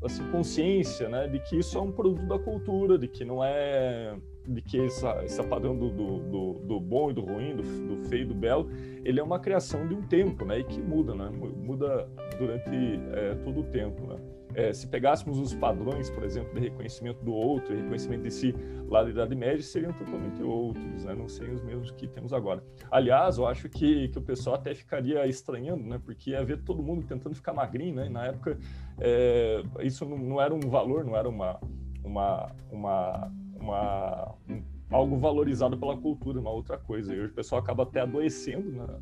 assim, 0.04 0.24
consciência 0.32 1.08
né, 1.10 1.28
de 1.28 1.40
que 1.40 1.58
isso 1.58 1.78
é 1.78 1.82
um 1.82 1.92
produto 1.92 2.26
da 2.28 2.38
cultura, 2.38 2.98
de 2.98 3.08
que 3.08 3.24
não 3.24 3.44
é 3.44 4.16
de 4.46 4.62
que 4.62 4.80
essa, 4.80 5.24
esse 5.24 5.42
padrão 5.44 5.78
do, 5.78 5.90
do, 5.90 6.54
do, 6.66 6.80
bom 6.80 7.10
e 7.10 7.14
do 7.14 7.22
ruim, 7.22 7.56
do, 7.56 7.64
do 7.64 8.10
feio 8.10 8.24
e 8.24 8.26
do 8.26 8.34
belo, 8.34 8.70
ele 9.06 9.20
é 9.20 9.24
uma 9.24 9.40
criação 9.40 9.88
de 9.88 9.94
um 9.94 10.02
tempo, 10.02 10.44
né? 10.44 10.60
E 10.60 10.64
que 10.66 10.82
muda, 10.82 11.16
né? 11.16 11.30
Muda 11.32 12.10
durante 12.38 12.70
é, 13.14 13.36
todo 13.36 13.62
o 13.62 13.64
tempo, 13.64 14.06
né? 14.06 14.18
É, 14.56 14.74
se 14.74 14.88
pegássemos 14.88 15.40
os 15.40 15.54
padrões, 15.54 16.10
por 16.10 16.24
exemplo, 16.24 16.54
de 16.54 16.60
reconhecimento 16.60 17.24
do 17.24 17.34
outro, 17.34 17.76
reconhecimento 17.76 18.24
de 18.24 18.32
si 18.32 18.56
lá 18.88 19.04
da 19.04 19.10
Idade 19.10 19.36
Média, 19.36 19.64
seriam 19.64 19.94
totalmente 19.94 20.42
outros, 20.44 21.04
né? 21.04 21.16
não 21.16 21.28
seriam 21.28 21.56
os 21.56 21.64
mesmos 21.64 21.92
que 21.92 22.08
temos 22.08 22.34
agora. 22.34 22.64
Aliás, 22.92 23.38
eu 23.38 23.48
acho 23.48 23.68
que, 23.70 24.10
que 24.10 24.20
o 24.20 24.22
pessoal 24.22 24.56
até 24.56 24.74
ficaria 24.76 25.26
estranhando, 25.28 25.84
né? 25.84 26.00
porque 26.04 26.32
ia 26.32 26.44
ver 26.44 26.62
todo 26.64 26.84
mundo 26.84 27.06
tentando 27.06 27.36
ficar 27.36 27.54
magrinho, 27.54 27.96
né? 27.96 28.08
E 28.08 28.10
na 28.10 28.26
época 28.28 28.58
é, 29.00 29.64
isso 29.82 30.06
não, 30.06 30.18
não, 30.18 30.42
era 30.42 30.54
um 30.54 30.60
valor, 30.60 31.04
não 31.04 31.16
era 31.16 31.28
uma, 31.28 31.60
uma, 32.04 32.52
uma 32.72 33.32
uma, 33.64 34.36
um, 34.50 34.62
algo 34.92 35.18
valorizado 35.18 35.78
pela 35.78 35.98
cultura, 35.98 36.40
uma 36.40 36.52
outra 36.52 36.78
coisa. 36.78 37.14
E 37.14 37.20
hoje 37.20 37.32
o 37.32 37.36
pessoal 37.36 37.62
acaba 37.62 37.84
até 37.84 38.02
adoecendo 38.02 38.72
na, 38.72 39.00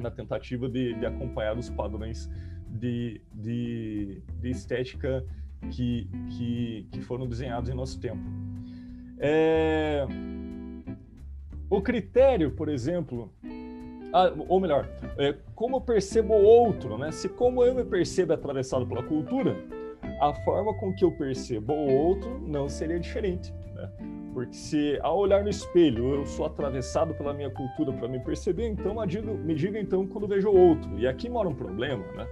na 0.00 0.10
tentativa 0.10 0.68
de, 0.68 0.94
de 0.94 1.06
acompanhar 1.06 1.56
os 1.56 1.70
padrões 1.70 2.28
de, 2.68 3.20
de, 3.32 4.22
de 4.40 4.50
estética 4.50 5.24
que, 5.70 6.08
que, 6.30 6.88
que, 6.92 7.00
foram 7.00 7.26
desenhados 7.26 7.70
em 7.70 7.74
nosso 7.74 7.98
tempo. 8.00 8.22
É... 9.18 10.06
O 11.68 11.80
critério, 11.82 12.52
por 12.52 12.68
exemplo, 12.68 13.32
ah, 14.12 14.32
ou 14.48 14.60
melhor, 14.60 14.88
é, 15.18 15.34
como 15.54 15.76
eu 15.76 15.80
percebo 15.80 16.34
o 16.34 16.42
outro, 16.42 16.96
né? 16.96 17.10
Se 17.10 17.28
como 17.28 17.64
eu 17.64 17.74
me 17.74 17.84
percebo 17.84 18.32
atravessado 18.32 18.86
pela 18.86 19.02
cultura, 19.02 19.56
a 20.20 20.32
forma 20.32 20.72
com 20.74 20.94
que 20.94 21.04
eu 21.04 21.12
percebo 21.12 21.72
o 21.72 21.92
outro 21.92 22.40
não 22.46 22.68
seria 22.68 22.98
diferente. 22.98 23.52
Né? 23.74 23.90
Porque 24.32 24.54
se 24.54 24.98
ao 25.02 25.18
olhar 25.18 25.42
no 25.42 25.48
espelho 25.48 26.14
eu 26.14 26.26
sou 26.26 26.46
atravessado 26.46 27.14
pela 27.14 27.34
minha 27.34 27.50
cultura 27.50 27.92
para 27.92 28.06
me 28.06 28.20
perceber, 28.20 28.68
então 28.68 28.94
me 29.44 29.54
diga 29.54 29.78
então 29.78 30.06
quando 30.06 30.28
vejo 30.28 30.48
o 30.48 30.56
outro. 30.56 30.98
E 30.98 31.06
aqui 31.06 31.28
mora 31.28 31.48
um 31.48 31.54
problema, 31.54 32.04
né? 32.12 32.26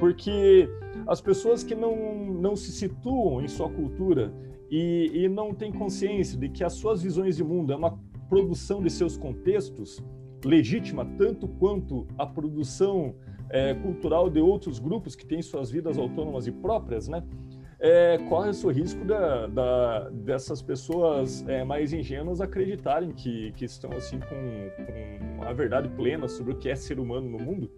Porque 0.00 0.68
as 1.06 1.20
pessoas 1.20 1.62
que 1.62 1.74
não, 1.74 2.26
não 2.26 2.56
se 2.56 2.72
situam 2.72 3.42
em 3.42 3.48
sua 3.48 3.68
cultura 3.68 4.32
e, 4.70 5.10
e 5.14 5.28
não 5.28 5.54
têm 5.54 5.72
consciência 5.72 6.38
de 6.38 6.48
que 6.48 6.62
as 6.62 6.74
suas 6.74 7.02
visões 7.02 7.36
de 7.36 7.44
mundo 7.44 7.72
é 7.72 7.76
uma 7.76 7.98
produção 8.28 8.82
de 8.82 8.90
seus 8.90 9.16
contextos 9.16 10.02
legítima 10.44 11.04
tanto 11.16 11.48
quanto 11.48 12.06
a 12.16 12.26
produção 12.26 13.14
é, 13.50 13.74
cultural 13.74 14.30
de 14.30 14.40
outros 14.40 14.78
grupos 14.78 15.16
que 15.16 15.26
têm 15.26 15.42
suas 15.42 15.70
vidas 15.70 15.98
autônomas 15.98 16.46
e 16.46 16.52
próprias, 16.52 17.08
né? 17.08 17.24
é, 17.80 18.18
corre-se 18.28 18.66
o 18.66 18.70
risco 18.70 19.04
da, 19.04 19.46
da, 19.46 20.08
dessas 20.10 20.60
pessoas 20.60 21.46
é, 21.46 21.62
mais 21.64 21.92
ingênuas 21.92 22.40
acreditarem 22.40 23.12
que, 23.12 23.52
que 23.52 23.64
estão 23.64 23.92
assim 23.92 24.18
com, 24.18 24.26
com 24.76 25.27
a 25.42 25.52
verdade 25.52 25.88
plena 25.90 26.28
sobre 26.28 26.52
o 26.52 26.56
que 26.56 26.68
é 26.68 26.74
ser 26.74 26.98
humano 26.98 27.28
no 27.28 27.38
mundo. 27.38 27.70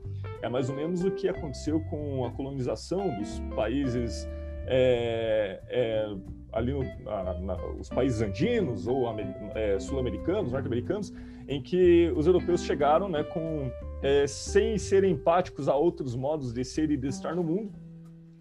É 0.42 0.48
mais 0.48 0.68
ou 0.68 0.76
menos 0.76 1.04
o 1.04 1.10
que 1.10 1.28
aconteceu 1.28 1.80
com 1.90 2.24
a 2.24 2.30
colonização 2.30 3.16
dos 3.18 3.40
países 3.54 4.28
é, 4.66 5.60
é, 5.68 6.16
ali 6.52 6.72
no, 6.72 6.82
na, 7.04 7.38
na, 7.40 7.66
os 7.78 7.88
países 7.88 8.20
andinos 8.22 8.86
ou 8.86 9.06
é, 9.54 9.78
sul-americanos, 9.78 10.52
norte-americanos, 10.52 11.12
em 11.48 11.60
que 11.62 12.12
os 12.16 12.26
europeus 12.26 12.62
chegaram 12.64 13.08
né, 13.08 13.24
com, 13.24 13.70
é, 14.02 14.26
sem 14.26 14.78
serem 14.78 15.12
empáticos 15.12 15.68
a 15.68 15.74
outros 15.74 16.14
modos 16.14 16.52
de 16.52 16.64
ser 16.64 16.90
e 16.90 16.96
de 16.96 17.08
estar 17.08 17.34
no 17.34 17.42
mundo, 17.42 17.72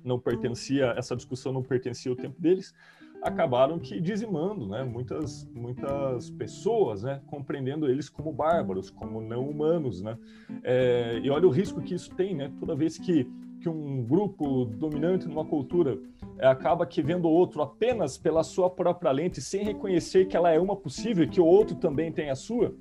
não 0.04 0.20
pertencia, 0.20 0.94
essa 0.98 1.16
discussão 1.16 1.52
não 1.52 1.64
pertencia 1.64 2.12
ao 2.12 2.16
tempo 2.16 2.40
deles, 2.40 2.74
acabaram 3.22 3.78
que 3.80 4.00
dizimando, 4.00 4.68
né, 4.68 4.84
muitas 4.84 5.50
muitas 5.54 6.30
pessoas, 6.30 7.04
né, 7.04 7.22
compreendendo 7.28 7.90
eles 7.90 8.10
como 8.10 8.32
bárbaros, 8.32 8.90
como 8.90 9.22
não 9.22 9.48
humanos, 9.48 10.02
né, 10.02 10.18
é, 10.64 11.20
e 11.24 11.30
olha 11.30 11.48
o 11.48 11.52
risco 11.52 11.82
que 11.82 11.94
isso 11.94 12.14
tem, 12.16 12.36
né, 12.36 12.52
toda 12.60 12.76
vez 12.76 12.98
que 12.98 13.28
que 13.60 13.68
um 13.68 14.06
grupo 14.06 14.64
dominante 14.64 15.28
numa 15.28 15.44
cultura 15.44 16.00
é, 16.38 16.48
acaba 16.48 16.86
que 16.86 17.02
vendo 17.02 17.26
o 17.26 17.32
outro 17.32 17.62
apenas 17.62 18.18
pela 18.18 18.42
sua 18.42 18.70
própria 18.70 19.12
lente, 19.12 19.42
sem 19.42 19.64
reconhecer 19.64 20.28
que 20.28 20.38
ela 20.38 20.50
é 20.50 20.60
uma 20.60 20.76
possível, 20.76 21.28
que 21.28 21.42
o 21.42 21.46
outro 21.46 21.76
também 21.76 22.10
tem 22.12 22.30
a 22.30 22.36
sua, 22.36 22.74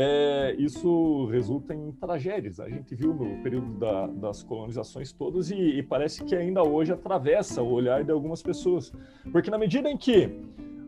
é, 0.00 0.54
isso 0.56 1.26
resulta 1.26 1.74
em 1.74 1.90
tragédias. 1.90 2.60
A 2.60 2.68
gente 2.68 2.94
viu 2.94 3.12
no 3.12 3.42
período 3.42 3.74
da, 3.80 4.06
das 4.06 4.44
colonizações 4.44 5.12
todas 5.12 5.50
e, 5.50 5.56
e, 5.56 5.82
parece 5.82 6.22
que 6.24 6.36
ainda 6.36 6.62
hoje 6.62 6.92
atravessa 6.92 7.64
o 7.64 7.72
olhar 7.72 8.04
de 8.04 8.12
algumas 8.12 8.40
pessoas. 8.40 8.92
Porque 9.32 9.50
na 9.50 9.58
medida 9.58 9.90
em 9.90 9.96
que 9.96 10.30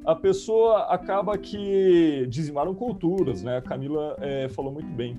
a 0.07 0.15
pessoa 0.15 0.85
acaba 0.85 1.37
que 1.37 2.25
dizimaram 2.29 2.73
culturas, 2.73 3.43
né? 3.43 3.57
A 3.57 3.63
Camila 3.63 4.17
é, 4.21 4.49
falou 4.49 4.71
muito 4.71 4.93
bem. 4.93 5.19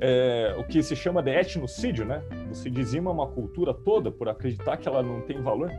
É, 0.00 0.56
o 0.58 0.64
que 0.64 0.82
se 0.82 0.96
chama 0.96 1.22
de 1.22 1.30
etnocídio, 1.30 2.04
né? 2.04 2.24
Você 2.48 2.68
dizima 2.68 3.12
uma 3.12 3.28
cultura 3.28 3.72
toda 3.72 4.10
por 4.10 4.28
acreditar 4.28 4.76
que 4.76 4.88
ela 4.88 5.04
não 5.04 5.20
tem 5.20 5.40
valor. 5.40 5.70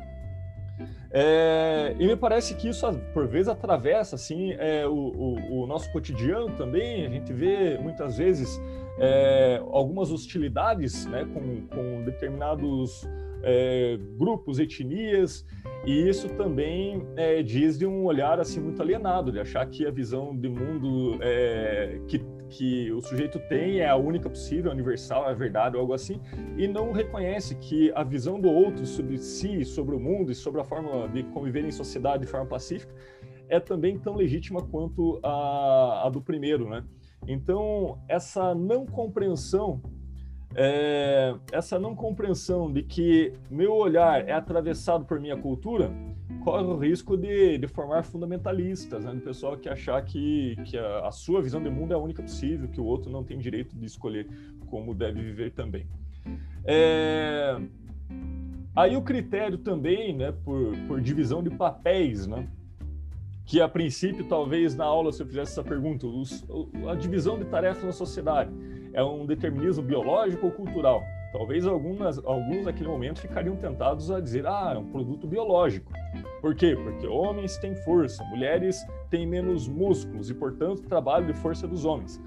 É, 1.13 1.93
e 1.99 2.07
me 2.07 2.15
parece 2.15 2.55
que 2.55 2.69
isso, 2.69 2.87
por 3.13 3.27
vezes, 3.27 3.49
atravessa 3.49 4.15
assim, 4.15 4.53
é, 4.53 4.87
o, 4.87 4.93
o, 4.93 5.63
o, 5.63 5.67
nosso 5.67 5.91
cotidiano 5.91 6.55
também. 6.55 7.05
A 7.05 7.09
gente 7.09 7.33
vê, 7.33 7.77
muitas 7.77 8.17
vezes, 8.17 8.59
é, 8.97 9.61
algumas 9.71 10.11
hostilidades 10.11 11.05
né, 11.05 11.25
com, 11.33 11.67
com 11.67 12.03
determinados 12.03 13.07
é, 13.43 13.97
grupos, 14.17 14.59
etnias, 14.59 15.45
e 15.85 16.07
isso 16.07 16.29
também 16.29 17.03
é, 17.15 17.41
diz 17.41 17.77
de 17.77 17.85
um 17.85 18.05
olhar 18.05 18.39
assim 18.39 18.59
muito 18.59 18.81
alienado, 18.81 19.31
de 19.31 19.39
achar 19.39 19.65
que 19.65 19.85
a 19.85 19.91
visão 19.91 20.35
de 20.35 20.47
mundo 20.47 21.17
é, 21.21 21.99
que, 22.07 22.23
que 22.51 22.91
o 22.91 23.01
sujeito 23.01 23.39
tem 23.39 23.79
é 23.79 23.89
a 23.89 23.95
única 23.95 24.29
possível, 24.29 24.71
universal, 24.71 25.29
é 25.29 25.33
verdade 25.33 25.75
ou 25.75 25.81
algo 25.81 25.93
assim, 25.93 26.19
e 26.57 26.67
não 26.67 26.91
reconhece 26.91 27.55
que 27.55 27.91
a 27.95 28.03
visão 28.03 28.39
do 28.39 28.49
outro 28.49 28.85
sobre 28.85 29.17
si, 29.17 29.63
sobre 29.63 29.95
o 29.95 29.99
mundo 29.99 30.31
e 30.31 30.35
sobre 30.35 30.61
a 30.61 30.63
forma 30.63 31.07
de 31.07 31.23
conviver 31.23 31.65
em 31.65 31.71
sociedade 31.71 32.25
de 32.25 32.29
forma 32.29 32.45
pacífica 32.45 32.93
é 33.49 33.59
também 33.59 33.97
tão 33.97 34.15
legítima 34.15 34.61
quanto 34.61 35.19
a, 35.23 36.03
a 36.05 36.09
do 36.09 36.21
primeiro, 36.21 36.69
né? 36.69 36.83
Então, 37.27 37.99
essa 38.07 38.55
não 38.55 38.85
compreensão 38.85 39.81
é, 40.55 41.33
essa 41.51 41.79
não 41.79 41.95
compreensão 41.95 42.71
de 42.71 42.83
que 42.83 43.33
meu 43.49 43.73
olhar 43.73 44.27
é 44.27 44.33
atravessado 44.33 45.05
por 45.05 45.19
minha 45.19 45.37
cultura 45.37 45.91
corre 46.43 46.63
o 46.63 46.77
risco 46.77 47.17
de, 47.17 47.57
de 47.57 47.67
formar 47.67 48.03
fundamentalistas, 48.03 49.03
né? 49.03 49.19
Pessoal 49.23 49.57
que 49.57 49.69
achar 49.69 50.01
que, 50.03 50.55
que 50.65 50.77
a, 50.77 51.07
a, 51.07 51.11
sua 51.11 51.41
visão 51.41 51.61
de 51.61 51.69
mundo 51.69 51.91
é 51.91 51.95
a 51.95 51.99
única 51.99 52.23
possível, 52.23 52.67
que 52.67 52.79
o 52.79 52.85
outro 52.85 53.11
não 53.11 53.23
tem 53.23 53.37
direito 53.37 53.75
de 53.77 53.85
escolher 53.85 54.27
como 54.67 54.93
deve 54.95 55.21
viver 55.21 55.51
também. 55.51 55.85
É, 56.63 57.59
aí 58.75 58.95
o 58.95 59.01
critério 59.01 59.57
também, 59.57 60.15
né, 60.15 60.31
por, 60.31 60.75
por 60.87 61.01
divisão 61.01 61.43
de 61.43 61.49
papéis, 61.49 62.25
né? 62.25 62.47
que 63.45 63.59
a 63.59 63.67
princípio, 63.67 64.25
talvez 64.29 64.75
na 64.75 64.85
aula, 64.85 65.11
se 65.11 65.21
eu 65.21 65.27
fizesse 65.27 65.51
essa 65.51 65.63
pergunta, 65.63 66.07
os, 66.07 66.45
a 66.89 66.95
divisão 66.95 67.37
de 67.37 67.43
tarefas 67.43 67.83
na 67.83 67.91
sociedade 67.91 68.49
é 68.93 69.03
um 69.03 69.25
determinismo 69.25 69.83
biológico 69.83 70.45
ou 70.45 70.51
cultural? 70.53 71.03
Talvez 71.31 71.65
algumas, 71.65 72.17
alguns 72.25 72.65
naquele 72.65 72.89
momento 72.89 73.21
ficariam 73.21 73.55
tentados 73.55 74.11
a 74.11 74.19
dizer, 74.19 74.45
ah, 74.45 74.73
é 74.75 74.77
um 74.77 74.91
produto 74.91 75.25
biológico. 75.25 75.91
Por 76.41 76.53
quê? 76.53 76.75
Porque 76.75 77.07
homens 77.07 77.57
têm 77.57 77.73
força, 77.73 78.21
mulheres 78.25 78.85
têm 79.09 79.25
menos 79.25 79.67
músculos 79.67 80.29
e, 80.29 80.33
portanto, 80.33 80.81
trabalho 80.83 81.25
de 81.27 81.33
força 81.33 81.65
dos 81.67 81.85
homens. 81.85 82.21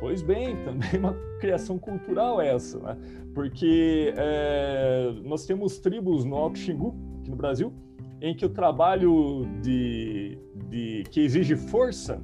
Pois 0.00 0.22
bem, 0.22 0.56
também 0.64 0.98
uma 0.98 1.14
criação 1.38 1.78
cultural 1.78 2.40
essa, 2.40 2.80
né? 2.80 2.96
Porque 3.32 4.12
é, 4.16 5.12
nós 5.22 5.46
temos 5.46 5.78
tribos 5.78 6.24
no 6.24 6.34
Alto 6.34 6.58
Xingu, 6.58 6.96
aqui 7.20 7.30
no 7.30 7.36
Brasil, 7.36 7.72
em 8.20 8.34
que 8.34 8.44
o 8.44 8.48
trabalho 8.48 9.46
de, 9.62 10.36
de, 10.68 11.04
que 11.10 11.20
exige 11.20 11.54
força 11.54 12.20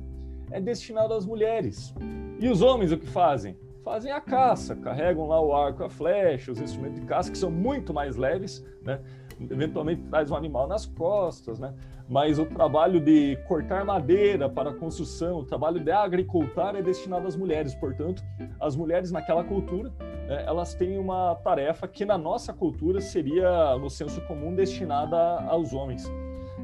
é 0.51 0.61
destinado 0.61 1.14
às 1.14 1.25
mulheres. 1.25 1.95
E 2.41 2.49
os 2.49 2.61
homens 2.61 2.91
o 2.91 2.99
que 2.99 3.07
fazem? 3.07 3.57
Fazem 3.89 4.12
a 4.12 4.20
caça, 4.20 4.76
carregam 4.76 5.26
lá 5.26 5.41
o 5.41 5.51
arco, 5.51 5.82
a 5.82 5.89
flecha, 5.89 6.53
os 6.53 6.61
instrumentos 6.61 7.01
de 7.01 7.07
caça, 7.07 7.32
que 7.32 7.39
são 7.39 7.51
muito 7.51 7.95
mais 7.95 8.16
leves, 8.16 8.62
né? 8.82 9.01
eventualmente 9.41 10.03
traz 10.11 10.30
um 10.30 10.36
animal 10.36 10.68
nas 10.68 10.84
costas, 10.84 11.59
né? 11.59 11.72
mas 12.07 12.39
o 12.39 12.45
trabalho 12.45 13.01
de 13.01 13.39
cortar 13.49 13.86
madeira 13.86 14.47
para 14.47 14.74
construção, 14.74 15.39
o 15.39 15.45
trabalho 15.45 15.80
de 15.80 15.91
agricultar 15.91 16.76
é 16.76 16.82
destinado 16.82 17.26
às 17.26 17.34
mulheres. 17.34 17.74
Portanto, 17.74 18.22
as 18.61 18.76
mulheres 18.76 19.11
naquela 19.11 19.43
cultura 19.43 19.91
né, 20.28 20.45
elas 20.47 20.74
têm 20.74 20.99
uma 20.99 21.36
tarefa 21.36 21.89
que 21.89 22.05
na 22.05 22.18
nossa 22.18 22.53
cultura 22.53 23.01
seria, 23.01 23.74
no 23.78 23.89
senso 23.89 24.20
comum, 24.26 24.55
destinada 24.55 25.16
aos 25.49 25.72
homens. 25.72 26.05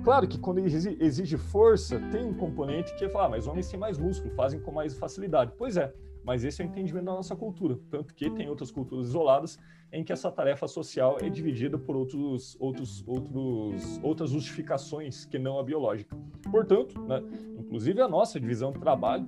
Claro 0.04 0.28
que 0.28 0.38
quando 0.38 0.58
exige 0.58 1.38
força, 1.38 1.98
tem 2.12 2.22
um 2.22 2.34
componente 2.34 2.94
que 2.96 3.06
é 3.06 3.08
falar, 3.08 3.24
ah, 3.24 3.28
mas 3.30 3.46
homens 3.46 3.70
têm 3.70 3.80
mais 3.80 3.96
músculo, 3.96 4.34
fazem 4.34 4.60
com 4.60 4.70
mais 4.70 4.94
facilidade. 4.98 5.52
Pois 5.56 5.78
é, 5.78 5.90
mas 6.24 6.44
esse 6.44 6.62
é 6.62 6.64
o 6.64 6.68
entendimento 6.68 7.04
da 7.04 7.12
nossa 7.12 7.36
cultura. 7.36 7.78
Tanto 7.90 8.14
que 8.14 8.30
tem 8.30 8.48
outras 8.48 8.70
culturas 8.70 9.08
isoladas 9.08 9.58
em 9.92 10.02
que 10.02 10.12
essa 10.12 10.30
tarefa 10.30 10.66
social 10.66 11.18
é 11.20 11.28
dividida 11.28 11.78
por 11.78 11.94
outros, 11.94 12.56
outros, 12.58 13.06
outros, 13.06 14.00
outras 14.02 14.30
justificações 14.30 15.24
que 15.24 15.38
não 15.38 15.58
a 15.58 15.62
biológica. 15.62 16.16
Portanto, 16.50 17.00
né, 17.02 17.22
inclusive 17.58 18.00
a 18.00 18.08
nossa 18.08 18.40
divisão 18.40 18.72
de 18.72 18.80
trabalho, 18.80 19.24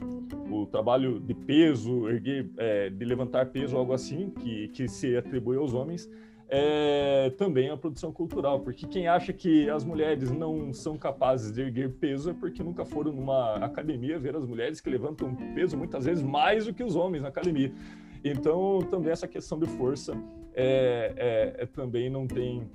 o 0.50 0.66
trabalho 0.66 1.20
de 1.20 1.34
peso, 1.34 2.08
erguer, 2.08 2.50
é, 2.56 2.90
de 2.90 3.04
levantar 3.04 3.46
peso, 3.46 3.76
algo 3.76 3.92
assim, 3.92 4.30
que, 4.30 4.68
que 4.68 4.88
se 4.88 5.16
atribui 5.16 5.56
aos 5.56 5.72
homens, 5.72 6.10
é 6.48 7.30
também 7.36 7.70
a 7.70 7.76
produção 7.76 8.12
cultural, 8.12 8.60
porque 8.60 8.86
quem 8.86 9.08
acha 9.08 9.32
que 9.32 9.68
as 9.68 9.84
mulheres 9.84 10.30
não 10.30 10.72
são 10.72 10.96
capazes 10.96 11.52
de 11.52 11.60
erguer 11.60 11.92
peso 11.94 12.30
é 12.30 12.34
porque 12.34 12.62
nunca 12.62 12.84
foram 12.84 13.12
numa 13.12 13.56
academia 13.56 14.18
ver 14.18 14.36
as 14.36 14.46
mulheres 14.46 14.80
que 14.80 14.88
levantam 14.88 15.34
peso 15.54 15.76
muitas 15.76 16.04
vezes 16.04 16.22
mais 16.22 16.66
do 16.66 16.74
que 16.74 16.84
os 16.84 16.94
homens 16.94 17.22
na 17.22 17.28
academia. 17.28 17.72
Então, 18.24 18.80
também 18.90 19.12
essa 19.12 19.26
questão 19.26 19.58
de 19.58 19.66
força 19.66 20.16
é, 20.54 21.12
é, 21.16 21.62
é 21.62 21.66
também 21.66 22.08
não 22.08 22.26
tem 22.26 22.68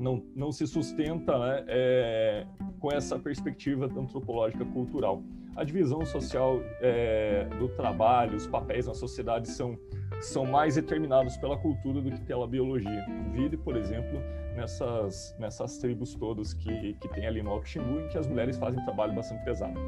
não, 0.00 0.22
não 0.34 0.50
se 0.50 0.66
sustenta 0.66 1.38
né, 1.38 1.64
é, 1.68 2.46
com 2.80 2.92
essa 2.92 3.18
perspectiva 3.18 3.86
antropológica 3.86 4.64
cultural. 4.64 5.22
A 5.56 5.62
divisão 5.62 6.04
social 6.04 6.60
é, 6.80 7.46
do 7.58 7.68
trabalho, 7.68 8.36
os 8.36 8.46
papéis 8.46 8.86
na 8.86 8.94
sociedade 8.94 9.48
são, 9.48 9.78
são 10.20 10.44
mais 10.44 10.74
determinados 10.74 11.36
pela 11.36 11.56
cultura 11.56 12.00
do 12.00 12.10
que 12.10 12.20
pela 12.22 12.46
biologia. 12.46 13.06
Vire, 13.32 13.56
por 13.56 13.76
exemplo, 13.76 14.20
nessas, 14.56 15.34
nessas 15.38 15.78
tribos 15.78 16.14
todas 16.14 16.52
que, 16.54 16.94
que 16.94 17.08
tem 17.08 17.26
ali 17.26 17.40
no 17.40 17.50
Alto 17.50 17.68
Xingu, 17.68 18.00
em 18.00 18.08
que 18.08 18.18
as 18.18 18.26
mulheres 18.26 18.56
fazem 18.56 18.84
trabalho 18.84 19.14
bastante 19.14 19.44
pesado. 19.44 19.78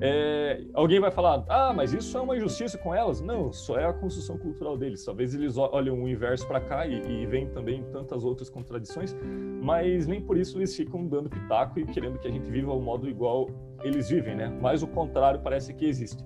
É, 0.00 0.62
alguém 0.74 1.00
vai 1.00 1.10
falar, 1.10 1.44
ah, 1.48 1.72
mas 1.72 1.92
isso 1.92 2.16
é 2.16 2.20
uma 2.20 2.36
injustiça 2.36 2.78
com 2.78 2.94
elas? 2.94 3.20
Não, 3.20 3.52
só 3.52 3.78
é 3.78 3.84
a 3.84 3.92
construção 3.92 4.38
cultural 4.38 4.76
deles. 4.76 5.04
Talvez 5.04 5.34
eles 5.34 5.56
olham 5.56 6.02
o 6.02 6.08
inverso 6.08 6.46
para 6.46 6.60
cá 6.60 6.86
e, 6.86 7.22
e 7.22 7.26
veem 7.26 7.48
também 7.48 7.84
tantas 7.92 8.24
outras 8.24 8.48
contradições, 8.48 9.16
mas 9.62 10.06
nem 10.06 10.20
por 10.20 10.36
isso 10.36 10.58
eles 10.58 10.74
ficam 10.74 11.06
dando 11.06 11.28
pitaco 11.28 11.78
e 11.80 11.84
querendo 11.84 12.18
que 12.18 12.28
a 12.28 12.30
gente 12.30 12.48
viva 12.48 12.70
ao 12.70 12.80
modo 12.80 13.08
igual 13.08 13.48
eles 13.82 14.08
vivem, 14.08 14.34
né? 14.34 14.48
Mas 14.60 14.82
o 14.82 14.86
contrário 14.86 15.40
parece 15.40 15.72
que 15.74 15.84
existe. 15.84 16.24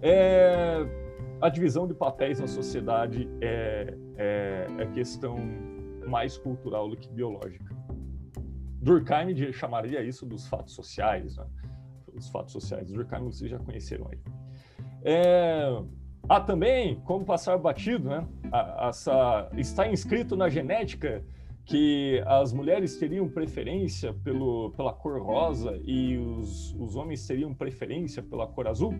É, 0.00 0.84
a 1.40 1.48
divisão 1.48 1.86
de 1.86 1.94
papéis 1.94 2.40
na 2.40 2.46
sociedade 2.46 3.28
é, 3.40 3.94
é, 4.16 4.66
é 4.78 4.86
questão 4.86 5.36
mais 6.06 6.38
cultural 6.38 6.88
do 6.88 6.96
que 6.96 7.08
biológica. 7.10 7.76
Durkheim 8.80 9.52
chamaria 9.52 10.02
isso 10.02 10.24
dos 10.24 10.46
fatos 10.46 10.74
sociais, 10.74 11.36
né? 11.36 11.46
os 12.14 12.28
fatos 12.28 12.52
sociais. 12.52 12.90
Durkheim 12.90 13.24
vocês 13.24 13.50
já 13.50 13.58
conheceram 13.58 14.08
aí. 14.10 14.18
É... 15.04 15.82
Ah, 16.28 16.40
também, 16.40 16.96
como 17.00 17.24
passar 17.24 17.56
batido, 17.58 18.08
né? 18.08 18.26
essa... 18.88 19.48
Está 19.56 19.88
inscrito 19.88 20.36
na 20.36 20.48
genética 20.48 21.24
que 21.68 22.22
as 22.26 22.50
mulheres 22.50 22.96
teriam 22.96 23.28
preferência 23.28 24.14
pelo, 24.24 24.70
pela 24.70 24.90
cor 24.90 25.20
rosa 25.20 25.78
e 25.84 26.16
os, 26.16 26.74
os 26.74 26.96
homens 26.96 27.26
teriam 27.26 27.52
preferência 27.52 28.22
pela 28.22 28.46
cor 28.46 28.66
azul? 28.66 28.98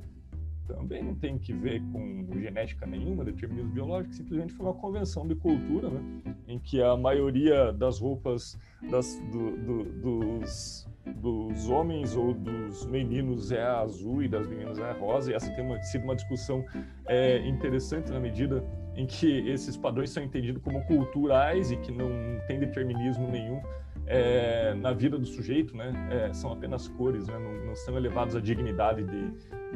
Também 0.67 1.03
não 1.03 1.15
tem 1.15 1.39
que 1.39 1.51
ver 1.51 1.81
com 1.91 2.29
genética 2.39 2.87
nenhuma, 2.87 3.25
determinismo 3.25 3.71
biológico, 3.71 4.15
simplesmente 4.15 4.53
foi 4.53 4.67
uma 4.67 4.75
convenção 4.75 5.27
de 5.27 5.35
cultura, 5.35 5.89
né? 5.89 6.35
em 6.47 6.59
que 6.59 6.83
a 6.83 6.95
maioria 6.95 7.73
das 7.73 7.99
roupas 8.01 8.59
das, 8.91 9.19
do, 9.33 9.57
do, 9.57 9.85
dos, 10.03 10.87
dos 11.17 11.71
homens 11.71 12.15
ou 12.15 12.35
dos 12.35 12.85
meninos 12.85 13.51
é 13.51 13.63
azul 13.63 14.23
e 14.23 14.29
das 14.29 14.47
meninas 14.47 14.79
é 14.79 14.93
rosa, 14.93 15.33
e 15.33 15.35
essa 15.35 15.51
tem 15.55 15.65
uma, 15.65 15.83
sido 15.85 16.05
uma 16.05 16.15
discussão 16.15 16.63
é, 17.07 17.39
interessante 17.49 18.13
na 18.13 18.21
medida 18.21 18.63
em 18.99 19.07
que 19.07 19.49
esses 19.49 19.77
padrões 19.77 20.11
são 20.11 20.25
entendidos 20.25 20.61
como 20.61 20.85
culturais 20.85 21.71
e 21.71 21.77
que 21.77 21.93
não 21.93 22.11
tem 22.49 22.59
determinismo 22.59 23.31
nenhum 23.31 23.63
é, 24.09 24.75
na 24.75 24.93
vida 24.93 25.17
do 25.17 25.25
sujeito, 25.25 25.77
né? 25.77 25.93
É, 26.11 26.33
são 26.33 26.53
apenas 26.53 26.89
cores, 26.89 27.29
né? 27.29 27.39
não, 27.39 27.67
não, 27.67 27.77
são 27.77 27.97
elevados 27.97 28.35
à 28.35 28.41
dignidade 28.41 29.05
de, 29.05 29.31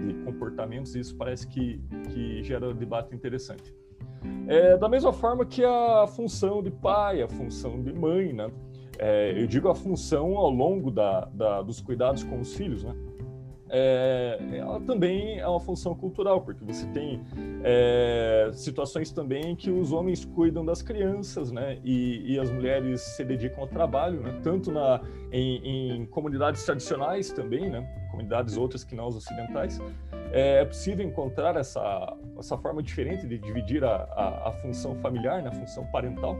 de 0.06 0.14
comportamentos, 0.24 0.96
e 0.96 1.00
isso 1.00 1.14
parece 1.16 1.46
que, 1.46 1.80
que 2.12 2.42
gera 2.42 2.74
debate 2.74 3.14
interessante. 3.14 3.72
É, 4.48 4.76
da 4.76 4.88
mesma 4.88 5.12
forma 5.12 5.46
que 5.46 5.64
a 5.64 6.04
função 6.08 6.60
de 6.60 6.70
pai, 6.70 7.22
a 7.22 7.28
função 7.28 7.80
de 7.80 7.92
mãe, 7.92 8.32
né? 8.32 8.50
É, 8.98 9.40
eu 9.40 9.46
digo 9.46 9.68
a 9.68 9.74
função 9.74 10.36
ao 10.36 10.50
longo 10.50 10.90
da, 10.90 11.26
da, 11.26 11.62
dos 11.62 11.80
cuidados 11.80 12.24
com 12.24 12.40
os 12.40 12.54
filhos, 12.54 12.82
né? 12.82 12.94
É, 13.74 14.38
ela 14.52 14.78
também 14.80 15.38
é 15.38 15.48
uma 15.48 15.58
função 15.58 15.94
cultural, 15.94 16.42
porque 16.42 16.62
você 16.62 16.86
tem 16.88 17.22
é, 17.64 18.50
situações 18.52 19.10
também 19.10 19.56
que 19.56 19.70
os 19.70 19.92
homens 19.92 20.26
cuidam 20.26 20.62
das 20.62 20.82
crianças, 20.82 21.50
né, 21.50 21.78
e, 21.82 22.34
e 22.34 22.38
as 22.38 22.50
mulheres 22.50 23.00
se 23.00 23.24
dedicam 23.24 23.62
ao 23.62 23.66
trabalho, 23.66 24.20
né, 24.20 24.38
tanto 24.42 24.70
na, 24.70 25.00
em, 25.32 25.96
em 25.96 26.06
comunidades 26.06 26.62
tradicionais 26.64 27.32
também, 27.32 27.70
né, 27.70 27.80
comunidades 28.10 28.58
outras 28.58 28.84
que 28.84 28.94
não 28.94 29.06
as 29.06 29.16
ocidentais, 29.16 29.80
é, 30.30 30.60
é 30.60 30.64
possível 30.66 31.06
encontrar 31.06 31.56
essa, 31.56 32.14
essa 32.38 32.58
forma 32.58 32.82
diferente 32.82 33.26
de 33.26 33.38
dividir 33.38 33.82
a, 33.82 33.94
a, 33.94 34.48
a 34.48 34.52
função 34.52 34.94
familiar, 34.96 35.42
né, 35.42 35.48
a 35.48 35.52
função 35.52 35.86
parental, 35.86 36.36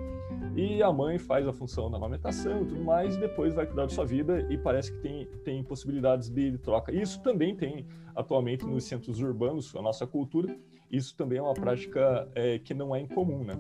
e 0.57 0.83
a 0.83 0.93
mãe 0.93 1.19
faz 1.19 1.47
a 1.47 1.53
função 1.53 1.91
da 1.91 1.97
amamentação 1.97 2.63
e 2.63 2.67
tudo 2.67 2.83
mais, 2.83 3.17
e 3.17 3.21
depois 3.21 3.55
vai 3.55 3.67
cuidar 3.67 3.83
da 3.83 3.89
sua 3.89 4.05
vida 4.05 4.47
e 4.51 4.59
parece 4.59 4.93
que 4.93 4.99
tem, 4.99 5.27
tem 5.45 5.65
possibilidades 5.65 6.29
de, 6.29 6.59
troca. 6.59 6.93
Isso 6.93 7.23
também 7.23 7.57
tem 7.57 7.87
atualmente 8.15 8.65
nos 8.67 8.85
centros 8.85 9.21
urbanos, 9.21 9.75
a 9.75 9.83
nossa 9.83 10.07
cultura, 10.07 10.55
isso 10.91 11.17
também 11.17 11.39
é 11.39 11.43
uma 11.43 11.55
prática 11.55 12.29
é, 12.35 12.59
que 12.59 12.75
não 12.75 12.95
é 12.95 13.01
incomum, 13.01 13.45
né? 13.45 13.55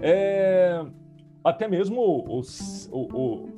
É, 0.00 0.84
até 1.42 1.66
mesmo 1.66 2.24
os, 2.28 2.88
o, 2.92 3.48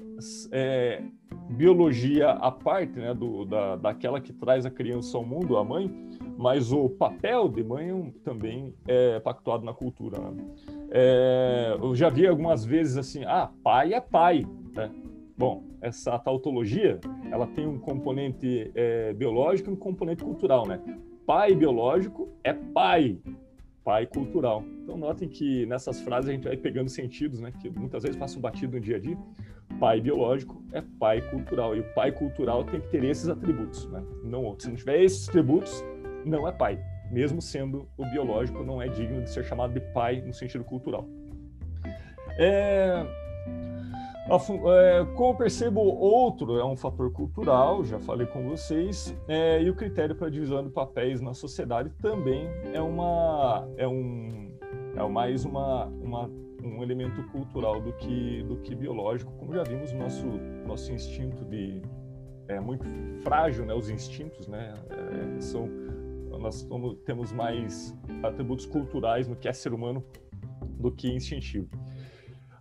é, 0.50 1.02
biologia 1.50 2.30
à 2.30 2.50
parte, 2.50 2.98
né, 2.98 3.12
do, 3.12 3.44
da, 3.44 3.76
daquela 3.76 4.20
que 4.20 4.32
traz 4.32 4.64
a 4.64 4.70
criança 4.70 5.16
ao 5.16 5.24
mundo, 5.24 5.56
a 5.56 5.64
mãe, 5.64 5.90
mas 6.38 6.72
o 6.72 6.88
papel 6.88 7.48
de 7.48 7.62
mãe 7.62 8.10
também 8.24 8.74
é 8.86 9.20
pactuado 9.20 9.64
na 9.64 9.72
cultura. 9.72 10.18
Né? 10.18 10.44
É, 10.94 11.74
eu 11.80 11.94
já 11.96 12.10
vi 12.10 12.26
algumas 12.26 12.66
vezes 12.66 12.98
assim, 12.98 13.24
ah, 13.24 13.50
pai 13.64 13.94
é 13.94 14.00
pai, 14.00 14.46
né? 14.74 14.90
Bom, 15.38 15.64
essa 15.80 16.18
tautologia, 16.18 17.00
ela 17.30 17.46
tem 17.46 17.66
um 17.66 17.78
componente 17.78 18.70
é, 18.74 19.14
biológico 19.14 19.70
e 19.70 19.72
um 19.72 19.76
componente 19.76 20.22
cultural, 20.22 20.68
né? 20.68 20.78
Pai 21.26 21.54
biológico 21.54 22.28
é 22.44 22.52
pai, 22.52 23.18
pai 23.82 24.06
cultural. 24.06 24.62
Então 24.82 24.98
notem 24.98 25.30
que 25.30 25.64
nessas 25.64 25.98
frases 26.02 26.28
a 26.28 26.32
gente 26.34 26.44
vai 26.44 26.58
pegando 26.58 26.90
sentidos, 26.90 27.40
né? 27.40 27.52
Que 27.58 27.70
muitas 27.70 28.02
vezes 28.02 28.18
passam 28.18 28.42
batido 28.42 28.76
no 28.76 28.80
dia 28.80 28.96
a 28.96 29.00
dia. 29.00 29.16
Pai 29.80 29.98
biológico 29.98 30.62
é 30.72 30.82
pai 31.00 31.22
cultural 31.22 31.74
e 31.74 31.80
o 31.80 31.94
pai 31.94 32.12
cultural 32.12 32.64
tem 32.64 32.80
que 32.82 32.88
ter 32.88 33.02
esses 33.02 33.30
atributos, 33.30 33.88
né? 33.88 34.04
Não 34.22 34.44
outros. 34.44 34.64
Se 34.64 34.68
não 34.68 34.76
tiver 34.76 35.02
esses 35.02 35.26
atributos, 35.26 35.82
não 36.26 36.46
é 36.46 36.52
pai 36.52 36.78
mesmo 37.12 37.42
sendo 37.42 37.86
o 37.96 38.04
biológico, 38.06 38.64
não 38.64 38.80
é 38.80 38.88
digno 38.88 39.22
de 39.22 39.30
ser 39.30 39.44
chamado 39.44 39.74
de 39.74 39.80
pai 39.92 40.22
no 40.22 40.32
sentido 40.32 40.64
cultural. 40.64 41.06
É, 42.38 43.04
é, 44.30 45.04
como 45.14 45.36
percebo, 45.36 45.80
outro 45.80 46.58
é 46.58 46.64
um 46.64 46.76
fator 46.76 47.12
cultural, 47.12 47.84
já 47.84 47.98
falei 47.98 48.26
com 48.26 48.48
vocês, 48.48 49.14
é, 49.28 49.62
e 49.62 49.68
o 49.68 49.74
critério 49.74 50.14
para 50.14 50.30
divisão 50.30 50.64
de 50.64 50.70
papéis 50.70 51.20
na 51.20 51.34
sociedade 51.34 51.90
também 52.00 52.48
é 52.72 52.80
uma 52.80 53.68
é 53.76 53.86
um 53.86 54.50
é 54.96 55.08
mais 55.08 55.44
uma, 55.44 55.86
uma 55.86 56.30
um 56.64 56.82
elemento 56.82 57.22
cultural 57.24 57.80
do 57.80 57.92
que 57.94 58.42
do 58.44 58.56
que 58.56 58.74
biológico, 58.74 59.30
como 59.32 59.52
já 59.52 59.64
vimos 59.64 59.92
nosso 59.92 60.26
nosso 60.66 60.90
instinto 60.92 61.44
de 61.44 61.82
é 62.48 62.60
muito 62.60 62.86
frágil, 63.22 63.64
né? 63.64 63.74
Os 63.74 63.88
instintos, 63.88 64.46
né? 64.48 64.74
É, 64.90 65.40
são 65.40 65.68
nós 66.42 66.68
temos 67.06 67.32
mais 67.32 67.96
atributos 68.22 68.66
culturais 68.66 69.28
no 69.28 69.36
que 69.36 69.48
é 69.48 69.52
ser 69.52 69.72
humano 69.72 70.04
do 70.78 70.90
que 70.90 71.08
instintivo. 71.10 71.68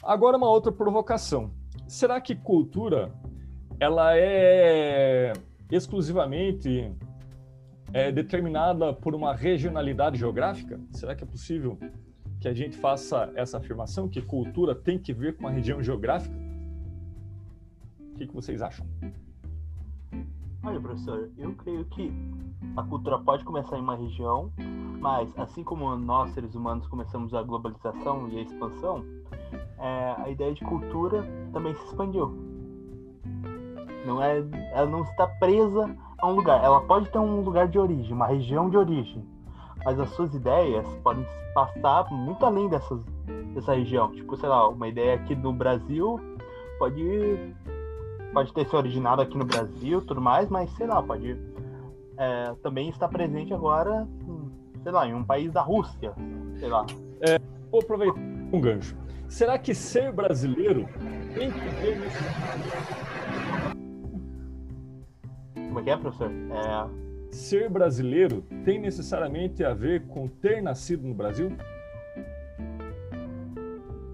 Agora 0.03 0.37
uma 0.37 0.49
outra 0.49 0.71
provocação. 0.71 1.51
Será 1.87 2.21
que 2.21 2.35
cultura 2.35 3.13
ela 3.79 4.15
é 4.15 5.33
exclusivamente 5.69 6.91
é, 7.91 8.11
determinada 8.11 8.93
por 8.93 9.15
uma 9.15 9.35
regionalidade 9.35 10.17
geográfica? 10.17 10.79
Será 10.91 11.15
que 11.15 11.23
é 11.23 11.27
possível 11.27 11.77
que 12.39 12.47
a 12.47 12.53
gente 12.53 12.77
faça 12.77 13.31
essa 13.35 13.57
afirmação 13.57 14.07
que 14.07 14.21
cultura 14.21 14.75
tem 14.75 14.97
que 14.97 15.13
ver 15.13 15.35
com 15.35 15.41
uma 15.41 15.51
região 15.51 15.81
geográfica? 15.81 16.35
O 17.99 18.17
que, 18.17 18.27
que 18.27 18.33
vocês 18.33 18.61
acham? 18.61 18.85
Olha, 20.63 20.79
professor, 20.79 21.29
eu 21.39 21.55
creio 21.55 21.83
que 21.85 22.13
a 22.77 22.83
cultura 22.83 23.17
pode 23.17 23.43
começar 23.43 23.77
em 23.77 23.81
uma 23.81 23.95
região, 23.95 24.51
mas 24.99 25.35
assim 25.39 25.63
como 25.63 25.95
nós, 25.95 26.31
seres 26.35 26.53
humanos, 26.53 26.87
começamos 26.87 27.33
a 27.33 27.41
globalização 27.41 28.29
e 28.29 28.37
a 28.37 28.41
expansão, 28.43 29.03
é, 29.79 30.15
a 30.19 30.29
ideia 30.29 30.53
de 30.53 30.63
cultura 30.63 31.25
também 31.51 31.73
se 31.73 31.83
expandiu. 31.85 32.37
Não 34.05 34.21
é, 34.21 34.43
ela 34.73 34.87
não 34.87 35.01
está 35.01 35.25
presa 35.25 35.97
a 36.19 36.27
um 36.27 36.35
lugar. 36.35 36.63
Ela 36.63 36.81
pode 36.81 37.09
ter 37.09 37.17
um 37.17 37.41
lugar 37.41 37.67
de 37.67 37.79
origem, 37.79 38.13
uma 38.13 38.27
região 38.27 38.69
de 38.69 38.77
origem, 38.77 39.25
mas 39.83 39.99
as 39.99 40.09
suas 40.11 40.31
ideias 40.35 40.85
podem 41.03 41.25
passar 41.55 42.07
muito 42.11 42.45
além 42.45 42.69
dessas, 42.69 43.03
dessa 43.55 43.73
região. 43.73 44.11
Tipo, 44.11 44.37
sei 44.37 44.47
lá, 44.47 44.67
uma 44.69 44.87
ideia 44.87 45.15
aqui 45.15 45.35
no 45.35 45.51
Brasil 45.51 46.19
pode 46.77 47.55
pode 48.33 48.53
ter 48.53 48.67
se 48.67 48.75
originado 48.75 49.21
aqui 49.21 49.37
no 49.37 49.45
Brasil, 49.45 50.01
tudo 50.01 50.21
mais, 50.21 50.49
mas 50.49 50.69
sei 50.71 50.87
lá, 50.87 51.01
pode 51.01 51.37
é, 52.17 52.53
também 52.61 52.89
estar 52.89 53.07
presente 53.07 53.53
agora, 53.53 54.07
sei 54.83 54.91
lá, 54.91 55.07
em 55.07 55.13
um 55.13 55.23
país 55.23 55.51
da 55.51 55.61
Rússia, 55.61 56.13
sei 56.59 56.69
lá. 56.69 56.85
É, 57.21 57.37
vou 57.69 57.81
aproveitar 57.81 58.19
um 58.19 58.61
gancho. 58.61 58.95
Será 59.27 59.57
que 59.57 59.73
ser 59.73 60.11
brasileiro 60.11 60.87
tem 61.33 61.51
que 61.51 61.59
ver. 61.59 62.01
Como 65.53 65.79
é 65.79 65.83
que 65.83 65.89
é, 65.89 65.97
professor? 65.97 66.29
É... 66.29 67.33
Ser 67.33 67.69
brasileiro 67.69 68.43
tem 68.65 68.77
necessariamente 68.79 69.63
a 69.63 69.73
ver 69.73 70.05
com 70.07 70.27
ter 70.27 70.61
nascido 70.61 71.07
no 71.07 71.13
Brasil? 71.13 71.55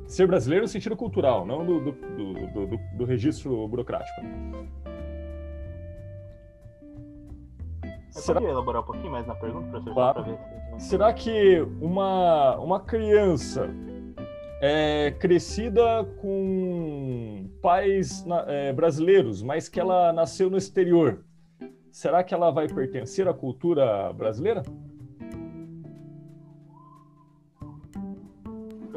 Ser 0.07 0.25
brasileiro 0.25 0.63
no 0.63 0.69
sentido 0.69 0.95
cultural, 0.95 1.45
não 1.45 1.65
do, 1.65 1.79
do, 1.79 1.91
do, 1.91 2.67
do, 2.67 2.77
do 2.97 3.05
registro 3.05 3.67
burocrático. 3.67 4.21
Será... 8.09 8.39
poderia 8.39 8.53
elaborar 8.53 8.81
um 8.81 8.85
pouquinho 8.85 9.11
mais 9.11 9.27
na 9.27 9.35
pergunta, 9.35 9.69
professor? 9.69 9.93
Claro. 9.93 10.23
Ver 10.23 10.37
se... 10.77 10.89
Será 10.89 11.13
que 11.13 11.61
uma, 11.81 12.57
uma 12.57 12.79
criança 12.79 13.69
é, 14.61 15.11
crescida 15.19 16.05
com 16.21 17.49
pais 17.61 18.25
é, 18.47 18.73
brasileiros, 18.73 19.43
mas 19.43 19.67
que 19.67 19.79
ela 19.79 20.13
nasceu 20.13 20.49
no 20.49 20.57
exterior, 20.57 21.23
será 21.91 22.23
que 22.23 22.33
ela 22.33 22.49
vai 22.51 22.67
pertencer 22.67 23.27
à 23.27 23.33
cultura 23.33 24.13
brasileira? 24.13 24.63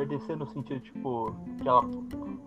Pertencer 0.01 0.37
no 0.37 0.47
sentido, 0.47 0.81
tipo, 0.81 1.35
que 1.61 1.69
ela 1.69 1.83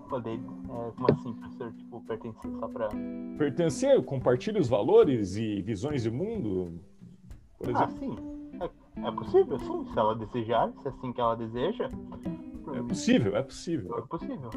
poder, 0.10 0.40
é, 0.40 0.92
como 0.92 1.12
assim, 1.12 1.34
professor, 1.34 1.72
tipo, 1.74 2.02
pertencer 2.02 2.52
só 2.60 2.68
pra... 2.68 2.90
Pertencer, 3.38 4.04
compartilha 4.04 4.60
os 4.60 4.68
valores 4.68 5.36
e 5.36 5.62
visões 5.62 6.02
de 6.02 6.10
mundo, 6.10 6.80
por 7.60 7.68
ah, 7.68 7.72
exemplo? 7.72 8.18
Ah, 8.60 8.68
sim, 8.68 9.04
é, 9.04 9.08
é 9.08 9.12
possível, 9.12 9.60
sim, 9.60 9.86
se 9.92 10.00
ela 10.00 10.16
desejar, 10.16 10.72
se 10.82 10.88
é 10.88 10.92
assim 10.92 11.14
que 11.14 11.22
ela 11.22 11.36
deseja. 11.36 11.90
É 12.76 12.82
possível, 12.82 13.36
é 13.36 13.44
possível. 13.44 13.98
É 13.98 14.02
possível. 14.02 14.50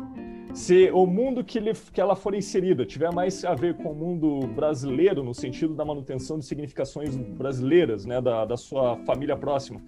Se 0.55 0.91
o 0.93 1.07
mundo 1.07 1.45
que, 1.45 1.59
ele, 1.59 1.73
que 1.75 2.01
ela 2.01 2.17
for 2.17 2.35
inserida 2.35 2.87
tiver 2.87 3.13
mais 3.13 3.45
a 3.45 3.55
ver 3.55 3.77
com 3.77 3.91
o 3.91 3.95
mundo 3.95 4.47
brasileiro, 4.55 5.23
no 5.23 5.35
sentido 5.35 5.75
da 5.75 5.85
manutenção 5.85 6.39
de 6.39 6.47
significações 6.47 7.15
brasileiras, 7.15 8.07
né, 8.07 8.23
da, 8.23 8.45
da 8.45 8.57
sua 8.57 8.97
família 8.99 9.37
próxima, 9.37 9.83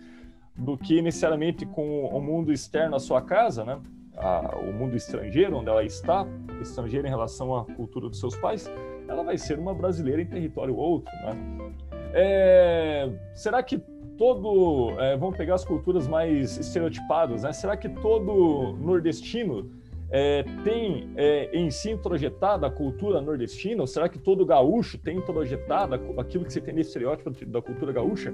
do 0.59 0.77
que 0.77 1.01
necessariamente 1.01 1.65
com 1.65 2.07
o 2.07 2.21
mundo 2.21 2.53
externo 2.53 2.97
à 2.97 2.99
sua 2.99 3.23
casa, 3.23 3.65
né? 3.65 3.81
a, 4.19 4.57
o 4.57 4.73
mundo 4.73 4.97
estrangeiro, 4.97 5.57
onde 5.57 5.71
ela 5.71 5.85
está, 5.85 6.27
estrangeira 6.61 7.07
em 7.07 7.11
relação 7.11 7.57
à 7.57 7.65
cultura 7.65 8.09
dos 8.09 8.19
seus 8.19 8.37
pais, 8.37 8.71
ela 9.07 9.23
vai 9.23 9.39
ser 9.39 9.59
uma 9.59 9.73
brasileira 9.73 10.21
em 10.21 10.27
território 10.27 10.77
outro, 10.77 11.13
né? 11.23 11.75
É, 12.13 13.11
será 13.35 13.63
que 13.63 13.79
todo, 14.17 14.99
é, 14.99 15.17
vamos 15.17 15.37
pegar 15.37 15.55
as 15.55 15.65
culturas 15.65 16.09
mais 16.09 16.59
estereotipadas, 16.59 17.43
né? 17.43 17.53
Será 17.53 17.77
que 17.77 17.89
todo 17.89 18.77
nordestino 18.79 19.71
é, 20.11 20.43
tem 20.65 21.11
é, 21.17 21.51
em 21.57 21.71
si 21.71 21.91
introjetada 21.91 22.67
a 22.67 22.71
cultura 22.71 23.21
nordestina? 23.21 23.83
Ou 23.83 23.87
será 23.87 24.09
que 24.09 24.19
todo 24.19 24.45
gaúcho 24.45 24.99
tem 24.99 25.19
introjetada 25.19 26.01
aquilo 26.19 26.45
que 26.45 26.53
você 26.53 26.61
tem 26.61 26.75
nesse 26.75 26.89
estereótipo 26.89 27.31
da 27.47 27.63
cultura 27.63 27.93
gaúcha? 27.93 28.33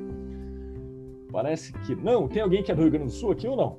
Parece 1.35 1.73
que 1.73 1.97
não. 1.97 2.29
Tem 2.29 2.41
alguém 2.41 2.63
que 2.63 2.71
é 2.71 2.75
do 2.77 2.83
Rio 2.83 2.93
Grande 2.93 3.07
do 3.07 3.11
Sul 3.11 3.33
aqui 3.33 3.49
ou 3.49 3.57
não? 3.57 3.77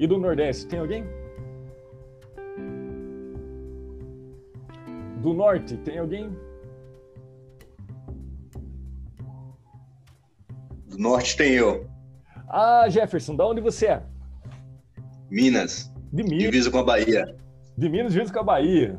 E 0.00 0.04
do 0.04 0.18
Nordeste, 0.18 0.66
tem 0.66 0.80
alguém? 0.80 1.04
Do 5.22 5.32
Norte, 5.32 5.76
tem 5.76 5.98
alguém? 5.98 6.36
Do 10.88 10.98
Norte 10.98 11.36
tem 11.36 11.52
eu. 11.52 11.86
Ah, 12.48 12.88
Jefferson, 12.88 13.36
da 13.36 13.46
onde 13.46 13.60
você 13.60 13.86
é? 13.86 14.02
Minas. 15.30 15.94
De 16.12 16.24
Minas. 16.24 16.38
Divisa 16.40 16.68
com 16.68 16.78
a 16.78 16.84
Bahia. 16.84 17.36
De 17.78 17.88
Minas, 17.88 18.12
divisa 18.12 18.32
com 18.32 18.40
a 18.40 18.42
Bahia. 18.42 18.98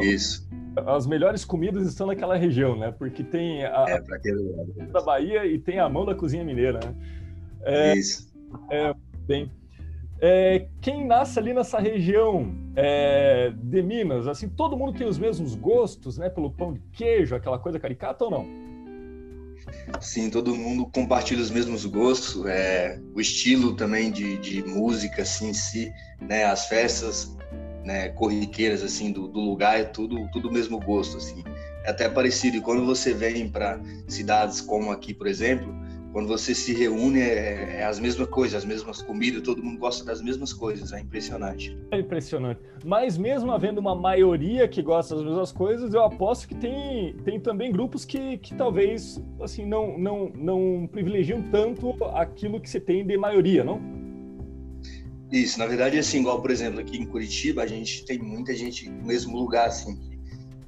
Isso. 0.00 0.47
As 0.86 1.06
melhores 1.06 1.44
comidas 1.44 1.86
estão 1.86 2.06
naquela 2.06 2.36
região, 2.36 2.76
né? 2.76 2.92
Porque 2.92 3.22
tem 3.22 3.64
a, 3.64 3.84
É, 3.88 4.86
da 4.86 5.00
Bahia 5.00 5.46
e 5.46 5.58
tem 5.58 5.78
a 5.78 5.88
mão 5.88 6.04
da 6.04 6.14
cozinha 6.14 6.44
mineira, 6.44 6.80
né? 6.84 6.94
É, 7.62 7.94
Isso. 7.94 8.32
é, 8.70 8.94
bem. 9.26 9.50
É, 10.20 10.66
quem 10.80 11.06
nasce 11.06 11.38
ali 11.38 11.54
nessa 11.54 11.78
região 11.78 12.52
é, 12.74 13.52
de 13.54 13.82
Minas, 13.82 14.26
assim, 14.26 14.48
todo 14.48 14.76
mundo 14.76 14.92
tem 14.92 15.06
os 15.06 15.18
mesmos 15.18 15.54
gostos, 15.54 16.18
né? 16.18 16.28
Pelo 16.28 16.50
pão 16.50 16.72
de 16.72 16.80
queijo, 16.92 17.34
aquela 17.36 17.58
coisa 17.58 17.78
caricata 17.78 18.24
ou 18.24 18.30
não? 18.30 18.68
Sim, 20.00 20.30
todo 20.30 20.54
mundo 20.54 20.86
compartilha 20.86 21.42
os 21.42 21.50
mesmos 21.50 21.84
gostos, 21.84 22.44
é, 22.46 23.00
o 23.14 23.20
estilo 23.20 23.74
também 23.74 24.10
de, 24.10 24.38
de 24.38 24.62
música 24.62 25.22
assim, 25.22 25.50
em 25.50 25.54
si, 25.54 25.92
né, 26.20 26.44
as 26.44 26.66
festas 26.66 27.36
né, 27.88 28.10
corriqueiras 28.10 28.82
assim 28.82 29.10
do, 29.10 29.26
do 29.26 29.40
lugar 29.40 29.80
é 29.80 29.84
tudo 29.84 30.28
tudo 30.30 30.52
mesmo 30.52 30.78
gosto 30.78 31.16
assim, 31.16 31.42
é 31.84 31.90
até 31.90 32.06
parecido. 32.06 32.58
E 32.58 32.60
quando 32.60 32.84
você 32.84 33.14
vem 33.14 33.48
para 33.48 33.80
cidades 34.06 34.60
como 34.60 34.92
aqui, 34.92 35.14
por 35.14 35.26
exemplo, 35.26 35.74
quando 36.12 36.28
você 36.28 36.54
se 36.54 36.74
reúne 36.74 37.20
é, 37.20 37.78
é 37.78 37.84
as 37.84 37.98
mesmas 37.98 38.28
coisas, 38.28 38.56
as 38.56 38.64
mesmas 38.66 39.00
comidas, 39.00 39.40
todo 39.40 39.62
mundo 39.62 39.78
gosta 39.78 40.04
das 40.04 40.20
mesmas 40.20 40.52
coisas, 40.52 40.92
é 40.92 41.00
impressionante. 41.00 41.78
É 41.90 41.98
impressionante. 41.98 42.60
Mas 42.84 43.16
mesmo 43.16 43.50
havendo 43.52 43.78
uma 43.78 43.94
maioria 43.94 44.68
que 44.68 44.82
gosta 44.82 45.14
das 45.14 45.24
mesmas 45.24 45.50
coisas, 45.50 45.94
eu 45.94 46.04
aposto 46.04 46.46
que 46.46 46.54
tem, 46.54 47.14
tem 47.24 47.40
também 47.40 47.72
grupos 47.72 48.04
que, 48.04 48.36
que 48.36 48.54
talvez 48.54 49.18
assim 49.40 49.64
não, 49.64 49.96
não, 49.96 50.30
não 50.34 50.86
privilegiam 50.92 51.40
tanto 51.50 51.96
aquilo 52.14 52.60
que 52.60 52.68
você 52.68 52.78
tem 52.78 53.06
de 53.06 53.16
maioria, 53.16 53.64
não? 53.64 54.07
Isso, 55.30 55.58
na 55.58 55.66
verdade, 55.66 55.98
assim, 55.98 56.20
igual, 56.20 56.40
por 56.40 56.50
exemplo, 56.50 56.80
aqui 56.80 56.96
em 56.96 57.06
Curitiba, 57.06 57.62
a 57.62 57.66
gente 57.66 58.04
tem 58.04 58.18
muita 58.18 58.54
gente 58.54 58.88
no 58.88 59.04
mesmo 59.04 59.36
lugar, 59.36 59.68
assim, 59.68 59.94
que 59.96 60.18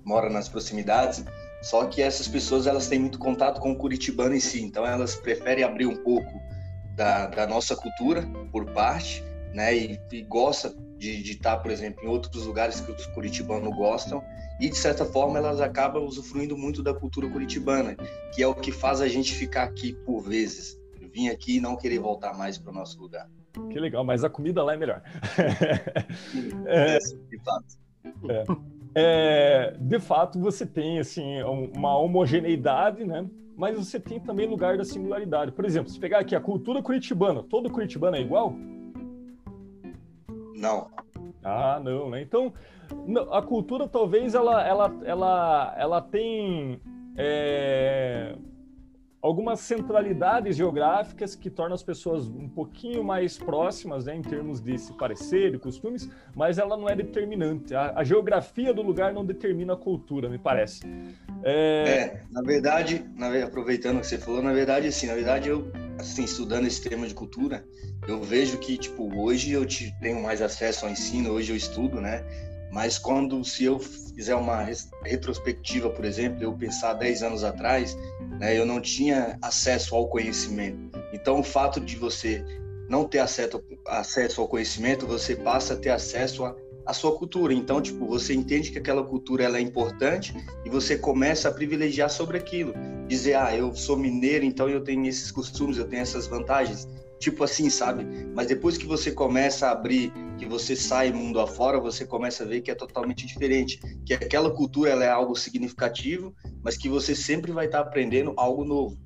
mora 0.04 0.28
nas 0.28 0.48
proximidades, 0.48 1.24
só 1.62 1.86
que 1.86 2.02
essas 2.02 2.28
pessoas, 2.28 2.66
elas 2.66 2.86
têm 2.86 2.98
muito 2.98 3.18
contato 3.18 3.60
com 3.60 3.72
o 3.72 3.76
curitibano 3.76 4.34
em 4.34 4.40
si, 4.40 4.62
então 4.62 4.86
elas 4.86 5.14
preferem 5.14 5.64
abrir 5.64 5.86
um 5.86 5.96
pouco 5.96 6.30
da, 6.94 7.26
da 7.26 7.46
nossa 7.46 7.74
cultura, 7.74 8.22
por 8.52 8.66
parte, 8.72 9.24
né, 9.54 9.74
e, 9.74 9.98
e 10.12 10.22
gosta 10.22 10.74
de, 10.98 11.22
de 11.22 11.32
estar, 11.32 11.56
por 11.58 11.70
exemplo, 11.70 12.04
em 12.04 12.08
outros 12.08 12.44
lugares 12.44 12.80
que 12.80 12.92
os 12.92 13.06
curitibanos 13.06 13.74
gostam, 13.74 14.22
e, 14.60 14.68
de 14.68 14.76
certa 14.76 15.06
forma, 15.06 15.38
elas 15.38 15.58
acabam 15.58 16.04
usufruindo 16.04 16.54
muito 16.54 16.82
da 16.82 16.92
cultura 16.92 17.26
curitibana, 17.30 17.96
que 18.34 18.42
é 18.42 18.46
o 18.46 18.54
que 18.54 18.70
faz 18.70 19.00
a 19.00 19.08
gente 19.08 19.32
ficar 19.32 19.62
aqui 19.62 19.94
por 20.04 20.20
vezes, 20.20 20.78
vir 21.14 21.30
aqui 21.30 21.56
e 21.56 21.60
não 21.60 21.76
querer 21.76 21.98
voltar 21.98 22.36
mais 22.36 22.58
para 22.58 22.70
o 22.70 22.74
nosso 22.74 23.00
lugar. 23.00 23.26
Que 23.70 23.78
legal, 23.80 24.04
mas 24.04 24.22
a 24.24 24.30
comida 24.30 24.62
lá 24.62 24.74
é 24.74 24.76
melhor. 24.76 25.02
É, 26.66 26.98
de 26.98 27.38
fato. 27.44 28.60
É, 28.94 29.76
de 29.78 29.98
fato, 30.00 30.38
você 30.40 30.66
tem 30.66 30.98
assim 30.98 31.42
um- 31.44 31.70
uma 31.76 31.96
homogeneidade, 31.98 33.04
né? 33.04 33.26
Mas 33.56 33.76
você 33.76 34.00
tem 34.00 34.18
também 34.18 34.46
lugar 34.48 34.76
da 34.76 34.84
singularidade. 34.84 35.52
Por 35.52 35.64
exemplo, 35.64 35.90
se 35.90 35.98
pegar 36.00 36.20
aqui 36.20 36.34
a 36.34 36.40
cultura 36.40 36.82
curitibana, 36.82 37.42
todo 37.42 37.70
curitibano 37.70 38.16
é 38.16 38.20
igual? 38.20 38.54
Não, 40.56 40.88
Ah, 41.42 41.80
não, 41.82 42.10
né? 42.10 42.20
Então, 42.20 42.52
a 43.30 43.40
cultura 43.40 43.88
talvez 43.88 44.34
ela, 44.34 44.62
ela, 44.66 44.94
ela, 45.04 45.74
ela 45.78 46.00
tem 46.02 46.80
é, 47.16 48.34
algumas 49.22 49.60
centralidades 49.60 50.56
geográficas 50.56 51.34
que 51.34 51.50
tornam 51.50 51.74
as 51.74 51.82
pessoas 51.82 52.26
um 52.26 52.48
pouquinho 52.48 53.04
mais 53.04 53.36
próximas, 53.36 54.06
né, 54.06 54.16
em 54.16 54.22
termos 54.22 54.60
de 54.60 54.78
se 54.78 54.92
parecer, 54.94 55.50
de 55.52 55.58
costumes, 55.58 56.08
mas 56.34 56.58
ela 56.58 56.76
não 56.76 56.88
é 56.88 56.96
determinante. 56.96 57.74
A, 57.74 57.92
a 57.96 58.04
geografia 58.04 58.72
do 58.72 58.80
lugar 58.82 59.12
não 59.12 59.24
determina 59.24 59.74
a 59.74 59.76
cultura, 59.76 60.28
me 60.28 60.38
parece. 60.38 60.82
É, 61.44 61.84
É, 61.84 62.22
na 62.30 62.42
verdade, 62.42 63.04
na 63.14 63.30
ve- 63.30 63.42
aproveitando 63.42 63.98
o 63.98 64.00
que 64.00 64.06
você 64.06 64.18
falou, 64.18 64.42
na 64.42 64.52
verdade, 64.52 64.86
assim, 64.86 65.06
na 65.06 65.14
verdade, 65.14 65.48
eu, 65.48 65.70
assim, 65.98 66.24
estudando 66.24 66.66
esse 66.66 66.82
tema 66.86 67.06
de 67.06 67.14
cultura, 67.14 67.64
eu 68.08 68.22
vejo 68.22 68.58
que, 68.58 68.76
tipo, 68.78 69.14
hoje 69.20 69.52
eu 69.52 69.66
te- 69.66 69.94
tenho 70.00 70.22
mais 70.22 70.40
acesso 70.42 70.86
ao 70.86 70.90
ensino, 70.92 71.30
hoje 71.30 71.52
eu 71.52 71.56
estudo, 71.56 72.00
né? 72.00 72.24
Mas 72.70 72.98
quando, 72.98 73.44
se 73.44 73.64
eu 73.64 73.78
fizer 73.78 74.34
uma 74.34 74.66
retrospectiva, 75.04 75.90
por 75.90 76.04
exemplo, 76.04 76.42
eu 76.42 76.52
pensar 76.52 76.94
10 76.94 77.22
anos 77.22 77.44
atrás, 77.44 77.96
né, 78.38 78.56
eu 78.56 78.64
não 78.64 78.80
tinha 78.80 79.38
acesso 79.42 79.94
ao 79.94 80.08
conhecimento. 80.08 80.78
Então, 81.12 81.40
o 81.40 81.42
fato 81.42 81.80
de 81.80 81.96
você 81.96 82.44
não 82.88 83.04
ter 83.04 83.18
acesso, 83.18 83.62
acesso 83.86 84.40
ao 84.40 84.48
conhecimento, 84.48 85.06
você 85.06 85.36
passa 85.36 85.74
a 85.74 85.76
ter 85.76 85.90
acesso 85.90 86.44
à 86.86 86.92
sua 86.92 87.16
cultura. 87.16 87.54
Então, 87.54 87.80
tipo, 87.80 88.06
você 88.06 88.34
entende 88.34 88.70
que 88.70 88.78
aquela 88.78 89.04
cultura 89.04 89.44
ela 89.44 89.58
é 89.58 89.60
importante 89.60 90.34
e 90.64 90.70
você 90.70 90.96
começa 90.96 91.48
a 91.48 91.52
privilegiar 91.52 92.10
sobre 92.10 92.36
aquilo. 92.38 92.74
Dizer, 93.06 93.34
ah, 93.34 93.56
eu 93.56 93.74
sou 93.74 93.96
mineiro, 93.96 94.44
então 94.44 94.68
eu 94.68 94.82
tenho 94.82 95.06
esses 95.06 95.30
costumes, 95.30 95.78
eu 95.78 95.88
tenho 95.88 96.02
essas 96.02 96.26
vantagens. 96.26 96.88
Tipo 97.20 97.44
assim, 97.44 97.68
sabe? 97.68 98.06
Mas 98.34 98.46
depois 98.46 98.78
que 98.78 98.86
você 98.86 99.12
começa 99.12 99.68
a 99.68 99.72
abrir, 99.72 100.10
que 100.38 100.46
você 100.46 100.74
sai 100.74 101.12
mundo 101.12 101.38
afora, 101.38 101.78
você 101.78 102.06
começa 102.06 102.44
a 102.44 102.46
ver 102.46 102.62
que 102.62 102.70
é 102.70 102.74
totalmente 102.74 103.26
diferente. 103.26 103.78
Que 104.06 104.14
aquela 104.14 104.50
cultura 104.50 104.88
ela 104.88 105.04
é 105.04 105.10
algo 105.10 105.36
significativo, 105.36 106.34
mas 106.64 106.78
que 106.78 106.88
você 106.88 107.14
sempre 107.14 107.52
vai 107.52 107.66
estar 107.66 107.80
aprendendo 107.80 108.32
algo 108.38 108.64
novo. 108.64 108.96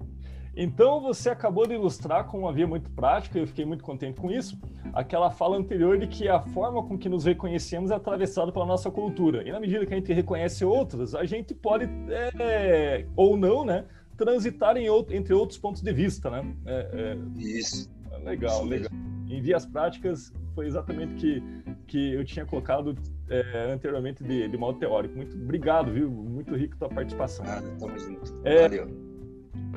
Então 0.57 1.01
você 1.01 1.29
acabou 1.29 1.67
de 1.67 1.75
ilustrar 1.75 2.29
com 2.29 2.39
uma 2.39 2.53
via 2.53 2.69
muito 2.69 2.89
prática, 2.93 3.37
e 3.37 3.43
eu 3.43 3.49
fiquei 3.49 3.65
muito 3.65 3.83
contente 3.83 4.21
com 4.21 4.31
isso, 4.31 4.57
aquela 4.93 5.29
fala 5.29 5.57
anterior 5.57 5.99
de 5.99 6.07
que 6.07 6.29
a 6.29 6.41
forma 6.41 6.81
com 6.85 6.97
que 6.97 7.09
nos 7.09 7.25
reconhecemos 7.25 7.91
é 7.91 7.97
atravessada 7.97 8.53
pela 8.53 8.65
nossa 8.65 8.89
cultura. 8.93 9.43
E 9.43 9.51
na 9.51 9.59
medida 9.59 9.85
que 9.85 9.93
a 9.93 9.97
gente 9.97 10.12
reconhece 10.12 10.65
outras, 10.65 11.17
a 11.17 11.25
gente 11.25 11.53
pode, 11.53 11.89
é, 12.39 13.05
ou 13.17 13.37
não, 13.37 13.65
né, 13.65 13.85
transitar 14.17 14.77
em 14.77 14.89
outro, 14.89 15.17
entre 15.17 15.35
outros 15.35 15.59
pontos 15.59 15.83
de 15.83 15.93
vista, 15.93 16.31
né? 16.31 16.55
É, 16.65 16.89
é, 16.93 17.19
Isso 17.41 17.93
legal. 18.25 18.66
Em 19.29 19.41
vias 19.41 19.66
práticas 19.66 20.33
foi 20.55 20.66
exatamente 20.66 21.14
que 21.16 21.43
que 21.87 22.12
eu 22.14 22.25
tinha 22.25 22.45
colocado 22.45 22.97
é, 23.29 23.72
anteriormente 23.72 24.22
de, 24.22 24.49
de 24.49 24.57
modo 24.57 24.79
teórico. 24.79 25.16
Muito 25.16 25.37
obrigado, 25.37 25.93
viu? 25.93 26.11
Muito 26.11 26.55
rico 26.55 26.75
a 26.75 26.79
tua 26.79 26.89
participação. 26.89 27.45
Nada, 27.45 27.66
tamo 27.79 27.99
junto. 27.99 28.35
É. 28.45 28.62
Valeu. 28.62 29.05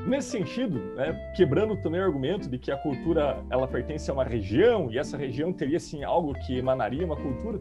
Nesse 0.06 0.30
sentido, 0.30 0.78
né, 0.94 1.12
quebrando 1.36 1.76
também 1.82 2.00
o 2.00 2.04
argumento 2.04 2.48
de 2.48 2.58
que 2.58 2.70
a 2.70 2.76
cultura 2.78 3.44
ela 3.50 3.66
pertence 3.66 4.10
a 4.10 4.14
uma 4.14 4.24
região 4.24 4.90
e 4.90 4.98
essa 4.98 5.16
região 5.16 5.52
teria 5.52 5.76
assim 5.76 6.02
algo 6.02 6.32
que 6.46 6.56
emanaria 6.56 7.04
uma 7.04 7.16
cultura, 7.16 7.60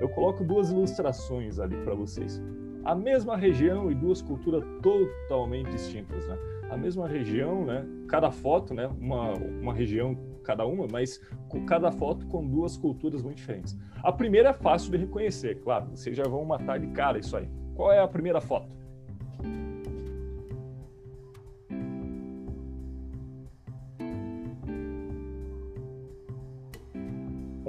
eu 0.00 0.08
coloco 0.08 0.44
duas 0.44 0.70
ilustrações 0.70 1.58
ali 1.58 1.76
para 1.78 1.94
vocês. 1.94 2.40
A 2.84 2.94
mesma 2.94 3.36
região 3.36 3.90
e 3.90 3.94
duas 3.94 4.22
culturas 4.22 4.62
totalmente 4.80 5.70
distintas, 5.70 6.26
né? 6.28 6.38
A 6.70 6.76
mesma 6.76 7.08
região, 7.08 7.64
né? 7.64 7.86
Cada 8.08 8.30
foto, 8.30 8.74
né? 8.74 8.86
Uma, 8.86 9.32
uma 9.32 9.74
região 9.74 10.16
cada 10.44 10.64
uma, 10.64 10.86
mas 10.90 11.20
com 11.48 11.66
cada 11.66 11.92
foto 11.92 12.26
com 12.26 12.46
duas 12.46 12.76
culturas 12.76 13.22
muito 13.22 13.36
diferentes. 13.36 13.76
A 14.02 14.10
primeira 14.10 14.50
é 14.50 14.52
fácil 14.54 14.90
de 14.90 14.96
reconhecer, 14.96 15.60
claro. 15.60 15.90
Vocês 15.90 16.16
já 16.16 16.24
vão 16.24 16.44
matar 16.44 16.78
de 16.78 16.86
cara 16.88 17.18
isso 17.18 17.36
aí. 17.36 17.48
Qual 17.74 17.92
é 17.92 18.00
a 18.00 18.08
primeira 18.08 18.40
foto? 18.40 18.78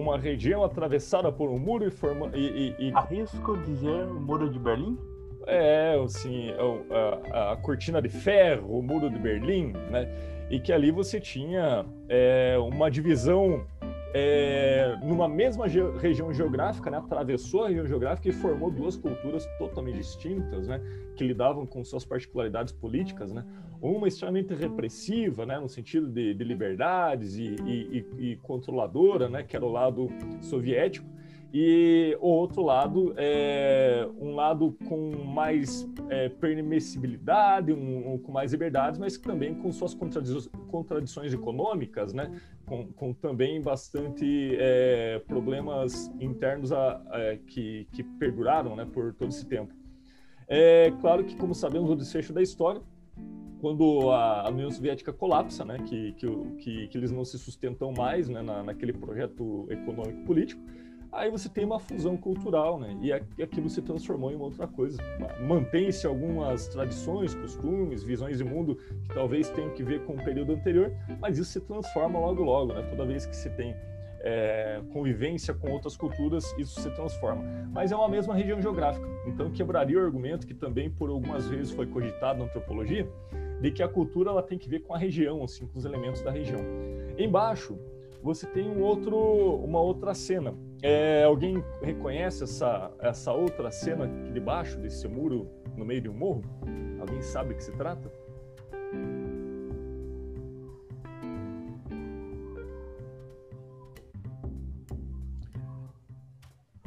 uma 0.09 0.17
região 0.17 0.63
atravessada 0.63 1.31
por 1.31 1.49
um 1.49 1.59
muro 1.59 1.85
e, 1.85 1.91
forma, 1.91 2.31
e, 2.33 2.73
e, 2.79 2.87
e 2.87 2.93
Arrisco 2.93 3.57
dizer 3.57 4.07
o 4.07 4.19
Muro 4.19 4.49
de 4.49 4.57
Berlim? 4.57 4.97
É 5.49 5.99
assim 6.03 6.51
a, 7.31 7.51
a, 7.53 7.57
cortina 7.57 8.01
de 8.01 8.09
ferro, 8.09 8.77
o 8.77 8.81
muro 8.81 9.09
de 9.09 9.19
Berlim, 9.19 9.73
né? 9.89 10.07
e 10.49 10.59
que 10.59 10.73
ali 10.73 10.91
você 10.91 11.19
tinha 11.19 11.85
é, 12.07 12.57
uma 12.57 12.89
divisão 12.89 13.65
é, 14.13 14.97
numa 15.03 15.27
mesma 15.27 15.69
ge 15.69 15.81
região 15.99 16.33
geográfica, 16.33 16.89
né, 16.89 16.97
atravessou 16.97 17.65
a 17.65 17.67
região 17.67 17.85
geográfica 17.85 18.29
e 18.29 18.31
formou 18.31 18.71
duas 18.71 18.97
culturas 18.97 19.45
totalmente 19.59 19.97
distintas, 19.97 20.67
né, 20.67 20.81
que 21.15 21.23
lidavam 21.23 21.65
com 21.65 21.83
suas 21.83 22.03
particularidades 22.03 22.73
políticas, 22.73 23.31
né, 23.31 23.45
uma 23.79 24.07
extremamente 24.07 24.53
repressiva, 24.53 25.45
né, 25.45 25.59
no 25.59 25.69
sentido 25.69 26.07
de, 26.07 26.33
de 26.33 26.43
liberdades 26.43 27.37
e, 27.37 27.55
e, 27.65 28.05
e, 28.17 28.35
controladora, 28.37 29.29
né, 29.29 29.43
que 29.43 29.55
era 29.55 29.63
o 29.63 29.71
lado 29.71 30.07
soviético, 30.41 31.07
e 31.51 32.15
o 32.21 32.27
outro 32.27 32.61
lado 32.61 33.13
é 33.17 34.07
um 34.19 34.35
lado 34.35 34.77
com 34.87 35.11
mais 35.25 35.89
é, 36.07 36.29
permissibilidade, 36.29 37.73
um, 37.73 38.13
um, 38.13 38.17
com 38.19 38.31
mais 38.31 38.51
liberdades, 38.51 38.99
mas 38.99 39.17
também 39.17 39.55
com 39.55 39.71
suas 39.71 39.95
contradições, 39.95 41.33
econômicas, 41.33 42.13
né? 42.13 42.39
com, 42.67 42.85
com 42.93 43.13
também 43.13 43.59
bastante 43.61 44.55
é, 44.59 45.19
problemas 45.27 46.07
internos 46.19 46.71
a, 46.71 46.91
a, 46.91 47.37
que, 47.47 47.87
que 47.93 48.03
perduraram 48.03 48.75
né, 48.75 48.85
por 48.85 49.13
todo 49.15 49.29
esse 49.29 49.45
tempo. 49.45 49.73
É 50.47 50.91
claro 51.01 51.23
que, 51.23 51.35
como 51.35 51.55
sabemos, 51.55 51.89
o 51.89 51.95
desfecho 51.95 52.31
da 52.31 52.43
história, 52.43 52.81
quando 53.59 54.11
a 54.11 54.49
União 54.49 54.69
Soviética 54.69 55.11
colapsa, 55.11 55.65
né, 55.65 55.79
que, 55.79 56.13
que, 56.13 56.87
que, 56.87 56.97
eles 56.97 57.11
não 57.11 57.25
se 57.25 57.37
sustentam 57.37 57.91
mais 57.91 58.29
né, 58.29 58.41
na, 58.41 58.63
naquele 58.63 58.93
projeto 58.93 59.67
econômico-político, 59.69 60.61
aí 61.11 61.29
você 61.29 61.49
tem 61.49 61.65
uma 61.65 61.79
fusão 61.79 62.15
cultural, 62.15 62.79
né? 62.79 62.97
E 63.01 63.41
aquilo 63.41 63.69
se 63.69 63.81
transformou 63.81 64.31
em 64.31 64.35
uma 64.35 64.45
outra 64.45 64.67
coisa. 64.67 64.97
Mantém-se 65.41 66.05
algumas 66.05 66.67
tradições, 66.67 67.33
costumes, 67.35 68.03
visões 68.03 68.37
de 68.37 68.43
mundo 68.43 68.75
que 68.75 69.13
talvez 69.13 69.49
tenham 69.49 69.71
que 69.71 69.83
ver 69.83 70.03
com 70.05 70.13
o 70.13 70.23
período 70.23 70.53
anterior, 70.53 70.91
mas 71.19 71.37
isso 71.37 71.51
se 71.51 71.61
transforma 71.61 72.19
logo 72.19 72.43
logo, 72.43 72.73
né? 72.73 72.81
Toda 72.89 73.05
vez 73.05 73.25
que 73.25 73.35
se 73.35 73.49
tem 73.51 73.75
é, 74.21 74.81
convivência 74.91 75.53
com 75.53 75.71
outras 75.71 75.95
culturas, 75.95 76.53
isso 76.57 76.79
se 76.79 76.89
transforma. 76.91 77.43
Mas 77.71 77.91
é 77.91 77.95
uma 77.95 78.09
mesma 78.09 78.33
região 78.35 78.61
geográfica, 78.61 79.07
então 79.25 79.49
quebraria 79.51 79.97
o 79.97 80.03
argumento 80.03 80.45
que 80.45 80.53
também 80.53 80.89
por 80.89 81.09
algumas 81.09 81.47
vezes 81.47 81.71
foi 81.71 81.87
cogitado 81.87 82.39
na 82.39 82.45
antropologia, 82.45 83.07
de 83.61 83.71
que 83.71 83.83
a 83.83 83.87
cultura 83.87 84.29
ela 84.29 84.43
tem 84.43 84.57
que 84.57 84.69
ver 84.69 84.79
com 84.79 84.93
a 84.93 84.97
região, 84.97 85.43
assim, 85.43 85.67
com 85.67 85.77
os 85.77 85.85
elementos 85.85 86.21
da 86.21 86.31
região. 86.31 86.61
Embaixo, 87.17 87.77
você 88.21 88.45
tem 88.45 88.69
um 88.69 88.81
outro, 88.81 89.17
uma 89.17 89.81
outra 89.81 90.13
cena. 90.13 90.53
É, 90.81 91.23
alguém 91.25 91.61
reconhece 91.81 92.43
essa, 92.43 92.91
essa 92.99 93.33
outra 93.33 93.69
cena 93.69 94.05
aqui 94.05 94.31
debaixo 94.31 94.77
desse 94.77 95.07
muro, 95.09 95.49
no 95.75 95.83
meio 95.83 95.99
de 95.99 96.09
um 96.09 96.13
morro? 96.13 96.41
Alguém 96.99 97.21
sabe 97.21 97.53
o 97.53 97.57
que 97.57 97.63
se 97.63 97.71
trata? 97.73 98.09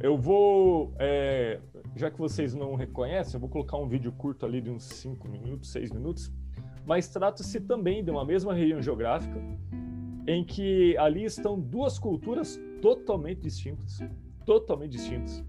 Eu 0.00 0.16
vou, 0.16 0.92
é, 0.98 1.60
já 1.94 2.10
que 2.10 2.18
vocês 2.18 2.54
não 2.54 2.74
reconhecem, 2.74 3.34
eu 3.34 3.40
vou 3.40 3.48
colocar 3.48 3.76
um 3.76 3.86
vídeo 3.86 4.10
curto 4.10 4.46
ali 4.46 4.60
de 4.60 4.70
uns 4.70 4.84
5 4.84 5.28
minutos, 5.28 5.70
6 5.70 5.92
minutos, 5.92 6.32
mas 6.84 7.08
trata-se 7.08 7.60
também 7.60 8.02
de 8.02 8.10
uma 8.10 8.24
mesma 8.24 8.54
região 8.54 8.82
geográfica, 8.82 9.38
em 10.26 10.42
que 10.44 10.96
ali 10.96 11.24
estão 11.24 11.60
duas 11.60 11.98
culturas 11.98 12.58
totalmente 12.82 13.40
distintas, 13.40 14.00
totalmente 14.44 14.90
distintas. 14.90 15.42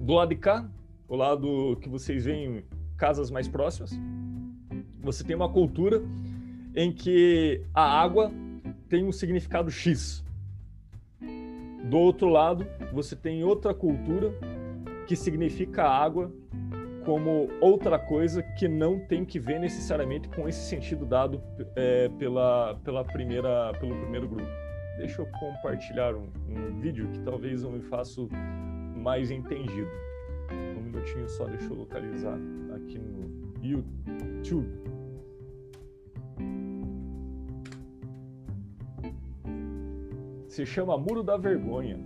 Do 0.00 0.14
lado 0.14 0.28
de 0.28 0.36
cá, 0.36 0.70
o 1.08 1.16
lado 1.16 1.76
que 1.82 1.88
vocês 1.88 2.24
veem 2.24 2.64
casas 2.96 3.28
mais 3.30 3.48
próximas, 3.48 3.90
você 5.00 5.24
tem 5.24 5.34
uma 5.34 5.48
cultura 5.48 6.00
em 6.74 6.92
que 6.92 7.60
a 7.74 7.82
água 7.82 8.30
tem 8.88 9.04
um 9.04 9.12
significado 9.12 9.70
X. 9.70 10.24
Do 11.90 11.98
outro 11.98 12.28
lado, 12.28 12.64
você 12.92 13.16
tem 13.16 13.42
outra 13.42 13.74
cultura 13.74 14.32
que 15.06 15.16
significa 15.16 15.82
a 15.82 16.04
água 16.04 16.32
como 17.04 17.50
outra 17.60 17.98
coisa 17.98 18.42
que 18.42 18.66
não 18.66 18.98
tem 18.98 19.24
que 19.24 19.38
ver 19.38 19.58
necessariamente 19.58 20.28
com 20.28 20.48
esse 20.48 20.66
sentido 20.68 21.04
dado 21.04 21.42
é, 21.76 22.08
pela, 22.18 22.76
pela 22.82 23.04
primeira, 23.04 23.72
pelo 23.78 23.94
primeiro 23.96 24.28
grupo. 24.28 24.73
Deixa 24.96 25.22
eu 25.22 25.26
compartilhar 25.38 26.14
um, 26.14 26.28
um 26.48 26.80
vídeo 26.80 27.08
que 27.10 27.20
talvez 27.20 27.62
eu 27.62 27.70
me 27.70 27.80
faça 27.80 28.20
mais 28.96 29.30
entendido. 29.30 29.90
Um 30.76 30.82
minutinho 30.82 31.28
só, 31.28 31.46
deixa 31.46 31.66
eu 31.66 31.76
localizar 31.76 32.38
aqui 32.74 32.98
no 32.98 33.54
YouTube. 33.62 34.68
Se 40.48 40.64
chama 40.64 40.96
Muro 40.96 41.22
da 41.22 41.36
Vergonha. 41.36 41.98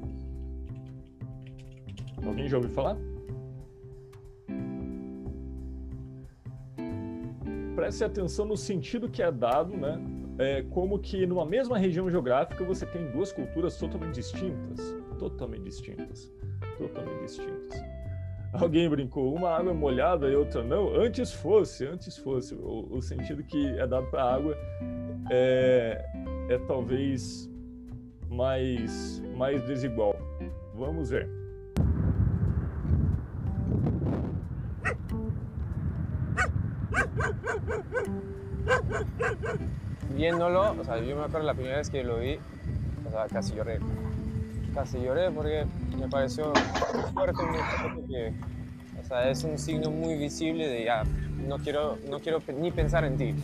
Alguém 2.26 2.48
já 2.48 2.56
ouviu 2.56 2.70
falar? 2.70 2.96
preste 7.78 8.02
atenção 8.02 8.44
no 8.44 8.56
sentido 8.56 9.08
que 9.08 9.22
é 9.22 9.30
dado, 9.30 9.76
né? 9.76 9.98
É, 10.38 10.62
como 10.70 10.98
que 10.98 11.26
numa 11.26 11.44
mesma 11.44 11.76
região 11.76 12.08
geográfica 12.08 12.64
você 12.64 12.86
tem 12.86 13.10
duas 13.10 13.32
culturas 13.32 13.76
totalmente 13.76 14.14
distintas, 14.14 14.96
totalmente 15.18 15.62
distintas, 15.64 16.32
totalmente 16.76 17.22
distintas. 17.22 17.82
Alguém 18.52 18.88
brincou, 18.88 19.34
uma 19.34 19.50
água 19.50 19.74
molhada 19.74 20.28
e 20.28 20.34
outra 20.34 20.62
não. 20.62 20.94
Antes 20.94 21.32
fosse, 21.32 21.86
antes 21.86 22.16
fosse. 22.16 22.54
O, 22.54 22.88
o 22.90 23.02
sentido 23.02 23.42
que 23.42 23.66
é 23.78 23.86
dado 23.86 24.06
para 24.06 24.22
a 24.22 24.34
água 24.34 24.56
é, 25.30 26.02
é 26.48 26.58
talvez 26.66 27.50
mais, 28.30 29.20
mais 29.36 29.62
desigual. 29.64 30.16
Vamos 30.74 31.10
ver. 31.10 31.37
Viéndolo, 40.18 40.72
o 40.72 40.84
sea, 40.84 40.98
yo 40.98 41.14
me 41.14 41.22
acuerdo 41.22 41.46
la 41.46 41.54
primera 41.54 41.76
vez 41.76 41.90
que 41.90 42.02
lo 42.02 42.18
vi, 42.18 42.40
o 43.06 43.10
sea, 43.12 43.28
casi 43.28 43.54
lloré. 43.54 43.78
Casi 44.74 45.00
lloré 45.00 45.30
porque 45.30 45.64
me 45.96 46.08
pareció 46.08 46.52
fuerte, 47.14 47.40
muy 47.44 47.58
fuerte 47.58 48.00
porque, 48.00 48.32
o 49.00 49.06
sea, 49.06 49.30
es 49.30 49.44
un 49.44 49.56
signo 49.56 49.92
muy 49.92 50.16
visible 50.16 50.66
de 50.66 50.86
ya, 50.86 51.04
no 51.46 51.58
quiero, 51.58 51.98
no 52.10 52.18
quiero 52.18 52.42
ni 52.58 52.72
pensar 52.72 53.04
en 53.04 53.16
ti. 53.16 53.34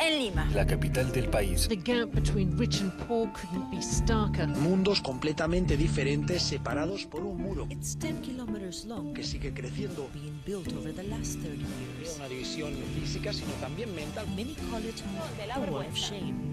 En 0.00 0.18
Lima. 0.18 0.48
La 0.54 0.66
capital 0.66 1.12
del 1.12 1.28
país. 1.28 1.68
The 1.68 1.76
gap 1.76 2.10
between 2.12 2.56
rich 2.58 2.80
and 2.80 2.92
poor 3.06 3.28
couldn't 3.32 3.70
be 3.70 3.80
starker. 3.82 4.48
Mundos 4.48 5.00
completamente 5.00 5.76
diferentes 5.76 6.42
separados 6.42 7.04
por 7.06 7.22
un 7.22 7.40
muro. 7.40 7.66
It's 7.70 7.96
10 7.98 8.20
kilometers 8.22 8.84
long. 8.86 9.12
Que 9.14 9.22
sigue 9.22 9.52
creciendo. 9.52 10.08
Being 10.12 10.40
built 10.46 10.72
over 10.76 10.94
the 10.94 11.04
last 11.04 11.38
30 11.40 11.56
years. 11.56 12.16
Una 12.16 12.28
división 12.28 12.72
física, 12.94 13.32
sino 13.32 13.52
también 13.60 13.94
mental. 13.94 14.26
Many 14.28 14.54
call 14.70 14.84
it 14.84 14.96
the 14.96 15.70
wall 15.70 15.86
of 15.86 15.94
shame. 15.94 16.49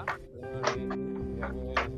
Alta, 0.00 1.54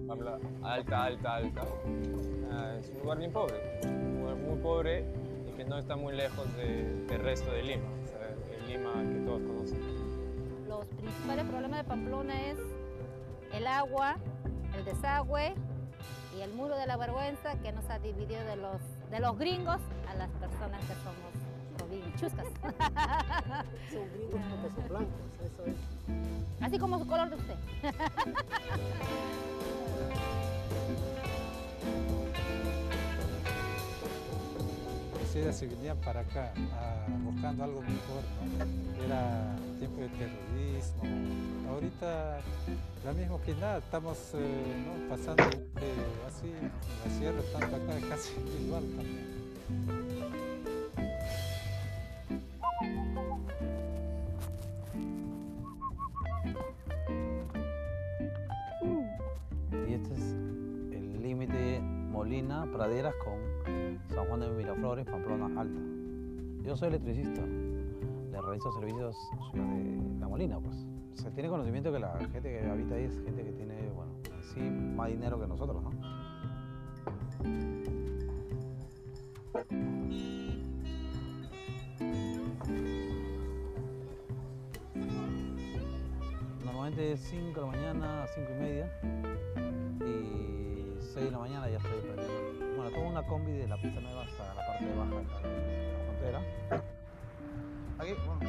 habla 0.08 0.38
alta, 0.62 1.04
alta, 1.04 1.34
alta. 1.36 1.62
Uh, 1.62 2.78
es 2.78 2.90
un 2.90 3.00
lugar 3.02 3.18
bien 3.18 3.32
pobre, 3.32 3.80
un 3.84 4.20
lugar 4.20 4.36
muy 4.36 4.58
pobre 4.58 5.04
y 5.48 5.52
que 5.52 5.64
no 5.64 5.78
está 5.78 5.96
muy 5.96 6.14
lejos 6.14 6.44
de, 6.56 7.06
del 7.06 7.20
resto 7.20 7.50
de 7.52 7.62
Lima, 7.62 7.88
o 8.02 8.06
sea, 8.06 8.28
el 8.56 8.68
Lima 8.68 8.92
que 8.92 9.24
todos 9.24 9.42
conocen. 9.42 9.80
Los 10.68 10.86
principales 10.86 11.44
problemas 11.46 11.78
de 11.78 11.84
Pamplona 11.84 12.50
es 12.50 12.58
el 13.52 13.66
agua, 13.66 14.16
el 14.76 14.84
desagüe 14.84 15.54
y 16.36 16.40
el 16.40 16.52
muro 16.54 16.76
de 16.76 16.86
la 16.86 16.96
vergüenza 16.96 17.58
que 17.60 17.72
nos 17.72 17.88
ha 17.90 17.98
dividido 17.98 18.42
de 18.44 18.56
los, 18.56 18.80
de 19.10 19.20
los 19.20 19.38
gringos 19.38 19.80
a 20.08 20.14
las 20.14 20.30
personas 20.30 20.80
que 20.86 20.94
somos 20.94 21.32
chuscas. 22.16 22.46
Son 23.90 24.08
gringos 24.12 24.40
porque 24.50 24.80
son 24.80 24.88
blancos, 24.88 25.20
eso 25.44 25.64
es. 25.66 25.91
Así 26.60 26.78
como 26.78 26.98
su 26.98 27.06
color 27.06 27.30
de 27.30 27.36
usted. 27.36 27.54
se 35.52 35.66
venían 35.66 35.96
para 35.98 36.20
acá 36.20 36.52
buscando 37.24 37.64
algo 37.64 37.82
mejor. 37.82 38.22
Era 39.04 39.56
tiempo 39.78 40.00
de 40.00 40.08
terrorismo, 40.08 41.02
ahorita 41.68 42.40
lo 43.04 43.14
mismo 43.14 43.40
que 43.42 43.54
nada, 43.54 43.78
estamos 43.78 44.16
eh, 44.34 45.08
pasando 45.10 45.42
eh, 45.42 46.28
así 46.28 46.52
la 47.04 47.18
sierra, 47.18 47.42
tanto 47.52 47.76
acá 47.76 48.06
casi 48.08 48.32
igual 48.64 48.84
también. 48.96 50.01
Con 62.92 63.38
San 64.10 64.26
Juan 64.26 64.40
de 64.40 64.50
Miraflores, 64.50 65.06
Pamplona 65.06 65.46
Alta. 65.58 65.80
Yo 66.62 66.76
soy 66.76 66.88
electricista, 66.88 67.40
le 67.40 68.40
realizo 68.42 68.70
servicios 68.70 69.16
de 69.54 70.20
La 70.20 70.28
Molina, 70.28 70.60
pues. 70.60 70.76
Se 71.14 71.30
tiene 71.30 71.48
conocimiento 71.48 71.90
que 71.90 71.98
la 71.98 72.18
gente 72.18 72.42
que 72.42 72.70
habita 72.70 72.94
ahí 72.94 73.04
es 73.04 73.18
gente 73.24 73.44
que 73.44 73.52
tiene, 73.52 73.88
bueno, 73.96 74.12
en 74.26 74.42
sí 74.42 74.60
más 74.60 75.08
dinero 75.08 75.40
que 75.40 75.46
nosotros, 75.46 75.82
¿no? 75.82 75.90
Normalmente 86.62 87.16
5 87.16 87.54
de 87.54 87.66
la 87.66 87.72
mañana 87.72 88.24
a 88.24 88.26
5 88.26 88.50
y 88.50 88.60
media 88.60 88.90
y 90.04 91.00
6 91.00 91.24
de 91.24 91.30
la 91.30 91.38
mañana 91.38 91.70
ya 91.70 91.78
estoy 91.78 92.00
prendiendo. 92.02 92.41
Tomo 92.92 93.08
una 93.08 93.22
combi 93.22 93.52
de 93.52 93.66
la 93.66 93.76
pista 93.76 94.00
nueva 94.00 94.22
hasta 94.22 94.54
la 94.54 94.66
parte 94.66 94.86
baja 94.94 95.16
de 95.16 95.24
la 95.24 96.04
frontera. 96.04 96.42
Aquí, 97.98 98.12
bueno. 98.26 98.40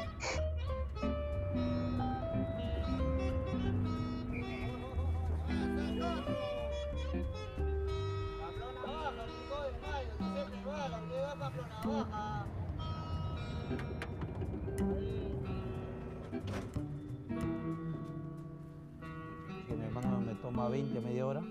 que 19.68 19.76
mi 19.76 19.86
hermano 19.86 20.20
me 20.22 20.36
toma 20.36 20.68
20 20.70 20.98
a 20.98 21.02
media 21.02 21.26
hora 21.26 21.42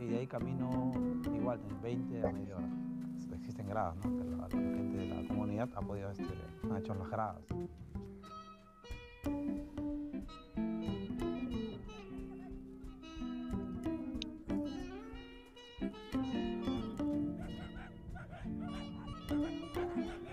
y 0.00 0.06
de 0.06 0.18
ahí 0.18 0.26
camino 0.26 0.92
igual, 1.34 1.60
de 1.62 1.74
20 1.82 2.26
a 2.26 2.32
media 2.32 2.56
hora. 2.56 2.68
Existen 3.34 3.68
gradas, 3.68 3.96
¿no? 3.96 4.16
Que 4.16 4.24
la, 4.24 4.48
gente 4.48 4.96
de 4.96 5.06
la 5.08 5.28
comunidad 5.28 5.68
ha 5.74 5.80
podido, 5.80 6.10
este, 6.10 6.24
han 6.64 6.76
hecho 6.76 6.94
las 6.94 7.10
gradas. 7.10 7.42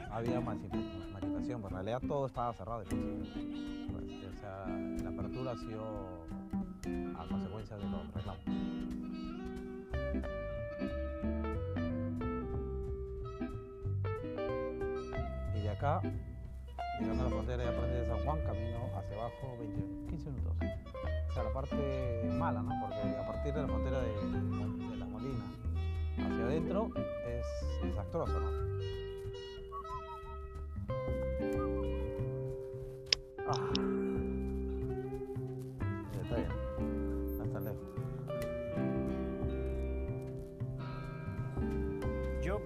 Había 0.10 0.42
masificación, 0.42 1.62
pero 1.62 1.68
en 1.68 1.74
realidad 1.74 2.02
todo 2.08 2.26
estaba 2.26 2.54
cerrado. 2.54 2.84
Pues, 2.86 2.96
o 2.96 4.40
sea, 4.40 4.66
la 5.04 5.10
apertura 5.10 5.52
ha 5.52 5.58
sido 5.58 6.26
a 7.20 7.28
consecuencia 7.28 7.76
de 7.78 7.84
los 7.84 8.14
reclamos. 8.14 8.68
Y 15.56 15.62
de 15.62 15.70
acá, 15.70 16.02
llegando 17.00 17.22
a 17.22 17.26
la 17.26 17.30
frontera 17.30 17.64
de 17.64 17.70
Aprendiz 17.70 18.00
de 18.00 18.08
San 18.08 18.26
Juan, 18.26 18.40
camino 18.46 18.90
hacia 18.96 19.18
abajo 19.18 19.58
20, 19.60 20.10
15 20.10 20.32
minutos. 20.32 20.68
O 21.30 21.34
sea, 21.34 21.44
la 21.44 21.54
parte 21.54 22.30
mala, 22.32 22.62
¿no? 22.62 22.72
Porque 22.82 23.16
a 23.16 23.28
partir 23.28 23.54
de 23.54 23.62
la 23.62 23.68
frontera 23.68 24.02
de, 24.02 24.10
de 24.10 24.98
la 24.98 25.06
Molina 25.06 25.46
hacia 26.18 26.46
adentro 26.46 26.90
es 27.28 27.46
desastroso, 27.84 28.40
¿no? 28.40 29.07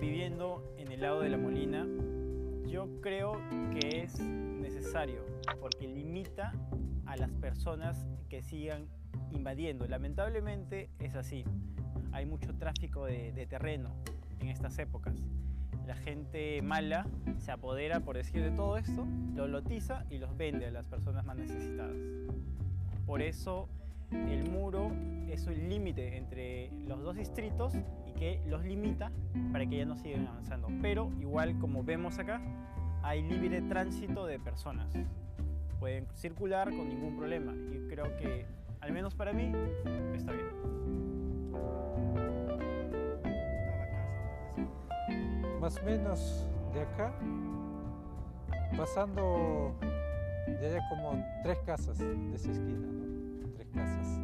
Viviendo 0.02 0.64
en 0.80 0.92
el 0.92 1.02
lado 1.02 1.22
de 1.22 1.30
la 1.30 1.38
Molina, 1.38 1.88
yo 2.66 2.88
creo 3.02 3.34
que 3.72 4.02
es 4.02 4.20
necesario 4.20 5.24
porque 5.60 5.88
limita 5.88 6.54
a 7.06 7.16
las 7.18 7.30
personas 7.34 8.08
que 8.28 8.42
sigan 8.42 8.88
invadiendo. 9.32 9.88
Lamentablemente 9.88 10.90
es 10.98 11.16
así. 11.16 11.46
Hay 12.14 12.26
mucho 12.26 12.56
tráfico 12.56 13.06
de, 13.06 13.46
terreno 13.48 13.94
en 14.40 14.50
estas 14.50 14.80
épocas. 14.80 15.14
La 15.86 15.96
gente 15.96 16.64
mala 16.64 17.06
se 17.38 17.52
apodera, 17.52 18.00
por 18.00 18.18
decir, 18.18 18.42
de 18.42 18.52
todo 18.52 18.78
esto, 18.78 19.06
lo 19.36 19.48
lotiza 19.48 20.06
y 20.10 20.18
los 20.18 20.36
vende 20.36 20.66
a 20.66 20.72
las 20.72 20.88
personas 20.88 21.24
más 21.26 21.38
necesitadas. 21.38 21.96
Por 23.06 23.22
eso 23.22 23.70
el 24.12 24.50
muro 24.50 24.92
es 25.30 25.46
un 25.46 25.70
límite 25.70 26.18
entre 26.18 26.72
los 26.88 27.04
dos 27.04 27.16
distritos 27.16 27.76
que 28.22 28.40
los 28.46 28.64
limita 28.64 29.12
para 29.52 29.66
que 29.66 29.78
ya 29.78 29.86
no 29.86 29.98
sigan 29.98 30.28
avanzando. 30.28 30.68
Pero 30.80 31.12
igual 31.20 31.58
como 31.58 31.84
vemos 31.84 32.20
acá, 32.20 32.40
hay 33.02 33.24
libre 33.24 33.64
tránsito 33.64 34.28
de 34.28 34.40
personas. 34.40 34.94
Pueden 35.80 36.06
circular 36.14 36.70
con 36.70 36.88
ningún 36.88 37.18
problema 37.18 37.52
y 37.52 37.88
creo 37.90 38.16
que, 38.18 38.46
al 38.80 38.92
menos 38.92 39.16
para 39.16 39.34
mí, 39.34 39.52
está 40.16 40.34
bien. 40.34 40.46
Más 45.60 45.80
o 45.80 45.84
menos 45.84 46.48
de 46.76 46.82
acá, 46.82 47.16
pasando 48.78 49.74
de 50.46 50.68
allá 50.68 50.80
como 50.90 51.26
tres 51.42 51.58
casas 51.66 51.98
de 51.98 52.36
esa 52.36 52.52
esquina, 52.52 52.86
¿no? 52.86 53.50
Tres 53.56 53.68
casas. 53.74 54.21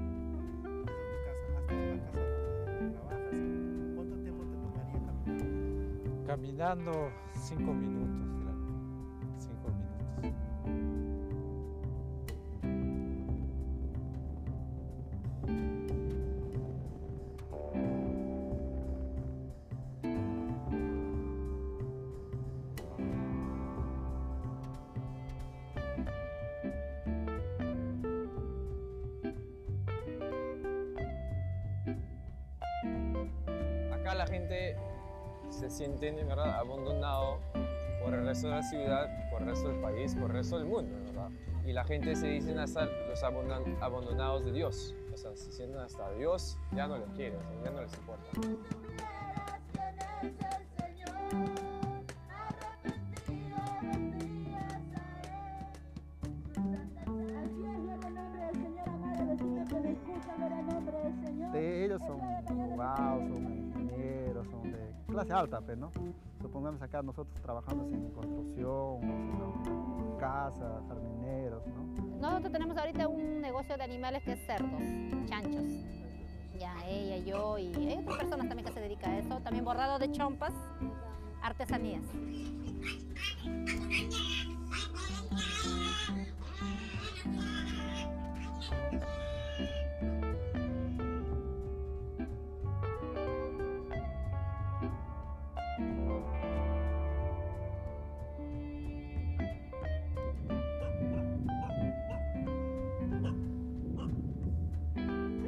Caminando 6.57 7.11
cinco 7.35 7.71
minutos, 7.71 8.26
por 40.49 40.61
el 40.61 40.67
mundo, 40.67 40.95
¿verdad? 41.05 41.29
Y 41.65 41.73
la 41.73 41.83
gente 41.83 42.15
se 42.15 42.27
dicen 42.27 42.59
hasta 42.59 42.85
los 42.85 43.23
abandonados 43.23 44.45
de 44.45 44.51
Dios. 44.51 44.95
O 45.13 45.17
sea, 45.17 45.35
se 45.35 45.51
sienten 45.51 45.79
hasta 45.79 46.11
Dios 46.11 46.57
ya 46.75 46.87
no 46.87 46.97
los 46.97 47.09
quiere, 47.11 47.35
o 47.37 47.41
sea, 47.41 47.63
ya 47.63 47.71
no 47.71 47.81
les 47.81 47.93
importa. 47.93 48.29
Ellos 61.55 62.01
son 62.01 62.21
abogados, 62.21 63.23
son 63.27 63.43
ingenieros, 63.51 64.47
son 64.47 64.71
de 64.71 64.93
clase 65.07 65.33
alta, 65.33 65.61
pues, 65.61 65.77
¿no? 65.77 65.91
Supongamos 66.57 66.81
acá 66.81 67.03
nosotros 67.03 67.39
trabajamos 67.43 67.93
en 67.93 68.09
construcción, 68.09 68.67
o 68.67 68.99
sino 68.99 70.17
casa, 70.17 70.81
jardineros, 70.87 71.61
¿no? 71.67 72.17
Nosotros 72.19 72.51
tenemos 72.51 72.75
ahorita 72.75 73.07
un 73.07 73.41
negocio 73.41 73.77
de 73.77 73.83
animales 73.83 74.23
que 74.23 74.31
es 74.31 74.39
cerdos, 74.47 74.81
chanchos. 75.27 75.63
Ya, 76.57 76.73
ella, 76.87 77.17
yo 77.19 77.59
y 77.59 77.67
hay 77.75 77.99
otras 77.99 78.17
personas 78.17 78.47
también 78.47 78.65
que 78.65 78.73
se 78.73 78.79
dedican 78.79 79.11
a 79.11 79.19
eso. 79.19 79.39
También 79.41 79.65
borrado 79.65 79.99
de 79.99 80.11
chompas, 80.11 80.51
artesanías. 81.43 82.01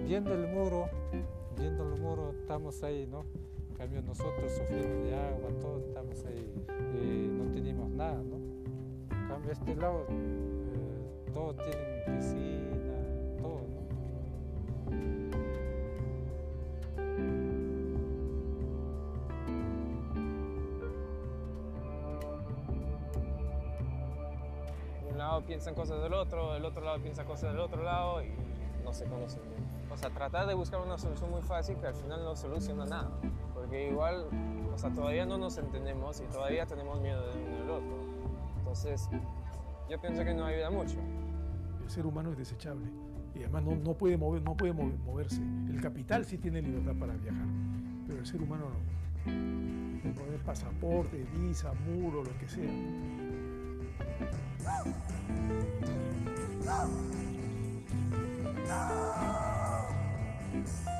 Yendo 0.09 0.33
el 0.33 0.47
muro, 0.47 0.89
yendo 1.55 1.83
el 1.83 2.01
muro, 2.01 2.31
estamos 2.31 2.81
ahí, 2.81 3.05
¿no? 3.05 3.25
En 3.69 3.75
cambio 3.75 4.01
nosotros 4.01 4.51
sufrimos 4.51 5.03
de 5.03 5.15
agua, 5.15 5.51
todos 5.61 5.83
estamos 5.83 6.25
ahí, 6.25 6.51
eh, 6.95 7.29
no 7.31 7.51
tenemos 7.53 7.91
nada, 7.91 8.19
¿no? 8.23 8.37
En 9.15 9.27
cambio 9.27 9.51
este 9.51 9.75
lado, 9.75 10.07
eh, 10.09 11.31
todos 11.31 11.57
tienen 11.57 12.17
piscina, 12.17 13.37
todo, 13.39 13.61
¿no? 13.67 13.87
Un 25.11 25.17
lado 25.19 25.45
piensan 25.45 25.75
cosas 25.75 26.01
del 26.01 26.13
otro, 26.13 26.53
del 26.53 26.65
otro 26.65 26.83
lado 26.83 26.99
piensa 26.99 27.23
cosas 27.25 27.51
del 27.51 27.59
otro 27.59 27.83
lado 27.83 28.23
y 28.23 28.31
no 28.83 28.91
se 28.91 29.05
conocen 29.05 29.48
sea, 29.99 30.09
tratar 30.09 30.47
de 30.47 30.53
buscar 30.53 30.81
una 30.81 30.97
solución 30.97 31.29
muy 31.31 31.41
fácil 31.41 31.75
que 31.77 31.87
al 31.87 31.93
final 31.95 32.23
no 32.23 32.35
soluciona 32.35 32.85
nada. 32.85 33.09
Porque 33.53 33.89
igual, 33.89 34.25
o 34.73 34.77
sea, 34.77 34.89
todavía 34.91 35.25
no 35.25 35.37
nos 35.37 35.57
entendemos 35.57 36.21
y 36.21 36.23
todavía 36.31 36.65
tenemos 36.65 36.99
miedo 37.01 37.21
del 37.33 37.69
otro. 37.69 37.97
Entonces, 38.59 39.09
yo 39.89 39.99
pienso 39.99 40.23
que 40.23 40.33
no 40.33 40.45
ayuda 40.45 40.69
mucho. 40.69 40.97
El 41.83 41.89
ser 41.89 42.05
humano 42.05 42.31
es 42.31 42.37
desechable 42.37 42.85
y 43.35 43.39
además 43.39 43.63
no, 43.63 43.75
no 43.75 43.93
puede, 43.93 44.17
mover, 44.17 44.41
no 44.43 44.55
puede 44.55 44.73
mover- 44.73 44.97
moverse. 45.05 45.41
El 45.69 45.81
capital 45.81 46.23
sí 46.25 46.37
tiene 46.37 46.61
libertad 46.61 46.93
para 46.99 47.13
viajar, 47.13 47.45
pero 48.07 48.19
el 48.19 48.25
ser 48.25 48.41
humano 48.41 48.65
no. 48.69 48.99
Puede 50.01 50.13
poner 50.13 50.39
pasaporte, 50.43 51.25
visa, 51.35 51.73
muro, 51.85 52.23
lo 52.23 52.37
que 52.37 52.47
sea. 52.47 52.69
Yo 58.67 59.48
Peace. 60.69 60.98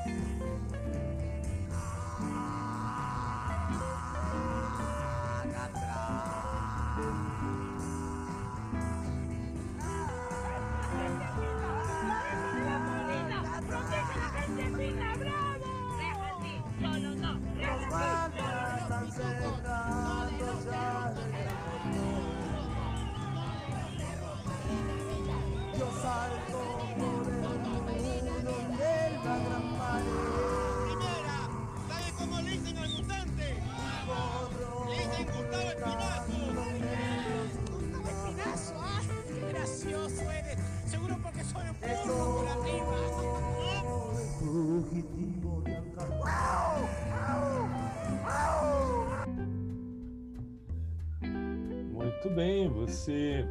Bem, 52.40 52.68
você. 52.70 53.44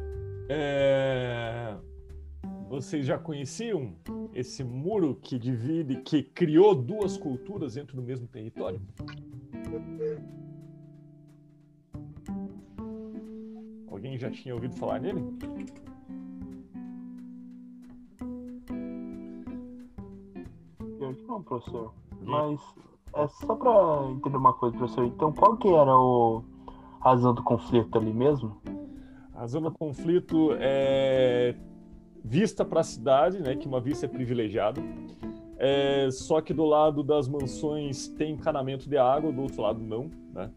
é, 0.48 1.76
Vocês 2.68 3.06
já 3.06 3.16
conheciam 3.16 3.94
esse 4.34 4.64
muro 4.64 5.16
que 5.22 5.38
divide, 5.38 6.02
que 6.02 6.24
criou 6.24 6.74
duas 6.74 7.16
culturas 7.16 7.74
dentro 7.74 7.94
do 7.94 8.02
mesmo 8.02 8.26
território? 8.26 8.80
Alguém 13.88 14.18
já 14.18 14.28
tinha 14.28 14.54
ouvido 14.54 14.74
falar 14.74 14.98
nele? 14.98 15.22
Eu 21.00 21.16
não, 21.28 21.42
professor. 21.44 21.94
Mas 22.22 22.60
é 23.14 23.28
só 23.28 23.54
pra 23.54 24.10
entender 24.10 24.36
uma 24.36 24.52
coisa, 24.52 24.76
professor. 24.76 25.04
Então, 25.04 25.32
qual 25.32 25.56
que 25.56 25.68
era 25.68 25.96
o 25.96 26.42
razão 27.00 27.32
do 27.32 27.42
conflito 27.42 27.96
ali 27.96 28.12
mesmo? 28.12 28.59
A 29.40 29.46
zona 29.46 29.70
conflito 29.70 30.54
é 30.60 31.54
vista 32.22 32.62
para 32.62 32.80
a 32.80 32.84
cidade, 32.84 33.40
né, 33.40 33.56
que 33.56 33.66
uma 33.66 33.80
vista 33.80 34.04
é 34.04 34.08
privilegiada. 34.08 34.82
É, 35.56 36.10
só 36.10 36.42
que 36.42 36.52
do 36.52 36.66
lado 36.66 37.02
das 37.02 37.26
mansões 37.26 38.06
tem 38.06 38.34
encanamento 38.34 38.86
de 38.86 38.98
água, 38.98 39.32
do 39.32 39.40
outro 39.40 39.62
lado 39.62 39.80
não, 39.82 40.10
né? 40.34 40.50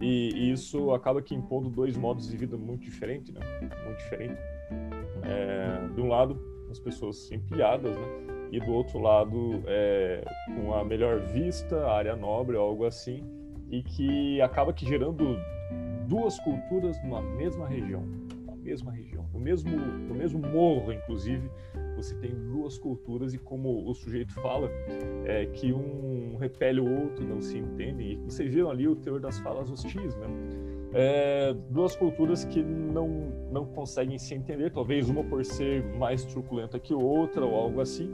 E, 0.00 0.30
e 0.36 0.52
isso 0.52 0.92
acaba 0.92 1.20
que 1.20 1.34
impondo 1.34 1.68
dois 1.68 1.96
modos 1.96 2.28
de 2.28 2.36
vida 2.36 2.56
muito 2.56 2.82
diferentes, 2.82 3.34
né? 3.34 3.40
Muito 3.60 3.98
diferente. 3.98 4.40
É, 5.24 5.88
de 5.92 6.00
um 6.00 6.06
lado, 6.06 6.40
as 6.70 6.78
pessoas 6.78 7.32
empilhadas, 7.32 7.90
né? 7.90 8.06
E 8.52 8.60
do 8.60 8.70
outro 8.70 9.00
lado, 9.00 9.64
é, 9.66 10.24
com 10.54 10.72
a 10.74 10.84
melhor 10.84 11.18
vista, 11.22 11.88
área 11.88 12.14
nobre, 12.14 12.56
algo 12.56 12.84
assim, 12.84 13.20
e 13.68 13.82
que 13.82 14.40
acaba 14.40 14.72
que 14.72 14.86
gerando 14.86 15.36
duas 16.06 16.38
culturas 16.40 17.00
numa 17.02 17.20
mesma 17.20 17.66
região, 17.66 18.02
mesma 18.68 18.92
região, 18.92 19.26
no 19.32 19.40
mesmo, 19.40 19.70
no 19.70 20.14
mesmo 20.14 20.38
morro, 20.38 20.92
inclusive, 20.92 21.50
você 21.96 22.14
tem 22.16 22.30
duas 22.30 22.78
culturas 22.78 23.32
e 23.32 23.38
como 23.38 23.88
o 23.88 23.94
sujeito 23.94 24.34
fala, 24.34 24.70
é 25.24 25.46
que 25.46 25.72
um 25.72 26.36
repele 26.38 26.80
o 26.80 27.02
outro, 27.02 27.26
não 27.26 27.40
se 27.40 27.56
entendem, 27.56 28.12
e 28.12 28.16
vocês 28.16 28.52
viram 28.52 28.70
ali 28.70 28.86
o 28.86 28.94
teor 28.94 29.20
das 29.20 29.38
falas 29.40 29.70
hostis, 29.70 30.14
né? 30.16 30.26
É, 30.92 31.54
duas 31.70 31.96
culturas 31.96 32.44
que 32.44 32.62
não, 32.62 33.08
não 33.50 33.66
conseguem 33.66 34.18
se 34.18 34.34
entender, 34.34 34.70
talvez 34.70 35.08
uma 35.08 35.24
por 35.24 35.44
ser 35.44 35.84
mais 35.96 36.24
truculenta 36.24 36.78
que 36.78 36.94
outra 36.94 37.44
ou 37.44 37.54
algo 37.54 37.80
assim, 37.80 38.10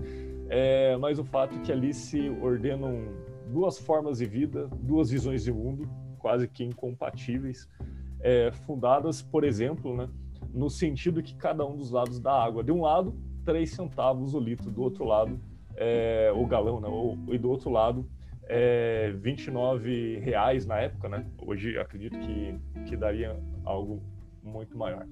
é, 0.48 0.96
mas 0.96 1.18
o 1.18 1.24
fato 1.24 1.57
é 1.57 1.59
que 1.61 1.72
ali 1.72 1.92
se 1.92 2.28
ordenam 2.40 3.09
duas 3.48 3.78
formas 3.78 4.18
de 4.18 4.26
vida, 4.26 4.68
duas 4.80 5.11
visões 5.11 5.44
de 5.44 5.52
mundo, 5.52 5.88
quase 6.18 6.48
que 6.48 6.64
incompatíveis, 6.64 7.68
é, 8.20 8.50
fundadas, 8.66 9.20
por 9.20 9.44
exemplo, 9.44 9.96
né, 9.96 10.09
no 10.55 10.70
sentido 10.70 11.22
que 11.22 11.34
cada 11.34 11.66
um 11.66 11.76
dos 11.76 11.90
lados 11.90 12.20
da 12.20 12.32
água, 12.32 12.62
de 12.62 12.70
um 12.70 12.80
lado, 12.80 13.14
3 13.44 13.68
centavos 13.68 14.34
o 14.34 14.38
litro, 14.38 14.70
do 14.70 14.82
outro 14.82 15.05
lado, 15.05 15.38
é, 15.76 16.32
o 16.34 16.46
galão, 16.46 16.80
né, 16.80 16.88
e 17.34 17.36
do 17.36 17.50
outro 17.50 17.68
lado, 17.70 18.09
é, 18.46 19.12
29 19.16 20.18
reais 20.20 20.64
na 20.64 20.78
época, 20.78 21.09
né? 21.09 21.26
Hoje 21.44 21.76
acredito 21.78 22.18
que, 22.18 22.59
que 22.86 22.96
daria 22.96 23.36
algo 23.64 24.02
muito 24.42 24.76
maior. 24.78 25.07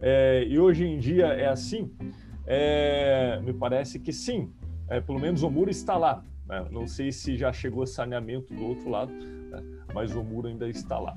É, 0.00 0.44
e 0.46 0.58
hoje 0.58 0.86
em 0.86 0.98
dia 0.98 1.26
é 1.26 1.48
assim? 1.48 1.92
É, 2.46 3.38
me 3.40 3.52
parece 3.52 3.98
que 3.98 4.12
sim. 4.12 4.50
É, 4.88 5.00
pelo 5.00 5.20
menos 5.20 5.42
o 5.42 5.50
muro 5.50 5.70
está 5.70 5.96
lá. 5.96 6.24
né? 6.46 6.66
Não 6.70 6.86
sei 6.86 7.12
se 7.12 7.36
já 7.36 7.52
chegou 7.52 7.86
saneamento 7.86 8.54
do 8.54 8.64
outro 8.64 8.88
lado, 8.88 9.12
né? 9.12 9.62
mas 9.92 10.14
o 10.14 10.22
muro 10.22 10.48
ainda 10.48 10.68
está 10.68 10.98
lá. 10.98 11.14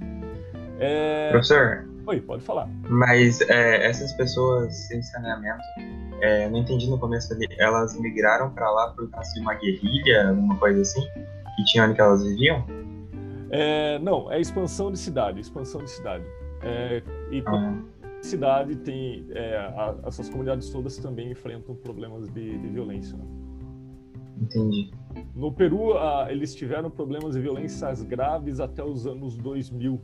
É... 0.83 1.29
Professor? 1.31 1.87
Oi, 2.05 2.19
pode 2.21 2.43
falar. 2.43 2.67
Mas 2.89 3.39
é, 3.41 3.85
essas 3.87 4.11
pessoas 4.13 4.75
sem 4.87 5.01
saneamento, 5.01 5.61
é, 6.21 6.49
não 6.49 6.59
entendi 6.59 6.89
no 6.89 6.99
começo 6.99 7.33
ali, 7.33 7.47
elas 7.57 7.97
migraram 7.99 8.49
pra 8.49 8.69
lá 8.69 8.89
por 8.91 9.09
causa 9.09 9.33
de 9.33 9.39
uma 9.39 9.53
guerrilha, 9.53 10.29
alguma 10.29 10.57
coisa 10.57 10.81
assim, 10.81 11.01
que 11.55 11.63
tinha 11.65 11.85
onde 11.85 11.93
que 11.95 12.01
elas 12.01 12.21
viviam? 12.23 12.65
É, 13.49 13.99
não, 13.99 14.29
é 14.31 14.41
expansão 14.41 14.91
de 14.91 14.99
cidade, 14.99 15.39
expansão 15.39 15.81
de 15.83 15.89
cidade. 15.89 16.25
É, 16.61 17.01
e 17.31 17.41
quando 17.41 17.85
cidade 18.21 18.75
tem 18.77 19.25
é, 19.31 19.57
a- 19.57 19.95
essas 20.05 20.27
comunidades 20.29 20.69
todas 20.69 20.97
também 20.97 21.31
enfrentam 21.31 21.75
problemas 21.75 22.27
de, 22.29 22.57
de 22.57 22.67
violência. 22.69 23.17
né? 23.17 23.23
Entendi. 24.41 24.91
No 25.35 25.51
Peru, 25.51 25.97
ah, 25.97 26.27
eles 26.29 26.53
tiveram 26.55 26.89
problemas 26.89 27.35
de 27.35 27.41
violências 27.41 28.03
graves 28.03 28.59
até 28.59 28.83
os 28.83 29.05
anos 29.07 29.37
2000, 29.37 29.99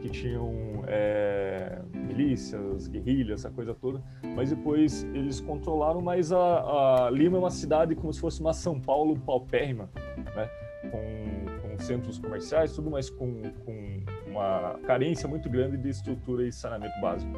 que 0.00 0.08
tinham 0.08 0.84
é, 0.86 1.82
milícias, 1.94 2.86
guerrilhas, 2.86 3.40
essa 3.40 3.50
coisa 3.50 3.74
toda. 3.74 4.02
Mas 4.34 4.50
depois 4.50 5.04
eles 5.14 5.40
controlaram, 5.40 6.00
mas 6.00 6.32
a, 6.32 7.06
a 7.06 7.10
Lima 7.10 7.36
é 7.36 7.40
uma 7.40 7.50
cidade 7.50 7.94
como 7.94 8.12
se 8.12 8.20
fosse 8.20 8.40
uma 8.40 8.52
São 8.52 8.80
Paulo 8.80 9.18
paupérrima, 9.18 9.88
né? 10.34 10.48
com, 10.90 11.68
com 11.68 11.78
centros 11.78 12.18
comerciais, 12.18 12.72
tudo, 12.72 12.90
mas 12.90 13.10
com, 13.10 13.42
com 13.64 14.00
uma 14.26 14.78
carência 14.86 15.28
muito 15.28 15.48
grande 15.48 15.76
de 15.76 15.88
estrutura 15.88 16.46
e 16.46 16.52
saneamento 16.52 16.98
básico. 17.00 17.32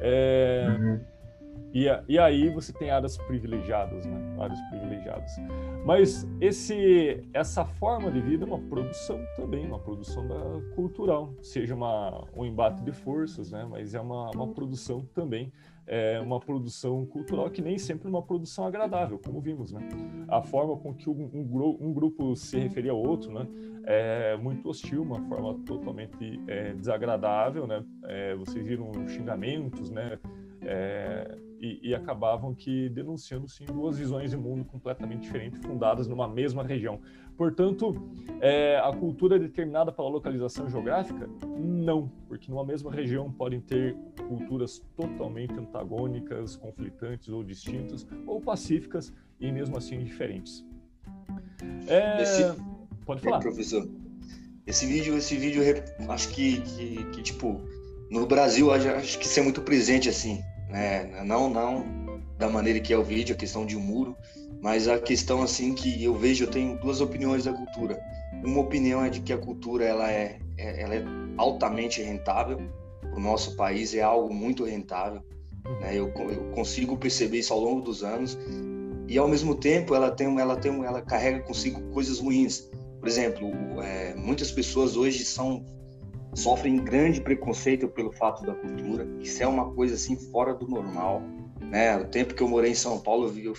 É, 0.00 0.66
E, 1.72 1.86
e 2.08 2.18
aí 2.18 2.48
você 2.48 2.72
tem 2.72 2.90
áreas 2.90 3.16
privilegiadas, 3.18 4.06
né? 4.06 4.36
Áreas 4.38 4.60
privilegiadas. 4.70 5.32
Mas 5.84 6.26
esse, 6.40 7.22
essa 7.32 7.64
forma 7.64 8.10
de 8.10 8.20
vida 8.20 8.44
é 8.44 8.46
uma 8.46 8.58
produção 8.58 9.20
também, 9.36 9.66
uma 9.66 9.78
produção 9.78 10.26
da 10.26 10.74
cultural, 10.74 11.34
seja 11.42 11.74
uma, 11.74 12.24
um 12.34 12.44
embate 12.44 12.82
de 12.82 12.92
forças, 12.92 13.50
né? 13.50 13.66
Mas 13.68 13.94
é 13.94 14.00
uma, 14.00 14.30
uma 14.30 14.48
produção 14.48 15.06
também, 15.14 15.52
é 15.86 16.20
uma 16.20 16.40
produção 16.40 17.04
cultural 17.06 17.50
que 17.50 17.62
nem 17.62 17.78
sempre 17.78 18.06
é 18.06 18.10
uma 18.10 18.22
produção 18.22 18.66
agradável, 18.66 19.18
como 19.18 19.40
vimos, 19.40 19.72
né? 19.72 19.86
A 20.28 20.42
forma 20.42 20.76
com 20.76 20.94
que 20.94 21.08
um, 21.08 21.30
um, 21.34 21.76
um 21.80 21.92
grupo 21.92 22.34
se 22.34 22.58
referia 22.58 22.92
ao 22.92 22.98
outro, 22.98 23.32
né? 23.32 23.46
É 23.84 24.36
muito 24.36 24.68
hostil, 24.68 25.02
uma 25.02 25.20
forma 25.22 25.54
totalmente 25.64 26.40
é, 26.46 26.74
desagradável, 26.74 27.66
né? 27.66 27.84
É, 28.04 28.34
vocês 28.36 28.64
viram 28.64 28.90
xingamentos, 29.08 29.90
né? 29.90 30.18
É, 30.60 31.38
e, 31.60 31.88
e 31.88 31.94
acabavam 31.94 32.54
que 32.54 32.88
denunciando 32.88 33.48
sim 33.48 33.64
duas 33.64 33.98
visões 33.98 34.30
de 34.30 34.36
mundo 34.36 34.64
completamente 34.64 35.22
diferentes 35.22 35.60
fundadas 35.60 36.06
numa 36.06 36.28
mesma 36.28 36.62
região. 36.62 37.00
Portanto, 37.36 37.94
é, 38.40 38.78
a 38.78 38.92
cultura 38.92 39.36
é 39.36 39.38
determinada 39.38 39.92
pela 39.92 40.08
localização 40.08 40.68
geográfica? 40.68 41.28
Não, 41.56 42.08
porque 42.26 42.50
numa 42.50 42.64
mesma 42.64 42.90
região 42.92 43.30
podem 43.32 43.60
ter 43.60 43.96
culturas 44.28 44.80
totalmente 44.96 45.52
antagônicas, 45.54 46.56
conflitantes 46.56 47.28
ou 47.28 47.42
distintas, 47.44 48.06
ou 48.26 48.40
pacíficas 48.40 49.12
e 49.40 49.50
mesmo 49.52 49.76
assim 49.76 49.98
diferentes. 50.02 50.64
É, 51.86 52.22
Esse- 52.22 52.54
Pode 53.06 53.22
falar. 53.22 53.38
professor. 53.38 53.88
Esse 54.66 54.84
vídeo, 54.86 55.16
esse 55.16 55.34
vídeo, 55.36 55.62
acho 56.10 56.28
que, 56.34 56.60
que, 56.60 57.04
que, 57.12 57.22
tipo, 57.22 57.58
no 58.10 58.26
Brasil, 58.26 58.70
acho, 58.70 58.88
acho 58.90 59.18
que 59.18 59.24
isso 59.24 59.40
é 59.40 59.42
muito 59.42 59.62
presente, 59.62 60.10
assim, 60.10 60.42
né? 60.68 61.22
Não, 61.24 61.48
não 61.48 62.08
da 62.38 62.48
maneira 62.48 62.78
que 62.78 62.92
é 62.92 62.96
o 62.96 63.02
vídeo, 63.02 63.34
a 63.34 63.38
questão 63.38 63.66
de 63.66 63.76
um 63.76 63.80
muro, 63.80 64.16
mas 64.62 64.86
a 64.86 64.98
questão, 64.98 65.42
assim, 65.42 65.74
que 65.74 66.02
eu 66.02 66.14
vejo, 66.14 66.44
eu 66.44 66.50
tenho 66.50 66.78
duas 66.78 67.00
opiniões 67.00 67.44
da 67.44 67.52
cultura. 67.52 68.00
Uma 68.44 68.60
opinião 68.60 69.04
é 69.04 69.10
de 69.10 69.20
que 69.20 69.32
a 69.32 69.38
cultura, 69.38 69.84
ela 69.84 70.10
é, 70.10 70.38
é- 70.56 70.82
ela 70.82 70.94
é 70.94 71.04
altamente 71.36 72.00
rentável, 72.00 72.58
o 73.12 73.18
nosso 73.18 73.56
país 73.56 73.94
é 73.94 74.02
algo 74.02 74.32
muito 74.32 74.64
rentável, 74.64 75.20
né? 75.80 75.90
Eu, 75.92 76.12
eu 76.30 76.50
consigo 76.52 76.96
perceber 76.96 77.38
isso 77.38 77.52
ao 77.52 77.60
longo 77.60 77.80
dos 77.80 78.04
anos, 78.04 78.38
e 79.08 79.18
ao 79.18 79.26
mesmo 79.26 79.54
tempo 79.54 79.94
ela 79.94 80.10
tem, 80.10 80.38
ela 80.38 80.56
tem, 80.56 80.84
ela 80.84 81.02
carrega 81.02 81.40
consigo 81.40 81.80
coisas 81.92 82.20
ruins. 82.20 82.68
Por 83.00 83.08
exemplo, 83.08 83.50
é, 83.82 84.14
muitas 84.14 84.52
pessoas 84.52 84.96
hoje 84.96 85.24
são 85.24 85.64
sofrem 86.34 86.76
grande 86.76 87.20
preconceito 87.20 87.88
pelo 87.88 88.12
fato 88.12 88.44
da 88.44 88.54
cultura. 88.54 89.06
Isso 89.20 89.42
é 89.42 89.46
uma 89.46 89.72
coisa 89.72 89.94
assim 89.94 90.16
fora 90.30 90.54
do 90.54 90.66
normal, 90.68 91.22
né? 91.60 91.96
O 91.96 92.04
tempo 92.04 92.34
que 92.34 92.42
eu 92.42 92.48
morei 92.48 92.72
em 92.72 92.76
São 92.76 93.00
Paulo, 93.00 93.26
eu, 93.26 93.32
vi- 93.32 93.44
eu 93.46 93.54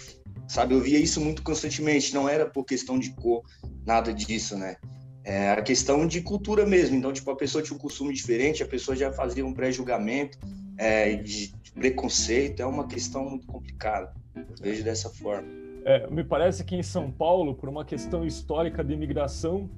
sabe, 0.47 0.73
eu 0.73 0.81
via 0.81 0.99
isso 0.99 1.19
muito 1.21 1.43
constantemente. 1.43 2.13
Não 2.13 2.27
era 2.27 2.45
por 2.45 2.65
questão 2.65 2.97
de 2.97 3.11
cor, 3.11 3.43
nada 3.85 4.13
disso, 4.13 4.57
né? 4.57 4.75
É 5.23 5.51
a 5.51 5.61
questão 5.61 6.07
de 6.07 6.21
cultura 6.21 6.65
mesmo. 6.65 6.95
Então, 6.95 7.11
tipo, 7.11 7.29
a 7.29 7.35
pessoa 7.35 7.63
tinha 7.63 7.75
um 7.75 7.79
costume 7.79 8.13
diferente, 8.13 8.63
a 8.63 8.67
pessoa 8.67 8.95
já 8.95 9.11
fazia 9.11 9.45
um 9.45 9.53
pré-julgamento 9.53 10.37
é, 10.77 11.15
de, 11.15 11.53
preconceito. 11.73 12.61
É 12.61 12.65
uma 12.65 12.87
questão 12.87 13.29
muito 13.29 13.47
complicada. 13.47 14.11
Eu 14.35 14.45
vejo 14.61 14.83
dessa 14.83 15.09
forma. 15.09 15.47
É, 15.85 16.09
me 16.09 16.23
parece 16.23 16.63
que 16.63 16.75
em 16.75 16.83
São 16.83 17.09
Paulo, 17.11 17.55
por 17.55 17.69
uma 17.69 17.85
questão 17.85 18.25
histórica 18.25 18.83
de 18.83 18.93
imigração, 18.93 19.69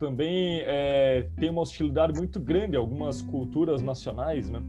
também 0.00 0.62
é, 0.62 1.28
tem 1.38 1.50
uma 1.50 1.60
hostilidade 1.60 2.16
muito 2.16 2.40
grande 2.40 2.74
a 2.74 2.80
algumas 2.80 3.20
culturas 3.20 3.82
nacionais, 3.82 4.48
né? 4.48 4.62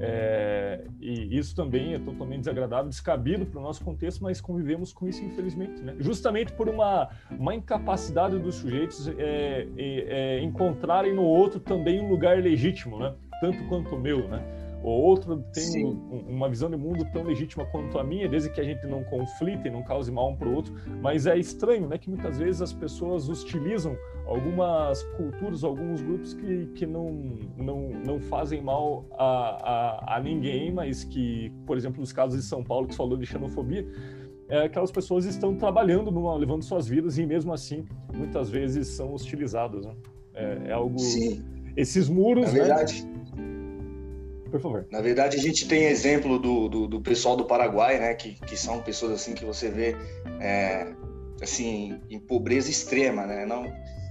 É, 0.00 0.84
e 1.00 1.36
isso 1.36 1.56
também 1.56 1.94
é 1.94 1.98
totalmente 1.98 2.38
desagradável, 2.38 2.88
descabido 2.88 3.44
para 3.44 3.58
o 3.58 3.62
nosso 3.62 3.82
contexto, 3.84 4.22
mas 4.22 4.40
convivemos 4.40 4.92
com 4.92 5.08
isso, 5.08 5.24
infelizmente, 5.24 5.82
né? 5.82 5.96
Justamente 5.98 6.52
por 6.52 6.68
uma, 6.68 7.08
uma 7.28 7.52
incapacidade 7.52 8.38
dos 8.38 8.54
sujeitos 8.54 9.08
é, 9.08 9.66
é, 9.76 10.36
é, 10.36 10.40
encontrarem 10.40 11.12
no 11.12 11.24
outro 11.24 11.58
também 11.58 12.00
um 12.00 12.08
lugar 12.08 12.40
legítimo, 12.40 13.00
né? 13.00 13.12
Tanto 13.40 13.64
quanto 13.64 13.96
o 13.96 14.00
meu, 14.00 14.28
né? 14.28 14.40
O 14.82 14.88
outro 14.88 15.42
tem 15.52 15.84
um- 15.84 16.24
uma 16.28 16.48
visão 16.48 16.70
de 16.70 16.76
mundo 16.76 17.04
tão 17.12 17.24
legítima 17.24 17.64
quanto 17.66 17.98
a 17.98 18.04
minha, 18.04 18.28
desde 18.28 18.48
que 18.50 18.60
a 18.60 18.64
gente 18.64 18.86
não 18.86 19.02
conflite 19.04 19.66
e 19.66 19.70
não 19.70 19.82
cause 19.82 20.10
mal 20.12 20.30
um 20.30 20.36
para 20.36 20.48
o 20.48 20.54
outro. 20.54 20.72
Mas 21.02 21.26
é 21.26 21.36
estranho, 21.36 21.88
né, 21.88 21.98
que 21.98 22.08
muitas 22.08 22.38
vezes 22.38 22.62
as 22.62 22.72
pessoas 22.72 23.28
hostilizam 23.28 23.96
algumas 24.26 25.02
culturas, 25.16 25.64
alguns 25.64 26.00
grupos 26.00 26.34
que, 26.34 26.66
que 26.74 26.86
não, 26.86 27.10
não, 27.56 27.88
não 28.06 28.20
fazem 28.20 28.62
mal 28.62 29.04
a, 29.12 30.14
a, 30.14 30.16
a 30.16 30.20
ninguém, 30.20 30.70
mas 30.72 31.02
que, 31.02 31.50
por 31.66 31.76
exemplo, 31.76 32.00
nos 32.00 32.12
casos 32.12 32.38
de 32.38 32.44
São 32.46 32.62
Paulo, 32.62 32.86
que 32.86 32.94
você 32.94 32.98
falou 32.98 33.16
de 33.16 33.26
xenofobia, 33.26 33.86
é, 34.48 34.64
aquelas 34.64 34.90
pessoas 34.90 35.24
estão 35.24 35.56
trabalhando, 35.56 36.10
numa, 36.10 36.34
levando 36.36 36.62
suas 36.62 36.86
vidas 36.86 37.18
e 37.18 37.26
mesmo 37.26 37.52
assim, 37.52 37.84
muitas 38.14 38.48
vezes 38.48 38.86
são 38.88 39.12
hostilizadas. 39.12 39.84
Né? 39.84 39.94
É, 40.34 40.58
é 40.68 40.72
algo. 40.72 40.98
Sim. 40.98 41.42
Esses 41.76 42.08
muros, 42.08 42.52
Na 42.52 42.64
né? 42.64 42.84
Por 44.50 44.60
favor. 44.60 44.86
Na 44.90 45.00
verdade, 45.00 45.36
a 45.36 45.40
gente 45.40 45.68
tem 45.68 45.84
exemplo 45.84 46.38
do, 46.38 46.68
do, 46.68 46.86
do 46.86 47.00
pessoal 47.00 47.36
do 47.36 47.44
Paraguai, 47.44 47.98
né? 47.98 48.14
Que, 48.14 48.34
que 48.34 48.56
são 48.56 48.80
pessoas 48.80 49.12
assim 49.12 49.34
que 49.34 49.44
você 49.44 49.70
vê 49.70 49.94
é, 50.40 50.92
assim 51.42 52.00
em 52.08 52.18
pobreza 52.18 52.70
extrema, 52.70 53.26
né? 53.26 53.44
Não 53.44 53.64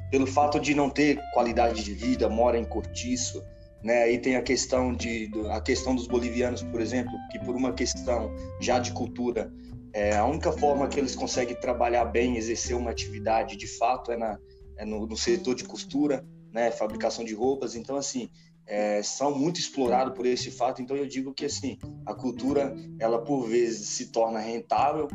pelo 0.10 0.26
fato 0.26 0.60
de 0.60 0.74
não 0.74 0.90
ter 0.90 1.20
qualidade 1.34 1.84
de 1.84 1.94
vida, 1.94 2.30
mora 2.30 2.58
em 2.58 2.66
cortiço, 2.66 3.44
né? 3.84 4.04
Aí 4.04 4.18
tem 4.18 4.36
a 4.36 4.42
questão 4.42 4.94
de 4.94 5.30
a 5.50 5.62
questão 5.62 5.96
dos 5.96 6.08
bolivianos, 6.08 6.64
por 6.64 6.82
exemplo, 6.82 7.14
que 7.32 7.40
por 7.40 7.56
uma 7.56 7.74
questão 7.74 8.34
já 8.60 8.80
de 8.80 8.92
cultura, 8.92 9.52
é, 9.94 10.16
a 10.16 10.26
única 10.26 10.52
forma 10.52 10.88
que 10.88 11.00
eles 11.00 11.16
conseguem 11.16 11.56
trabalhar 11.56 12.06
bem, 12.06 12.38
exercer 12.38 12.76
uma 12.76 12.92
atividade 12.92 13.58
de 13.58 13.68
fato 13.68 14.12
é, 14.12 14.18
na, 14.18 14.38
é 14.78 14.86
no, 14.86 15.06
no 15.06 15.18
setor 15.18 15.56
de 15.56 15.66
costura, 15.66 16.26
né? 16.52 16.72
Fabricação 16.72 17.26
de 17.26 17.34
roupas. 17.34 17.76
Então 17.76 17.98
assim 17.98 18.30
é, 18.68 19.02
são 19.02 19.38
muito 19.38 19.60
explorados 19.60 20.14
por 20.14 20.26
esse 20.26 20.52
fato. 20.52 20.82
Então 20.82 20.96
eu 20.96 21.08
digo 21.08 21.34
que 21.34 21.46
assim 21.46 21.78
a 22.06 22.14
cultura 22.14 22.76
ela 23.00 23.20
por 23.20 23.48
vezes 23.48 23.88
se 23.88 24.12
torna 24.12 24.40
rentável, 24.40 25.08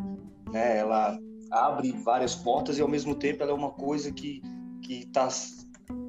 né? 0.51 0.79
Ela 0.79 1.19
abre 1.51 1.93
várias 1.93 2.35
portas 2.35 2.79
e 2.79 2.83
ao 2.83 2.89
mesmo 2.89 3.15
tempo 3.15 3.43
ela 3.43 3.53
é 3.53 3.55
uma 3.55 3.71
coisa 3.71 4.11
que 4.11 4.43
que 4.83 5.05
está 5.05 5.29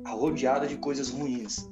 rodeada 0.08 0.66
de 0.66 0.78
coisas 0.78 1.10
ruins. 1.10 1.70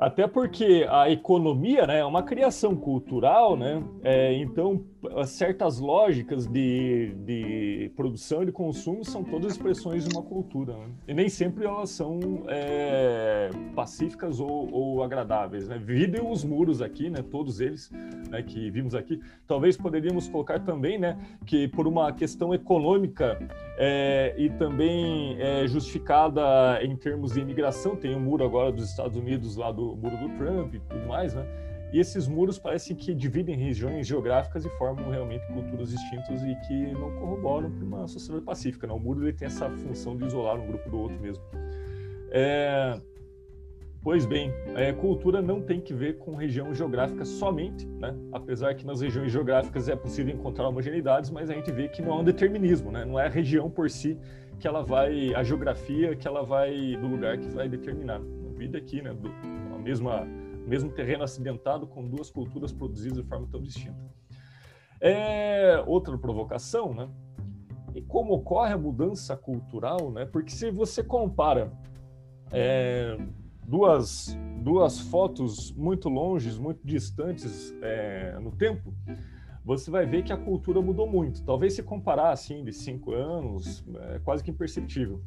Até 0.00 0.26
porque 0.26 0.86
a 0.88 1.10
economia 1.10 1.86
né, 1.86 1.98
é 1.98 2.04
uma 2.04 2.22
criação 2.22 2.74
cultural, 2.74 3.54
né? 3.54 3.84
É, 4.02 4.32
então, 4.32 4.82
certas 5.26 5.78
lógicas 5.78 6.46
de, 6.46 7.14
de 7.24 7.90
produção 7.96 8.42
e 8.42 8.46
de 8.46 8.52
consumo 8.52 9.04
são 9.04 9.24
todas 9.24 9.52
expressões 9.52 10.06
de 10.06 10.14
uma 10.14 10.22
cultura. 10.22 10.74
né? 10.74 10.86
E 11.08 11.14
nem 11.14 11.28
sempre 11.28 11.64
elas 11.64 11.90
são 11.90 12.20
é, 12.48 13.50
pacíficas 13.74 14.40
ou, 14.40 14.70
ou 14.72 15.02
agradáveis. 15.02 15.68
Né? 15.68 15.78
Videm 15.78 16.20
os 16.22 16.44
muros 16.44 16.82
aqui, 16.82 17.08
né, 17.08 17.22
todos 17.30 17.60
eles 17.60 17.90
né, 18.28 18.42
que 18.42 18.70
vimos 18.70 18.94
aqui. 18.94 19.20
Talvez 19.46 19.76
poderíamos 19.76 20.28
colocar 20.28 20.60
também 20.60 20.98
né, 20.98 21.18
que, 21.46 21.68
por 21.68 21.86
uma 21.86 22.12
questão 22.12 22.52
econômica 22.52 23.38
é, 23.78 24.34
e 24.36 24.50
também 24.50 25.36
é, 25.40 25.66
justificada 25.66 26.82
em 26.82 26.94
termos 26.96 27.32
de 27.32 27.40
imigração, 27.40 27.96
tem 27.96 28.14
o 28.14 28.20
muro 28.20 28.44
agora 28.44 28.70
dos 28.70 28.90
Estados 28.90 29.16
Unidos, 29.16 29.56
lá 29.56 29.72
do 29.72 29.96
muro 29.96 30.16
do 30.16 30.28
Trump 30.36 30.74
e 30.74 30.80
tudo 30.80 31.06
mais, 31.06 31.34
né? 31.34 31.69
E 31.92 31.98
esses 31.98 32.28
muros 32.28 32.58
parecem 32.58 32.94
que 32.96 33.14
dividem 33.14 33.56
regiões 33.56 34.06
geográficas 34.06 34.64
e 34.64 34.70
formam 34.70 35.10
realmente 35.10 35.46
culturas 35.48 35.90
distintas 35.90 36.42
e 36.42 36.54
que 36.66 36.92
não 36.92 37.10
corroboram 37.18 37.70
para 37.70 37.84
uma 37.84 38.06
sociedade 38.06 38.44
pacífica. 38.44 38.86
Né? 38.86 38.92
O 38.92 38.98
muro 38.98 39.24
ele 39.24 39.32
tem 39.32 39.46
essa 39.46 39.68
função 39.70 40.16
de 40.16 40.24
isolar 40.24 40.58
um 40.60 40.66
grupo 40.66 40.88
do 40.88 40.98
outro 40.98 41.18
mesmo. 41.20 41.42
É, 42.30 43.00
Pois 44.02 44.24
bem, 44.24 44.50
é, 44.76 44.94
cultura 44.94 45.42
não 45.42 45.60
tem 45.60 45.78
que 45.78 45.92
ver 45.92 46.16
com 46.16 46.34
região 46.34 46.74
geográfica 46.74 47.22
somente, 47.22 47.86
né? 47.86 48.16
apesar 48.32 48.74
que 48.74 48.86
nas 48.86 49.02
regiões 49.02 49.30
geográficas 49.30 49.90
é 49.90 49.94
possível 49.94 50.34
encontrar 50.34 50.68
homogeneidades, 50.68 51.28
mas 51.28 51.50
a 51.50 51.52
gente 51.52 51.70
vê 51.70 51.86
que 51.86 52.00
não 52.00 52.12
é 52.12 52.20
um 52.20 52.24
determinismo, 52.24 52.90
né? 52.90 53.04
não 53.04 53.20
é 53.20 53.26
a 53.26 53.28
região 53.28 53.68
por 53.68 53.90
si 53.90 54.16
que 54.58 54.66
ela 54.66 54.82
vai, 54.82 55.34
a 55.34 55.42
geografia 55.42 56.14
que 56.14 56.26
ela 56.26 56.42
vai, 56.42 56.96
do 56.96 57.08
lugar 57.08 57.36
que 57.36 57.48
vai 57.48 57.68
determinar. 57.68 58.20
A 58.20 58.52
vida 58.58 58.78
aqui, 58.78 59.00
né? 59.00 59.14
Do, 59.14 59.30
a 59.74 59.78
mesma, 59.78 60.28
mesmo 60.70 60.88
terreno 60.88 61.24
acidentado 61.24 61.84
com 61.84 62.06
duas 62.06 62.30
culturas 62.30 62.72
produzidas 62.72 63.18
de 63.18 63.28
forma 63.28 63.48
tão 63.50 63.60
distinta. 63.60 63.98
É, 65.00 65.82
outra 65.84 66.16
provocação, 66.16 66.94
né? 66.94 67.08
E 67.92 68.00
como 68.00 68.34
ocorre 68.34 68.72
a 68.72 68.78
mudança 68.78 69.36
cultural, 69.36 70.12
né? 70.12 70.24
Porque 70.26 70.52
se 70.52 70.70
você 70.70 71.02
compara 71.02 71.72
é, 72.52 73.18
duas, 73.66 74.38
duas 74.62 75.00
fotos 75.00 75.72
muito 75.72 76.08
longes, 76.08 76.56
muito 76.56 76.86
distantes 76.86 77.74
é, 77.82 78.38
no 78.38 78.52
tempo, 78.52 78.94
você 79.64 79.90
vai 79.90 80.06
ver 80.06 80.22
que 80.22 80.32
a 80.32 80.36
cultura 80.36 80.80
mudou 80.80 81.06
muito. 81.06 81.42
Talvez 81.44 81.74
se 81.74 81.82
comparar 81.82 82.30
assim 82.30 82.64
de 82.64 82.72
cinco 82.72 83.12
anos, 83.12 83.84
é 84.12 84.18
quase 84.20 84.42
que 84.42 84.50
imperceptível. 84.50 85.20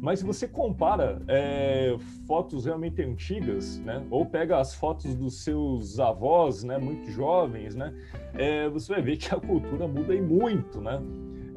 Mas 0.00 0.20
se 0.20 0.24
você 0.24 0.46
compara 0.46 1.22
é, 1.28 1.96
fotos 2.26 2.64
realmente 2.64 3.02
antigas, 3.02 3.78
né, 3.80 4.04
ou 4.10 4.26
pega 4.26 4.58
as 4.58 4.74
fotos 4.74 5.14
dos 5.14 5.42
seus 5.42 5.98
avós, 5.98 6.62
né, 6.64 6.78
muito 6.78 7.10
jovens, 7.10 7.74
né, 7.74 7.94
é, 8.34 8.68
você 8.68 8.92
vai 8.92 9.02
ver 9.02 9.16
que 9.16 9.34
a 9.34 9.40
cultura 9.40 9.86
muda 9.86 10.14
e 10.14 10.20
muito, 10.20 10.80
né. 10.80 11.00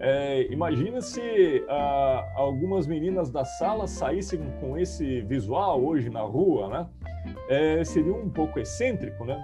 É, 0.04 0.52
imagina 0.52 1.00
se 1.00 1.64
ah, 1.70 2.28
algumas 2.36 2.88
meninas 2.88 3.30
da 3.30 3.46
sala 3.46 3.86
saíssem 3.86 4.40
com 4.60 4.76
esse 4.76 5.22
visual 5.22 5.84
hoje 5.84 6.10
na 6.10 6.22
rua, 6.22 6.68
né? 6.68 6.88
É, 7.48 7.84
seria 7.84 8.12
um 8.12 8.28
pouco 8.28 8.60
excêntrico, 8.60 9.24
né? 9.24 9.38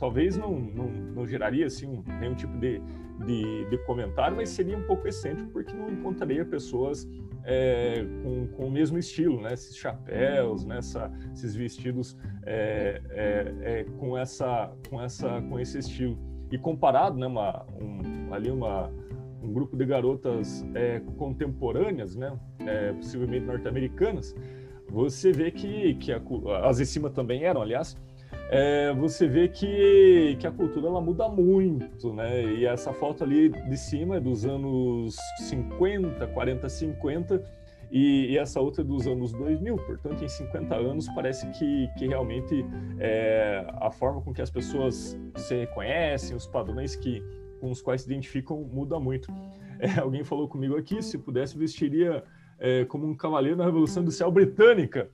Talvez 0.00 0.36
não, 0.36 0.58
não, 0.58 0.88
não, 0.88 1.26
geraria 1.26 1.66
assim, 1.66 1.86
um, 1.86 2.02
nenhum 2.18 2.34
tipo 2.34 2.56
de, 2.58 2.80
de, 3.26 3.68
de, 3.68 3.78
comentário, 3.84 4.34
mas 4.34 4.48
seria 4.48 4.76
um 4.76 4.82
pouco 4.84 5.06
excêntrico 5.06 5.50
porque 5.52 5.74
não 5.74 5.90
encontraria 5.90 6.42
pessoas 6.42 7.06
é, 7.44 8.02
com, 8.22 8.46
com 8.48 8.66
o 8.66 8.70
mesmo 8.70 8.98
estilo, 8.98 9.42
né? 9.42 9.52
Esses 9.52 9.76
chapéus, 9.76 10.64
né? 10.64 10.78
Esses 11.34 11.54
vestidos 11.54 12.16
é, 12.46 13.02
é, 13.10 13.54
é, 13.60 13.84
com 13.98 14.16
essa, 14.16 14.72
com 14.88 15.00
essa, 15.00 15.42
com 15.42 15.60
esse 15.60 15.78
estilo. 15.78 16.18
E 16.50 16.56
comparado, 16.56 17.18
né? 17.18 17.26
Uma, 17.26 17.66
um, 17.78 18.32
ali 18.32 18.50
uma 18.50 18.90
um 19.42 19.52
grupo 19.52 19.76
de 19.76 19.84
garotas 19.84 20.64
é, 20.74 21.00
contemporâneas, 21.16 22.14
né, 22.14 22.38
é, 22.60 22.92
possivelmente 22.92 23.46
norte-americanas, 23.46 24.34
você 24.88 25.32
vê 25.32 25.50
que, 25.50 25.94
que 25.94 26.12
a, 26.12 26.20
as 26.64 26.78
de 26.78 26.86
cima 26.86 27.08
também 27.08 27.44
eram, 27.44 27.62
aliás, 27.62 27.96
é, 28.52 28.92
você 28.94 29.28
vê 29.28 29.46
que, 29.46 30.36
que 30.40 30.46
a 30.46 30.50
cultura 30.50 30.88
ela 30.88 31.00
muda 31.00 31.28
muito, 31.28 32.12
né? 32.12 32.42
E 32.42 32.66
essa 32.66 32.92
foto 32.92 33.22
ali 33.22 33.48
de 33.48 33.76
cima 33.76 34.16
é 34.16 34.20
dos 34.20 34.44
anos 34.44 35.16
50, 35.48 36.26
40, 36.26 36.68
50, 36.68 37.44
e, 37.92 38.32
e, 38.32 38.38
essa 38.38 38.60
outra 38.60 38.82
é 38.82 38.84
dos 38.84 39.06
anos 39.06 39.32
2000. 39.32 39.76
Portanto, 39.76 40.24
em 40.24 40.28
50 40.28 40.74
anos, 40.74 41.08
parece 41.10 41.46
que, 41.52 41.88
que 41.96 42.08
realmente 42.08 42.66
é, 42.98 43.64
a 43.80 43.90
forma 43.90 44.20
com 44.20 44.32
que 44.32 44.42
as 44.42 44.50
pessoas 44.50 45.16
se 45.36 45.54
reconhecem, 45.54 46.36
os 46.36 46.46
padrões 46.46 46.96
que, 46.96 47.22
com 47.60 47.70
os 47.70 47.80
quais 47.80 48.02
se 48.02 48.08
identificam 48.08 48.62
muda 48.62 48.98
muito. 48.98 49.32
É, 49.78 49.98
alguém 49.98 50.22
falou 50.22 50.46
comigo 50.46 50.76
aqui, 50.76 51.00
se 51.00 51.16
pudesse, 51.16 51.56
vestiria 51.56 52.22
é, 52.58 52.84
como 52.84 53.06
um 53.06 53.14
cavaleiro 53.14 53.56
na 53.56 53.64
Revolução 53.64 54.02
Industrial 54.02 54.30
Britânica. 54.30 55.08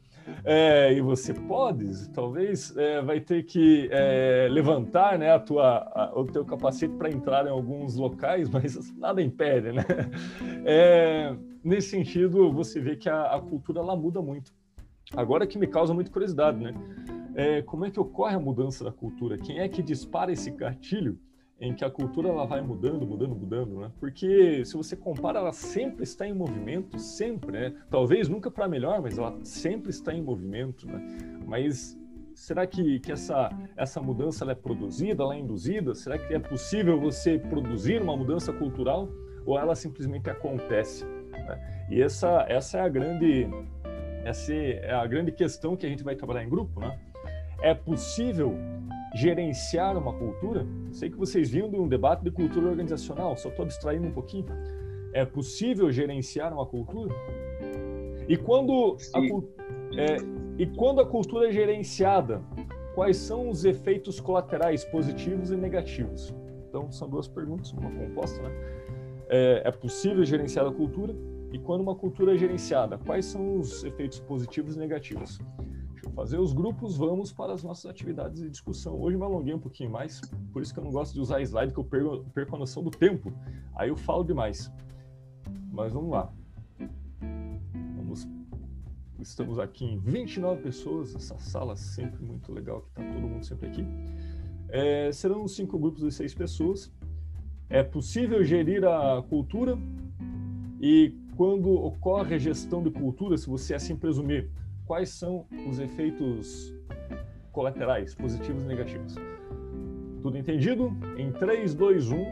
É, 0.44 0.92
e 0.92 1.00
você 1.00 1.32
pode, 1.32 2.08
talvez 2.10 2.76
é, 2.76 3.00
vai 3.02 3.20
ter 3.20 3.44
que 3.44 3.88
é, 3.90 4.48
levantar 4.50 5.18
né, 5.18 5.32
a 5.32 5.38
tua, 5.38 5.78
a, 5.94 6.18
o 6.18 6.24
teu 6.24 6.44
capacete 6.44 6.94
para 6.94 7.10
entrar 7.10 7.46
em 7.46 7.50
alguns 7.50 7.96
locais, 7.96 8.48
mas 8.50 8.94
nada 8.96 9.22
impede, 9.22 9.72
né? 9.72 9.84
É, 10.64 11.34
nesse 11.62 11.90
sentido, 11.90 12.52
você 12.52 12.80
vê 12.80 12.96
que 12.96 13.08
a, 13.08 13.36
a, 13.36 13.40
cultura 13.40 13.80
ela 13.80 13.96
muda 13.96 14.20
muito. 14.20 14.52
Agora 15.16 15.46
que 15.46 15.58
me 15.58 15.66
causa 15.66 15.94
muita 15.94 16.10
curiosidade, 16.10 16.58
né? 16.58 16.74
É, 17.34 17.62
como 17.62 17.84
é 17.84 17.90
que 17.90 18.00
ocorre 18.00 18.34
a 18.34 18.40
mudança 18.40 18.82
da 18.82 18.90
cultura? 18.90 19.36
Quem 19.36 19.58
é 19.58 19.68
que 19.68 19.82
dispara 19.82 20.32
esse 20.32 20.50
gatilho 20.50 21.18
em 21.60 21.74
que 21.74 21.84
a 21.84 21.90
cultura 21.90 22.28
ela 22.28 22.46
vai 22.46 22.60
mudando, 22.60 23.06
mudando, 23.06 23.34
mudando, 23.34 23.80
né? 23.80 23.90
Porque 23.98 24.64
se 24.64 24.76
você 24.76 24.94
compara, 24.94 25.38
ela 25.38 25.52
sempre 25.52 26.04
está 26.04 26.26
em 26.26 26.34
movimento, 26.34 26.98
sempre, 26.98 27.52
né? 27.52 27.74
Talvez 27.90 28.28
nunca 28.28 28.50
para 28.50 28.68
melhor, 28.68 29.00
mas 29.00 29.16
ela 29.16 29.38
sempre 29.42 29.90
está 29.90 30.12
em 30.12 30.22
movimento, 30.22 30.86
né? 30.86 31.00
Mas 31.46 31.98
será 32.34 32.66
que, 32.66 33.00
que 33.00 33.10
essa, 33.10 33.50
essa 33.74 34.00
mudança 34.02 34.44
ela 34.44 34.52
é 34.52 34.54
produzida, 34.54 35.22
ela 35.22 35.34
é 35.34 35.38
induzida? 35.38 35.94
Será 35.94 36.18
que 36.18 36.34
é 36.34 36.38
possível 36.38 37.00
você 37.00 37.38
produzir 37.38 38.02
uma 38.02 38.16
mudança 38.16 38.52
cultural 38.52 39.08
ou 39.46 39.58
ela 39.58 39.74
simplesmente 39.74 40.28
acontece? 40.28 41.06
Né? 41.06 41.86
E 41.90 42.02
essa, 42.02 42.44
essa 42.48 42.78
é 42.78 42.80
a 42.82 42.88
grande 42.88 43.48
essa 44.24 44.52
é 44.52 44.92
a 44.92 45.06
grande 45.06 45.30
questão 45.30 45.76
que 45.76 45.86
a 45.86 45.88
gente 45.88 46.02
vai 46.02 46.16
trabalhar 46.16 46.42
em 46.42 46.48
grupo, 46.48 46.80
né? 46.80 46.98
É 47.60 47.74
possível 47.74 48.54
gerenciar 49.14 49.96
uma 49.96 50.12
cultura? 50.12 50.66
Sei 50.92 51.10
que 51.10 51.16
vocês 51.16 51.50
viram 51.50 51.70
de 51.70 51.76
um 51.76 51.88
debate 51.88 52.22
de 52.22 52.30
cultura 52.30 52.68
organizacional, 52.68 53.36
só 53.36 53.48
estou 53.48 53.64
abstraindo 53.64 54.06
um 54.06 54.12
pouquinho. 54.12 54.46
É 55.12 55.24
possível 55.24 55.90
gerenciar 55.90 56.52
uma 56.52 56.66
cultura? 56.66 57.14
E 58.28 58.36
quando 58.36 58.96
a, 59.14 59.20
é, 60.00 60.16
e 60.58 60.66
quando 60.66 61.00
a 61.00 61.06
cultura 61.06 61.48
é 61.48 61.52
gerenciada, 61.52 62.42
quais 62.94 63.16
são 63.16 63.48
os 63.48 63.64
efeitos 63.64 64.20
colaterais 64.20 64.84
positivos 64.84 65.50
e 65.50 65.56
negativos? 65.56 66.34
Então, 66.68 66.90
são 66.90 67.08
duas 67.08 67.28
perguntas, 67.28 67.72
uma 67.72 67.90
composta, 67.90 68.42
né? 68.42 68.50
É, 69.28 69.62
é 69.64 69.70
possível 69.70 70.24
gerenciar 70.24 70.66
a 70.66 70.72
cultura? 70.72 71.14
E 71.52 71.58
quando 71.58 71.80
uma 71.80 71.94
cultura 71.94 72.34
é 72.34 72.36
gerenciada, 72.36 72.98
quais 72.98 73.24
são 73.24 73.58
os 73.58 73.84
efeitos 73.84 74.20
positivos 74.20 74.76
e 74.76 74.78
negativos? 74.78 75.38
Fazer 76.16 76.40
os 76.40 76.54
grupos, 76.54 76.96
vamos 76.96 77.30
para 77.30 77.52
as 77.52 77.62
nossas 77.62 77.84
atividades 77.84 78.40
de 78.40 78.48
discussão. 78.48 78.98
Hoje 78.98 79.18
me 79.18 79.22
alonguei 79.22 79.52
um 79.52 79.58
pouquinho 79.58 79.90
mais, 79.90 80.22
por 80.50 80.62
isso 80.62 80.72
que 80.72 80.80
eu 80.80 80.84
não 80.84 80.90
gosto 80.90 81.12
de 81.12 81.20
usar 81.20 81.42
slide, 81.42 81.74
que 81.74 81.78
eu 81.78 81.84
perco, 81.84 82.24
perco 82.32 82.56
a 82.56 82.58
noção 82.58 82.82
do 82.82 82.90
tempo. 82.90 83.30
Aí 83.74 83.90
eu 83.90 83.96
falo 83.96 84.24
demais. 84.24 84.72
Mas 85.70 85.92
vamos 85.92 86.10
lá. 86.10 86.32
Vamos. 87.96 88.26
Estamos 89.20 89.58
aqui 89.58 89.84
em 89.84 89.98
29 89.98 90.62
pessoas, 90.62 91.14
essa 91.14 91.36
sala 91.36 91.76
sempre 91.76 92.24
muito 92.24 92.50
legal, 92.50 92.80
que 92.80 92.88
está 92.88 93.12
todo 93.12 93.28
mundo 93.28 93.44
sempre 93.44 93.68
aqui. 93.68 93.86
É, 94.70 95.12
serão 95.12 95.46
cinco 95.46 95.78
grupos 95.78 96.02
de 96.02 96.10
seis 96.10 96.32
pessoas. 96.32 96.90
É 97.68 97.82
possível 97.82 98.42
gerir 98.42 98.86
a 98.86 99.22
cultura 99.28 99.78
e 100.80 101.14
quando 101.36 101.70
ocorre 101.70 102.36
a 102.36 102.38
gestão 102.38 102.82
de 102.82 102.90
cultura, 102.90 103.36
se 103.36 103.46
você 103.46 103.74
assim 103.74 103.94
presumir, 103.94 104.50
quais 104.86 105.10
são 105.10 105.46
os 105.68 105.78
efeitos 105.78 106.72
colaterais, 107.52 108.14
positivos 108.14 108.62
e 108.62 108.66
negativos. 108.66 109.14
Tudo 110.22 110.38
entendido? 110.38 110.96
Em 111.18 111.32
3, 111.32 111.74
2, 111.74 112.10
1, 112.10 112.24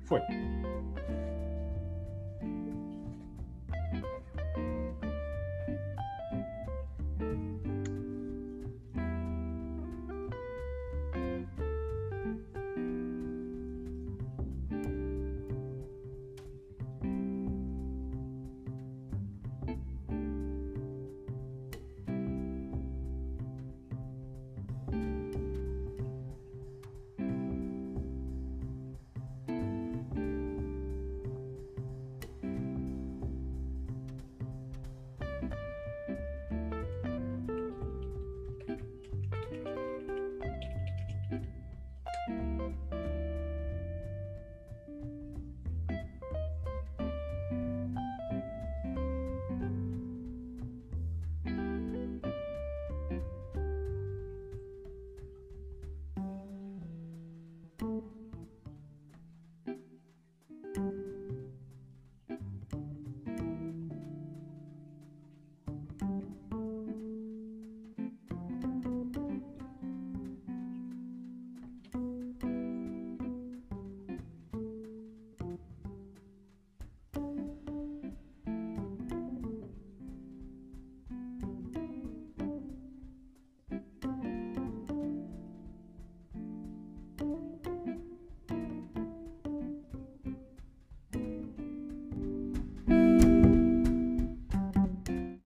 foi. 0.00 0.20